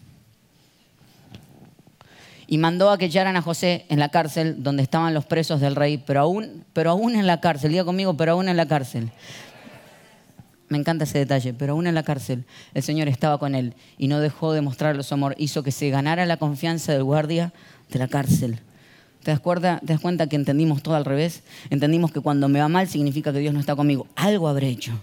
Y 2.47 2.57
mandó 2.57 2.89
a 2.89 2.97
que 2.97 3.05
echaran 3.05 3.37
a 3.37 3.41
José 3.41 3.85
en 3.89 3.99
la 3.99 4.09
cárcel 4.09 4.61
donde 4.61 4.83
estaban 4.83 5.13
los 5.13 5.25
presos 5.25 5.61
del 5.61 5.75
rey, 5.75 5.97
pero 5.97 6.21
aún, 6.21 6.65
pero 6.73 6.91
aún 6.91 7.15
en 7.15 7.27
la 7.27 7.39
cárcel, 7.39 7.71
diga 7.71 7.85
conmigo, 7.85 8.17
pero 8.17 8.33
aún 8.33 8.49
en 8.49 8.57
la 8.57 8.67
cárcel. 8.67 9.11
Me 10.67 10.77
encanta 10.77 11.03
ese 11.03 11.19
detalle, 11.19 11.53
pero 11.53 11.73
aún 11.73 11.87
en 11.87 11.95
la 11.95 12.03
cárcel 12.03 12.45
el 12.73 12.83
Señor 12.83 13.07
estaba 13.07 13.37
con 13.37 13.55
él 13.55 13.73
y 13.97 14.07
no 14.07 14.19
dejó 14.19 14.53
de 14.53 14.61
mostrarle 14.61 15.03
su 15.03 15.13
amor, 15.13 15.35
hizo 15.37 15.63
que 15.63 15.71
se 15.71 15.89
ganara 15.89 16.25
la 16.25 16.37
confianza 16.37 16.93
del 16.93 17.03
guardia 17.03 17.53
de 17.89 17.99
la 17.99 18.07
cárcel 18.07 18.59
¿Te 19.23 19.31
das, 19.31 19.39
cuenta, 19.39 19.79
¿Te 19.79 19.93
das 19.93 19.99
cuenta 19.99 20.27
que 20.27 20.35
entendimos 20.35 20.81
todo 20.81 20.95
al 20.95 21.05
revés? 21.05 21.43
Entendimos 21.69 22.11
que 22.11 22.21
cuando 22.21 22.49
me 22.49 22.59
va 22.59 22.67
mal 22.67 22.87
significa 22.87 23.31
que 23.31 23.39
Dios 23.39 23.53
no 23.53 23.59
está 23.59 23.75
conmigo. 23.75 24.07
Algo 24.15 24.47
habré 24.47 24.69
hecho. 24.69 24.93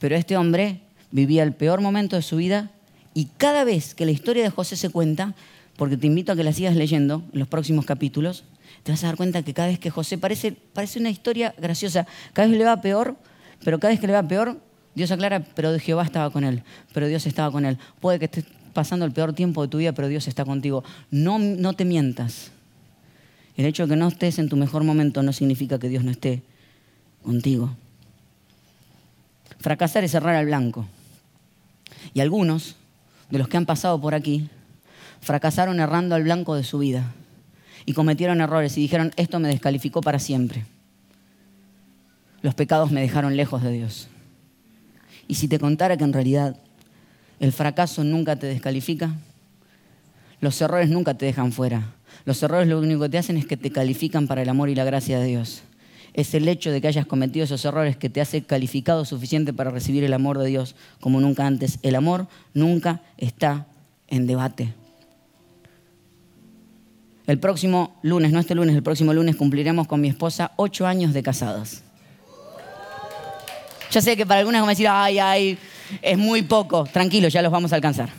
Pero 0.00 0.14
este 0.14 0.36
hombre 0.36 0.80
vivía 1.10 1.42
el 1.42 1.52
peor 1.52 1.80
momento 1.80 2.14
de 2.16 2.22
su 2.22 2.36
vida 2.36 2.70
y 3.14 3.26
cada 3.36 3.64
vez 3.64 3.94
que 3.94 4.06
la 4.06 4.12
historia 4.12 4.44
de 4.44 4.50
José 4.50 4.76
se 4.76 4.90
cuenta, 4.90 5.34
porque 5.76 5.96
te 5.96 6.06
invito 6.06 6.30
a 6.30 6.36
que 6.36 6.44
la 6.44 6.52
sigas 6.52 6.76
leyendo 6.76 7.24
en 7.32 7.40
los 7.40 7.48
próximos 7.48 7.84
capítulos, 7.84 8.44
te 8.84 8.92
vas 8.92 9.02
a 9.02 9.08
dar 9.08 9.16
cuenta 9.16 9.42
que 9.42 9.54
cada 9.54 9.68
vez 9.68 9.80
que 9.80 9.90
José 9.90 10.18
parece, 10.18 10.52
parece 10.52 11.00
una 11.00 11.10
historia 11.10 11.54
graciosa, 11.58 12.06
cada 12.32 12.46
vez 12.46 12.56
le 12.56 12.64
va 12.64 12.80
peor, 12.80 13.16
pero 13.64 13.80
cada 13.80 13.92
vez 13.92 14.00
que 14.00 14.06
le 14.06 14.12
va 14.12 14.22
peor, 14.22 14.60
Dios 14.94 15.10
aclara, 15.10 15.44
pero 15.54 15.76
Jehová 15.78 16.04
estaba 16.04 16.30
con 16.30 16.44
él, 16.44 16.62
pero 16.92 17.08
Dios 17.08 17.26
estaba 17.26 17.50
con 17.50 17.64
él. 17.64 17.78
Puede 18.00 18.18
que 18.18 18.26
estés 18.26 18.44
pasando 18.78 19.04
el 19.04 19.10
peor 19.10 19.32
tiempo 19.32 19.60
de 19.62 19.66
tu 19.66 19.78
vida, 19.78 19.90
pero 19.90 20.06
Dios 20.06 20.28
está 20.28 20.44
contigo. 20.44 20.84
No, 21.10 21.40
no 21.40 21.72
te 21.72 21.84
mientas. 21.84 22.52
El 23.56 23.66
hecho 23.66 23.82
de 23.82 23.94
que 23.94 23.96
no 23.96 24.06
estés 24.06 24.38
en 24.38 24.48
tu 24.48 24.56
mejor 24.56 24.84
momento 24.84 25.20
no 25.24 25.32
significa 25.32 25.80
que 25.80 25.88
Dios 25.88 26.04
no 26.04 26.12
esté 26.12 26.44
contigo. 27.24 27.74
Fracasar 29.58 30.04
es 30.04 30.12
cerrar 30.12 30.36
al 30.36 30.46
blanco. 30.46 30.86
Y 32.14 32.20
algunos 32.20 32.76
de 33.30 33.38
los 33.38 33.48
que 33.48 33.56
han 33.56 33.66
pasado 33.66 34.00
por 34.00 34.14
aquí 34.14 34.48
fracasaron 35.22 35.80
errando 35.80 36.14
al 36.14 36.22
blanco 36.22 36.54
de 36.54 36.62
su 36.62 36.78
vida 36.78 37.12
y 37.84 37.94
cometieron 37.94 38.40
errores 38.40 38.78
y 38.78 38.82
dijeron, 38.82 39.10
esto 39.16 39.40
me 39.40 39.48
descalificó 39.48 40.02
para 40.02 40.20
siempre. 40.20 40.66
Los 42.42 42.54
pecados 42.54 42.92
me 42.92 43.00
dejaron 43.00 43.36
lejos 43.36 43.60
de 43.60 43.72
Dios. 43.72 44.06
Y 45.26 45.34
si 45.34 45.48
te 45.48 45.58
contara 45.58 45.96
que 45.96 46.04
en 46.04 46.12
realidad 46.12 46.54
el 47.40 47.52
fracaso 47.52 48.04
nunca 48.04 48.36
te 48.36 48.46
descalifica. 48.46 49.12
Los 50.40 50.60
errores 50.60 50.88
nunca 50.88 51.14
te 51.14 51.26
dejan 51.26 51.52
fuera. 51.52 51.94
Los 52.24 52.42
errores 52.42 52.68
lo 52.68 52.78
único 52.78 53.02
que 53.02 53.08
te 53.08 53.18
hacen 53.18 53.36
es 53.36 53.46
que 53.46 53.56
te 53.56 53.70
califican 53.70 54.26
para 54.26 54.42
el 54.42 54.48
amor 54.48 54.68
y 54.68 54.74
la 54.74 54.84
gracia 54.84 55.18
de 55.18 55.26
Dios. 55.26 55.62
Es 56.14 56.34
el 56.34 56.48
hecho 56.48 56.70
de 56.70 56.80
que 56.80 56.88
hayas 56.88 57.06
cometido 57.06 57.44
esos 57.44 57.64
errores 57.64 57.96
que 57.96 58.10
te 58.10 58.20
hace 58.20 58.42
calificado 58.42 59.04
suficiente 59.04 59.52
para 59.52 59.70
recibir 59.70 60.04
el 60.04 60.12
amor 60.12 60.38
de 60.38 60.46
Dios 60.46 60.74
como 61.00 61.20
nunca 61.20 61.46
antes. 61.46 61.78
El 61.82 61.94
amor 61.94 62.26
nunca 62.54 63.02
está 63.16 63.66
en 64.08 64.26
debate. 64.26 64.74
El 67.26 67.38
próximo 67.38 67.98
lunes, 68.02 68.32
no 68.32 68.40
este 68.40 68.54
lunes, 68.54 68.74
el 68.74 68.82
próximo 68.82 69.12
lunes 69.12 69.36
cumpliremos 69.36 69.86
con 69.86 70.00
mi 70.00 70.08
esposa 70.08 70.52
ocho 70.56 70.86
años 70.86 71.12
de 71.12 71.22
casados. 71.22 71.82
Ya 73.90 74.00
sé 74.00 74.16
que 74.16 74.26
para 74.26 74.40
algunas 74.40 74.62
van 74.62 74.68
a 74.68 74.72
decir, 74.72 74.88
ay, 74.88 75.18
ay, 75.18 75.58
es 76.02 76.18
muy 76.18 76.42
poco. 76.42 76.84
Tranquilo, 76.84 77.28
ya 77.28 77.42
los 77.42 77.52
vamos 77.52 77.72
a 77.72 77.76
alcanzar. 77.76 78.10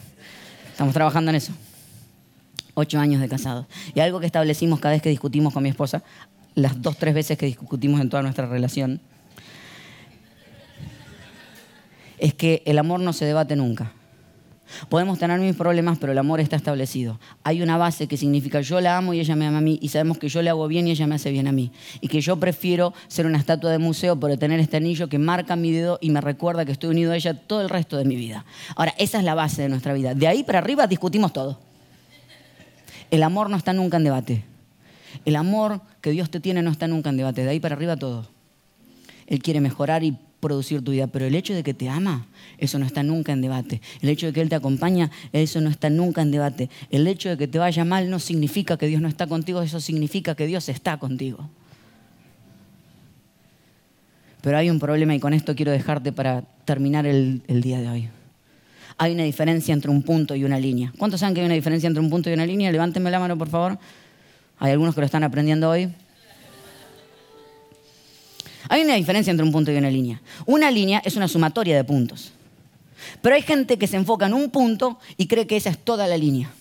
Estamos 0.71 0.93
trabajando 0.93 1.29
en 1.29 1.35
eso. 1.35 1.53
Ocho 2.73 2.99
años 2.99 3.21
de 3.21 3.27
casados. 3.27 3.65
Y 3.93 3.99
algo 3.99 4.19
que 4.19 4.25
establecimos 4.25 4.79
cada 4.79 4.93
vez 4.93 5.01
que 5.01 5.09
discutimos 5.09 5.53
con 5.53 5.63
mi 5.63 5.69
esposa, 5.69 6.03
las 6.55 6.81
dos, 6.81 6.97
tres 6.97 7.13
veces 7.13 7.37
que 7.37 7.45
discutimos 7.45 7.99
en 8.01 8.09
toda 8.09 8.23
nuestra 8.23 8.45
relación, 8.45 9.01
es 12.17 12.33
que 12.33 12.63
el 12.65 12.77
amor 12.79 12.99
no 12.99 13.13
se 13.13 13.25
debate 13.25 13.55
nunca. 13.55 13.93
Podemos 14.89 15.19
tener 15.19 15.39
mis 15.39 15.55
problemas, 15.55 15.97
pero 15.99 16.11
el 16.11 16.17
amor 16.17 16.39
está 16.39 16.55
establecido. 16.55 17.19
Hay 17.43 17.61
una 17.61 17.77
base 17.77 18.07
que 18.07 18.17
significa 18.17 18.61
yo 18.61 18.81
la 18.81 18.97
amo 18.97 19.13
y 19.13 19.19
ella 19.19 19.35
me 19.35 19.45
ama 19.45 19.59
a 19.59 19.61
mí, 19.61 19.79
y 19.81 19.89
sabemos 19.89 20.17
que 20.17 20.29
yo 20.29 20.41
le 20.41 20.49
hago 20.49 20.67
bien 20.67 20.87
y 20.87 20.91
ella 20.91 21.07
me 21.07 21.15
hace 21.15 21.31
bien 21.31 21.47
a 21.47 21.51
mí. 21.51 21.71
Y 22.01 22.07
que 22.07 22.21
yo 22.21 22.37
prefiero 22.37 22.93
ser 23.07 23.25
una 23.25 23.37
estatua 23.37 23.71
de 23.71 23.79
museo 23.79 24.19
por 24.19 24.35
tener 24.37 24.59
este 24.59 24.77
anillo 24.77 25.09
que 25.09 25.19
marca 25.19 25.55
mi 25.55 25.71
dedo 25.71 25.97
y 26.01 26.09
me 26.09 26.21
recuerda 26.21 26.65
que 26.65 26.71
estoy 26.71 26.91
unido 26.91 27.11
a 27.11 27.15
ella 27.15 27.33
todo 27.33 27.61
el 27.61 27.69
resto 27.69 27.97
de 27.97 28.05
mi 28.05 28.15
vida. 28.15 28.45
Ahora, 28.75 28.93
esa 28.97 29.17
es 29.17 29.23
la 29.23 29.35
base 29.35 29.63
de 29.63 29.69
nuestra 29.69 29.93
vida. 29.93 30.13
De 30.13 30.27
ahí 30.27 30.43
para 30.43 30.59
arriba 30.59 30.87
discutimos 30.87 31.33
todo. 31.33 31.59
El 33.11 33.23
amor 33.23 33.49
no 33.49 33.57
está 33.57 33.73
nunca 33.73 33.97
en 33.97 34.03
debate. 34.03 34.45
El 35.25 35.35
amor 35.35 35.81
que 36.01 36.11
Dios 36.11 36.29
te 36.29 36.39
tiene 36.39 36.61
no 36.61 36.69
está 36.69 36.87
nunca 36.87 37.09
en 37.09 37.17
debate. 37.17 37.43
De 37.43 37.49
ahí 37.49 37.59
para 37.59 37.75
arriba 37.75 37.97
todo. 37.97 38.27
Él 39.27 39.41
quiere 39.41 39.61
mejorar 39.61 40.03
y 40.03 40.17
producir 40.39 40.83
tu 40.83 40.91
vida, 40.91 41.07
pero 41.07 41.25
el 41.25 41.35
hecho 41.35 41.53
de 41.53 41.63
que 41.63 41.73
te 41.73 41.89
ama, 41.89 42.27
eso 42.57 42.79
no 42.79 42.85
está 42.85 43.03
nunca 43.03 43.31
en 43.31 43.41
debate. 43.41 43.81
El 44.01 44.09
hecho 44.09 44.27
de 44.27 44.33
que 44.33 44.41
Él 44.41 44.49
te 44.49 44.55
acompaña, 44.55 45.11
eso 45.33 45.61
no 45.61 45.69
está 45.69 45.89
nunca 45.89 46.21
en 46.21 46.31
debate. 46.31 46.69
El 46.89 47.07
hecho 47.07 47.29
de 47.29 47.37
que 47.37 47.47
te 47.47 47.59
vaya 47.59 47.85
mal 47.85 48.09
no 48.09 48.19
significa 48.19 48.77
que 48.77 48.87
Dios 48.87 49.01
no 49.01 49.07
está 49.07 49.27
contigo, 49.27 49.61
eso 49.61 49.79
significa 49.79 50.35
que 50.35 50.47
Dios 50.47 50.69
está 50.69 50.97
contigo. 50.97 51.49
Pero 54.41 54.57
hay 54.57 54.69
un 54.69 54.79
problema 54.79 55.13
y 55.13 55.19
con 55.19 55.33
esto 55.33 55.55
quiero 55.55 55.71
dejarte 55.71 56.11
para 56.11 56.43
terminar 56.63 57.05
el, 57.05 57.41
el 57.47 57.61
día 57.61 57.81
de 57.81 57.89
hoy. 57.89 58.09
Hay 58.97 59.13
una 59.13 59.23
diferencia 59.23 59.73
entre 59.73 59.91
un 59.91 60.03
punto 60.03 60.35
y 60.35 60.43
una 60.43 60.59
línea. 60.59 60.93
¿Cuántos 60.97 61.21
saben 61.21 61.33
que 61.33 61.41
hay 61.41 61.45
una 61.45 61.55
diferencia 61.55 61.87
entre 61.87 62.01
un 62.01 62.09
punto 62.09 62.29
y 62.29 62.33
una 62.33 62.45
línea? 62.45 62.71
Levántenme 62.71 63.11
la 63.11 63.19
mano, 63.19 63.37
por 63.37 63.49
favor. 63.49 63.79
Hay 64.59 64.71
algunos 64.71 64.93
que 64.93 65.01
lo 65.01 65.05
están 65.05 65.23
aprendiendo 65.23 65.69
hoy. 65.69 65.89
Hay 68.69 68.83
una 68.83 68.93
diferencia 68.93 69.31
entre 69.31 69.45
un 69.45 69.51
punto 69.51 69.71
y 69.71 69.77
una 69.77 69.89
línea. 69.89 70.21
Una 70.45 70.69
línea 70.69 71.01
es 71.03 71.15
una 71.15 71.27
sumatoria 71.27 71.75
de 71.75 71.83
puntos. 71.83 72.31
Pero 73.21 73.35
hay 73.35 73.41
gente 73.41 73.77
que 73.77 73.87
se 73.87 73.97
enfoca 73.97 74.27
en 74.27 74.33
un 74.33 74.51
punto 74.51 74.99
y 75.17 75.27
cree 75.27 75.47
que 75.47 75.57
esa 75.57 75.71
es 75.71 75.77
toda 75.79 76.07
la 76.07 76.17
línea. 76.17 76.51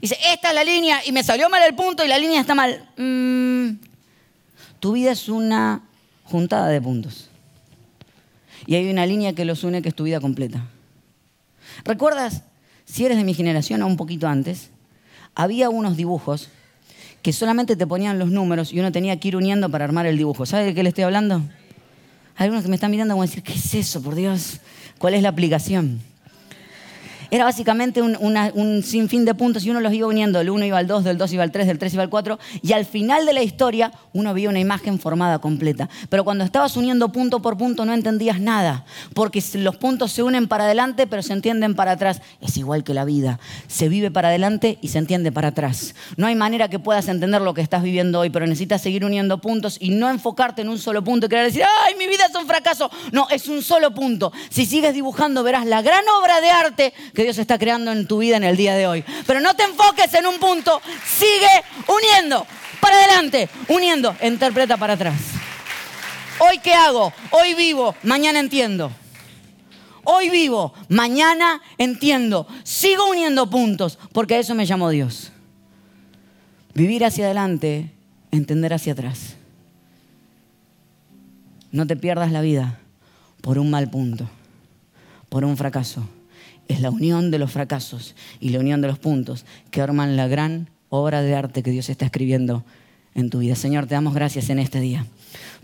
Dice, 0.00 0.16
esta 0.32 0.48
es 0.48 0.54
la 0.54 0.64
línea 0.64 1.00
y 1.04 1.12
me 1.12 1.22
salió 1.22 1.50
mal 1.50 1.62
el 1.62 1.74
punto 1.74 2.02
y 2.02 2.08
la 2.08 2.18
línea 2.18 2.40
está 2.40 2.54
mal. 2.54 2.88
Mm, 2.96 3.78
tu 4.80 4.92
vida 4.92 5.12
es 5.12 5.28
una 5.28 5.82
juntada 6.24 6.68
de 6.68 6.80
puntos. 6.80 7.28
Y 8.66 8.76
hay 8.76 8.90
una 8.90 9.04
línea 9.04 9.34
que 9.34 9.44
los 9.44 9.62
une 9.62 9.82
que 9.82 9.90
es 9.90 9.94
tu 9.94 10.04
vida 10.04 10.20
completa. 10.20 10.66
¿Recuerdas, 11.84 12.42
si 12.86 13.04
eres 13.04 13.18
de 13.18 13.24
mi 13.24 13.34
generación 13.34 13.82
o 13.82 13.86
un 13.86 13.98
poquito 13.98 14.26
antes, 14.28 14.70
había 15.34 15.68
unos 15.68 15.96
dibujos 15.98 16.48
que 17.22 17.32
solamente 17.32 17.76
te 17.76 17.86
ponían 17.86 18.18
los 18.18 18.30
números 18.30 18.72
y 18.72 18.80
uno 18.80 18.92
tenía 18.92 19.18
que 19.20 19.28
ir 19.28 19.36
uniendo 19.36 19.68
para 19.70 19.84
armar 19.84 20.06
el 20.06 20.16
dibujo. 20.16 20.46
¿Sabe 20.46 20.64
de 20.64 20.74
qué 20.74 20.82
le 20.82 20.88
estoy 20.88 21.04
hablando? 21.04 21.42
Hay 22.36 22.44
algunos 22.44 22.62
que 22.62 22.70
me 22.70 22.76
están 22.76 22.90
mirando 22.90 23.14
como 23.14 23.22
decir, 23.22 23.42
¿qué 23.42 23.52
es 23.52 23.74
eso, 23.74 24.02
por 24.02 24.14
Dios? 24.14 24.60
¿Cuál 24.98 25.14
es 25.14 25.22
la 25.22 25.28
aplicación? 25.28 26.00
Era 27.30 27.44
básicamente 27.44 28.02
un, 28.02 28.82
sinfín 28.82 29.24
de 29.24 29.34
puntos 29.34 29.64
y 29.64 29.70
uno 29.70 29.80
los 29.80 29.92
iba 29.92 30.08
uniendo. 30.08 30.40
El 30.40 30.50
1 30.50 30.64
iba 30.64 30.78
al 30.78 30.86
2, 30.86 31.04
del 31.04 31.18
2 31.18 31.32
iba 31.34 31.42
al 31.44 31.52
3, 31.52 31.66
del 31.66 31.78
3 31.78 31.94
iba 31.94 32.02
al 32.02 32.10
4. 32.10 32.38
Y 32.62 32.72
al 32.72 32.84
final 32.84 33.24
de 33.24 33.32
la 33.32 33.42
historia 33.42 33.92
uno 34.12 34.34
veía 34.34 34.48
una 34.48 34.58
imagen 34.58 34.98
formada 34.98 35.38
completa. 35.38 35.88
Pero 36.08 36.24
cuando 36.24 36.44
estabas 36.44 36.76
uniendo 36.76 37.10
punto 37.12 37.40
por 37.40 37.56
punto 37.56 37.84
no 37.84 37.94
entendías 37.94 38.40
nada. 38.40 38.84
Porque 39.14 39.42
los 39.54 39.76
puntos 39.76 40.12
se 40.12 40.22
unen 40.22 40.48
para 40.48 40.64
adelante 40.64 41.06
pero 41.06 41.22
se 41.22 41.32
entienden 41.32 41.74
para 41.74 41.92
atrás. 41.92 42.20
Es 42.40 42.56
igual 42.56 42.84
que 42.84 42.94
la 42.94 43.04
vida. 43.04 43.38
Se 43.68 43.88
vive 43.88 44.10
para 44.10 44.28
adelante 44.28 44.78
y 44.80 44.88
se 44.88 44.98
entiende 44.98 45.30
para 45.30 45.48
atrás. 45.48 45.94
No 46.16 46.26
hay 46.26 46.34
manera 46.34 46.68
que 46.68 46.78
puedas 46.78 47.08
entender 47.08 47.40
lo 47.42 47.54
que 47.54 47.60
estás 47.60 47.82
viviendo 47.82 48.20
hoy, 48.20 48.30
pero 48.30 48.46
necesitas 48.46 48.82
seguir 48.82 49.04
uniendo 49.04 49.40
puntos 49.40 49.76
y 49.80 49.90
no 49.90 50.10
enfocarte 50.10 50.62
en 50.62 50.68
un 50.68 50.78
solo 50.78 51.04
punto 51.04 51.26
y 51.26 51.28
querer 51.28 51.46
decir, 51.46 51.62
¡ay, 51.86 51.94
mi 51.96 52.06
vida 52.06 52.26
es 52.28 52.34
un 52.34 52.46
fracaso! 52.46 52.90
No, 53.12 53.28
es 53.30 53.48
un 53.48 53.62
solo 53.62 53.94
punto. 53.94 54.32
Si 54.48 54.66
sigues 54.66 54.94
dibujando 54.94 55.42
verás 55.42 55.66
la 55.66 55.82
gran 55.82 56.04
obra 56.20 56.40
de 56.40 56.50
arte 56.50 56.92
que 57.14 57.19
que 57.20 57.24
Dios 57.24 57.36
está 57.36 57.58
creando 57.58 57.92
en 57.92 58.06
tu 58.06 58.16
vida 58.16 58.38
en 58.38 58.44
el 58.44 58.56
día 58.56 58.74
de 58.74 58.86
hoy. 58.86 59.04
Pero 59.26 59.40
no 59.40 59.52
te 59.52 59.64
enfoques 59.64 60.14
en 60.14 60.24
un 60.24 60.38
punto, 60.38 60.80
sigue 61.04 61.62
uniendo. 61.86 62.46
Para 62.80 62.96
adelante, 62.96 63.46
uniendo, 63.68 64.16
interpreta 64.22 64.78
para 64.78 64.94
atrás. 64.94 65.20
Hoy 66.38 66.58
qué 66.60 66.72
hago? 66.72 67.12
Hoy 67.30 67.52
vivo, 67.52 67.94
mañana 68.04 68.40
entiendo. 68.40 68.90
Hoy 70.04 70.30
vivo, 70.30 70.72
mañana 70.88 71.60
entiendo. 71.76 72.46
Sigo 72.62 73.10
uniendo 73.10 73.50
puntos, 73.50 73.98
porque 74.14 74.36
a 74.36 74.38
eso 74.38 74.54
me 74.54 74.64
llamó 74.64 74.88
Dios. 74.88 75.30
Vivir 76.72 77.04
hacia 77.04 77.26
adelante, 77.26 77.90
entender 78.30 78.72
hacia 78.72 78.94
atrás. 78.94 79.36
No 81.70 81.86
te 81.86 81.96
pierdas 81.96 82.32
la 82.32 82.40
vida 82.40 82.78
por 83.42 83.58
un 83.58 83.68
mal 83.68 83.90
punto, 83.90 84.26
por 85.28 85.44
un 85.44 85.58
fracaso. 85.58 86.08
Es 86.70 86.80
la 86.80 86.90
unión 86.90 87.32
de 87.32 87.40
los 87.40 87.50
fracasos 87.50 88.14
y 88.38 88.50
la 88.50 88.60
unión 88.60 88.80
de 88.80 88.86
los 88.86 89.00
puntos 89.00 89.44
que 89.72 89.82
arman 89.82 90.16
la 90.16 90.28
gran 90.28 90.70
obra 90.88 91.20
de 91.20 91.34
arte 91.34 91.64
que 91.64 91.72
Dios 91.72 91.90
está 91.90 92.04
escribiendo 92.04 92.64
en 93.16 93.28
tu 93.28 93.40
vida. 93.40 93.56
Señor, 93.56 93.88
te 93.88 93.96
damos 93.96 94.14
gracias 94.14 94.50
en 94.50 94.60
este 94.60 94.78
día, 94.78 95.04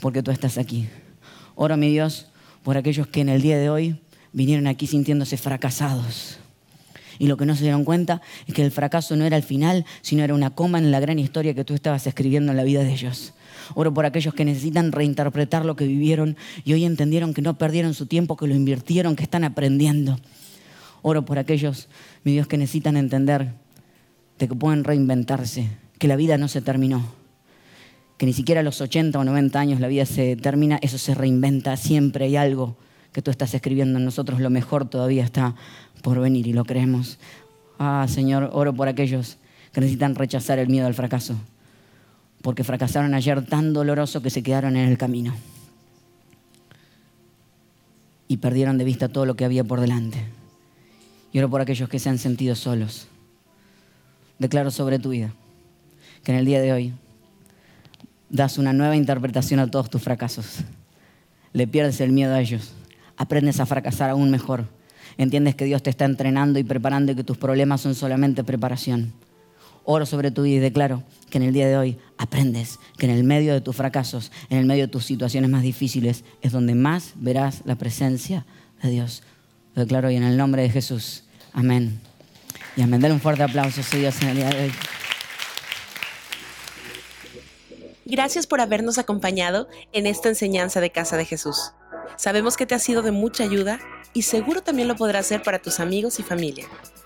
porque 0.01 0.25
tú 0.25 0.33
estás 0.33 0.59
aquí. 0.59 0.89
Oro, 1.55 1.77
mi 1.77 1.93
Dios, 1.93 2.27
por 2.65 2.77
aquellos 2.77 3.07
que 3.07 3.21
en 3.21 3.29
el 3.29 3.41
día 3.41 3.57
de 3.57 3.71
hoy 3.71 4.01
vinieron 4.33 4.67
aquí 4.67 4.89
sintiéndose 4.89 5.37
fracasados. 5.37 6.39
Y 7.21 7.29
lo 7.29 7.37
que 7.37 7.47
no 7.47 7.55
se 7.55 7.63
dieron 7.63 7.85
cuenta 7.85 8.21
es 8.49 8.55
que 8.55 8.65
el 8.65 8.73
fracaso 8.73 9.15
no 9.15 9.25
era 9.25 9.37
el 9.37 9.45
final, 9.45 9.85
sino 10.03 10.25
era 10.25 10.35
una 10.35 10.57
coma 10.57 10.79
en 10.79 10.91
la 10.91 10.99
gran 10.99 11.21
historia 11.21 11.55
que 11.55 11.63
tú 11.65 11.75
estabas 11.75 12.05
escribiendo 12.09 12.51
en 12.51 12.57
la 12.57 12.65
vida 12.65 12.83
de 12.83 12.93
ellos. 12.93 13.33
Oro 13.77 13.95
por 13.95 14.07
aquellos 14.07 14.35
que 14.35 14.45
necesitan 14.45 14.91
reinterpretar 14.91 15.65
lo 15.65 15.77
que 15.77 15.87
vivieron 15.87 16.37
y 16.65 16.73
hoy 16.73 16.85
entendieron 16.85 17.33
que 17.33 17.43
no 17.43 17.57
perdieron 17.57 17.95
su 17.95 18.07
tiempo, 18.07 18.37
que 18.37 18.49
lo 18.49 18.57
invirtieron, 18.57 19.15
que 19.15 19.23
están 19.23 19.45
aprendiendo. 19.45 20.19
Oro 21.09 21.25
por 21.25 21.39
aquellos, 21.39 21.89
mi 22.25 22.33
Dios, 22.33 22.49
que 22.49 22.59
necesitan 22.59 22.97
entender 22.97 23.53
de 24.41 24.49
que 24.49 24.57
pueden 24.57 24.83
reinventarse, 24.83 25.69
que 26.01 26.09
la 26.09 26.17
vida 26.17 26.37
no 26.37 26.49
se 26.49 26.63
terminó, 26.63 27.01
que 28.19 28.27
ni 28.27 28.33
siquiera 28.33 28.61
a 28.61 28.65
los 28.65 28.81
80 28.81 29.17
o 29.17 29.23
90 29.23 29.57
años 29.57 29.79
la 29.79 29.87
vida 29.87 30.05
se 30.05 30.35
termina, 30.35 30.81
eso 30.83 30.99
se 30.99 31.15
reinventa, 31.15 31.77
siempre 31.77 32.25
hay 32.25 32.35
algo 32.35 32.77
que 33.13 33.23
tú 33.23 33.31
estás 33.31 33.55
escribiendo 33.55 34.01
en 34.01 34.05
nosotros, 34.05 34.41
lo 34.41 34.51
mejor 34.51 34.91
todavía 34.91 35.23
está 35.23 35.55
por 36.03 36.19
venir 36.19 36.49
y 36.49 36.53
lo 36.53 36.65
creemos. 36.65 37.21
Ah, 37.79 38.07
Señor, 38.09 38.51
oro 38.53 38.75
por 38.75 38.89
aquellos 38.89 39.39
que 39.73 39.81
necesitan 39.81 40.17
rechazar 40.17 40.59
el 40.59 40.67
miedo 40.67 40.89
al 40.89 40.95
fracaso, 40.95 41.37
porque 42.43 42.65
fracasaron 42.65 43.15
ayer 43.15 43.47
tan 43.47 43.73
doloroso 43.73 44.23
que 44.23 44.31
se 44.31 44.43
quedaron 44.43 44.77
en 44.77 44.89
el 44.89 44.99
camino 44.99 45.37
y 48.27 48.39
perdieron 48.39 48.77
de 48.77 48.83
vista 48.83 49.07
todo 49.07 49.25
lo 49.25 49.37
que 49.37 49.45
había 49.45 49.63
por 49.63 49.81
delante. 49.81 50.46
Y 51.37 51.39
oro 51.39 51.51
por 51.51 51.61
aquellos 51.61 51.91
que 51.91 51.99
se 51.99 52.09
han 52.09 52.17
sentido 52.17 52.55
solos. 52.55 53.09
Declaro 54.39 54.71
sobre 54.71 54.99
tu 54.99 55.11
vida 55.11 55.35
que 56.25 56.33
en 56.33 56.39
el 56.39 56.47
día 56.47 56.63
de 56.63 56.73
hoy 56.73 56.95
das 58.31 58.57
una 58.57 58.73
nueva 58.73 58.97
interpretación 58.97 59.61
a 59.61 59.71
todos 59.71 59.91
tus 59.91 60.01
fracasos. 60.01 60.61
Le 61.53 61.67
pierdes 61.67 62.01
el 62.01 62.11
miedo 62.11 62.33
a 62.35 62.41
ellos. 62.41 62.73
Aprendes 63.19 63.61
a 63.61 63.67
fracasar 63.67 64.09
aún 64.09 64.31
mejor. 64.31 64.67
Entiendes 65.19 65.55
que 65.57 65.67
Dios 65.67 65.83
te 65.83 65.91
está 65.91 66.07
entrenando 66.07 66.59
y 66.59 66.65
preparando 66.65 67.13
y 67.13 67.15
que 67.15 67.23
tus 67.23 67.37
problemas 67.37 67.83
son 67.83 67.95
solamente 67.95 68.43
preparación. 68.43 69.13
Oro 69.85 70.07
sobre 70.07 70.31
tu 70.31 70.45
vida 70.45 70.57
y 70.57 70.61
declaro 70.61 71.03
que 71.29 71.37
en 71.37 71.45
el 71.45 71.53
día 71.53 71.69
de 71.69 71.77
hoy 71.77 71.99
aprendes 72.17 72.79
que 72.97 73.05
en 73.05 73.13
el 73.13 73.25
medio 73.25 73.53
de 73.53 73.61
tus 73.61 73.77
fracasos, 73.77 74.33
en 74.49 74.57
el 74.57 74.65
medio 74.65 74.87
de 74.87 74.91
tus 74.91 75.05
situaciones 75.05 75.51
más 75.51 75.63
difíciles, 75.63 76.25
es 76.41 76.53
donde 76.53 76.75
más 76.75 77.13
verás 77.17 77.61
la 77.67 77.77
presencia 77.77 78.47
de 78.83 78.89
Dios. 78.89 79.23
Lo 79.75 79.83
declaro 79.83 80.09
hoy 80.09 80.17
en 80.17 80.23
el 80.23 80.39
nombre 80.39 80.63
de 80.63 80.71
Jesús. 80.71 81.25
Amén. 81.57 81.99
Y 82.77 82.83
amén. 82.83 83.01
Dale 83.01 83.15
un 83.15 83.21
fuerte 83.21 83.43
aplauso 83.43 83.81
a 83.81 83.97
Dios 83.97 84.21
en 84.21 84.29
el 84.29 84.37
día 84.37 84.51
de 84.51 84.65
hoy. 84.65 84.73
Gracias 88.05 88.47
por 88.47 88.61
habernos 88.61 88.99
acompañado 88.99 89.67
en 89.93 90.07
esta 90.07 90.29
enseñanza 90.29 90.81
de 90.81 90.91
Casa 90.91 91.17
de 91.17 91.25
Jesús. 91.25 91.73
Sabemos 92.17 92.57
que 92.57 92.67
te 92.67 92.75
ha 92.75 92.79
sido 92.79 93.03
de 93.03 93.11
mucha 93.11 93.43
ayuda 93.43 93.81
y 94.13 94.23
seguro 94.23 94.63
también 94.63 94.87
lo 94.87 94.97
podrás 94.97 95.27
hacer 95.27 95.43
para 95.43 95.61
tus 95.61 95.81
amigos 95.81 96.21
y 96.21 96.23
familia. 96.23 96.69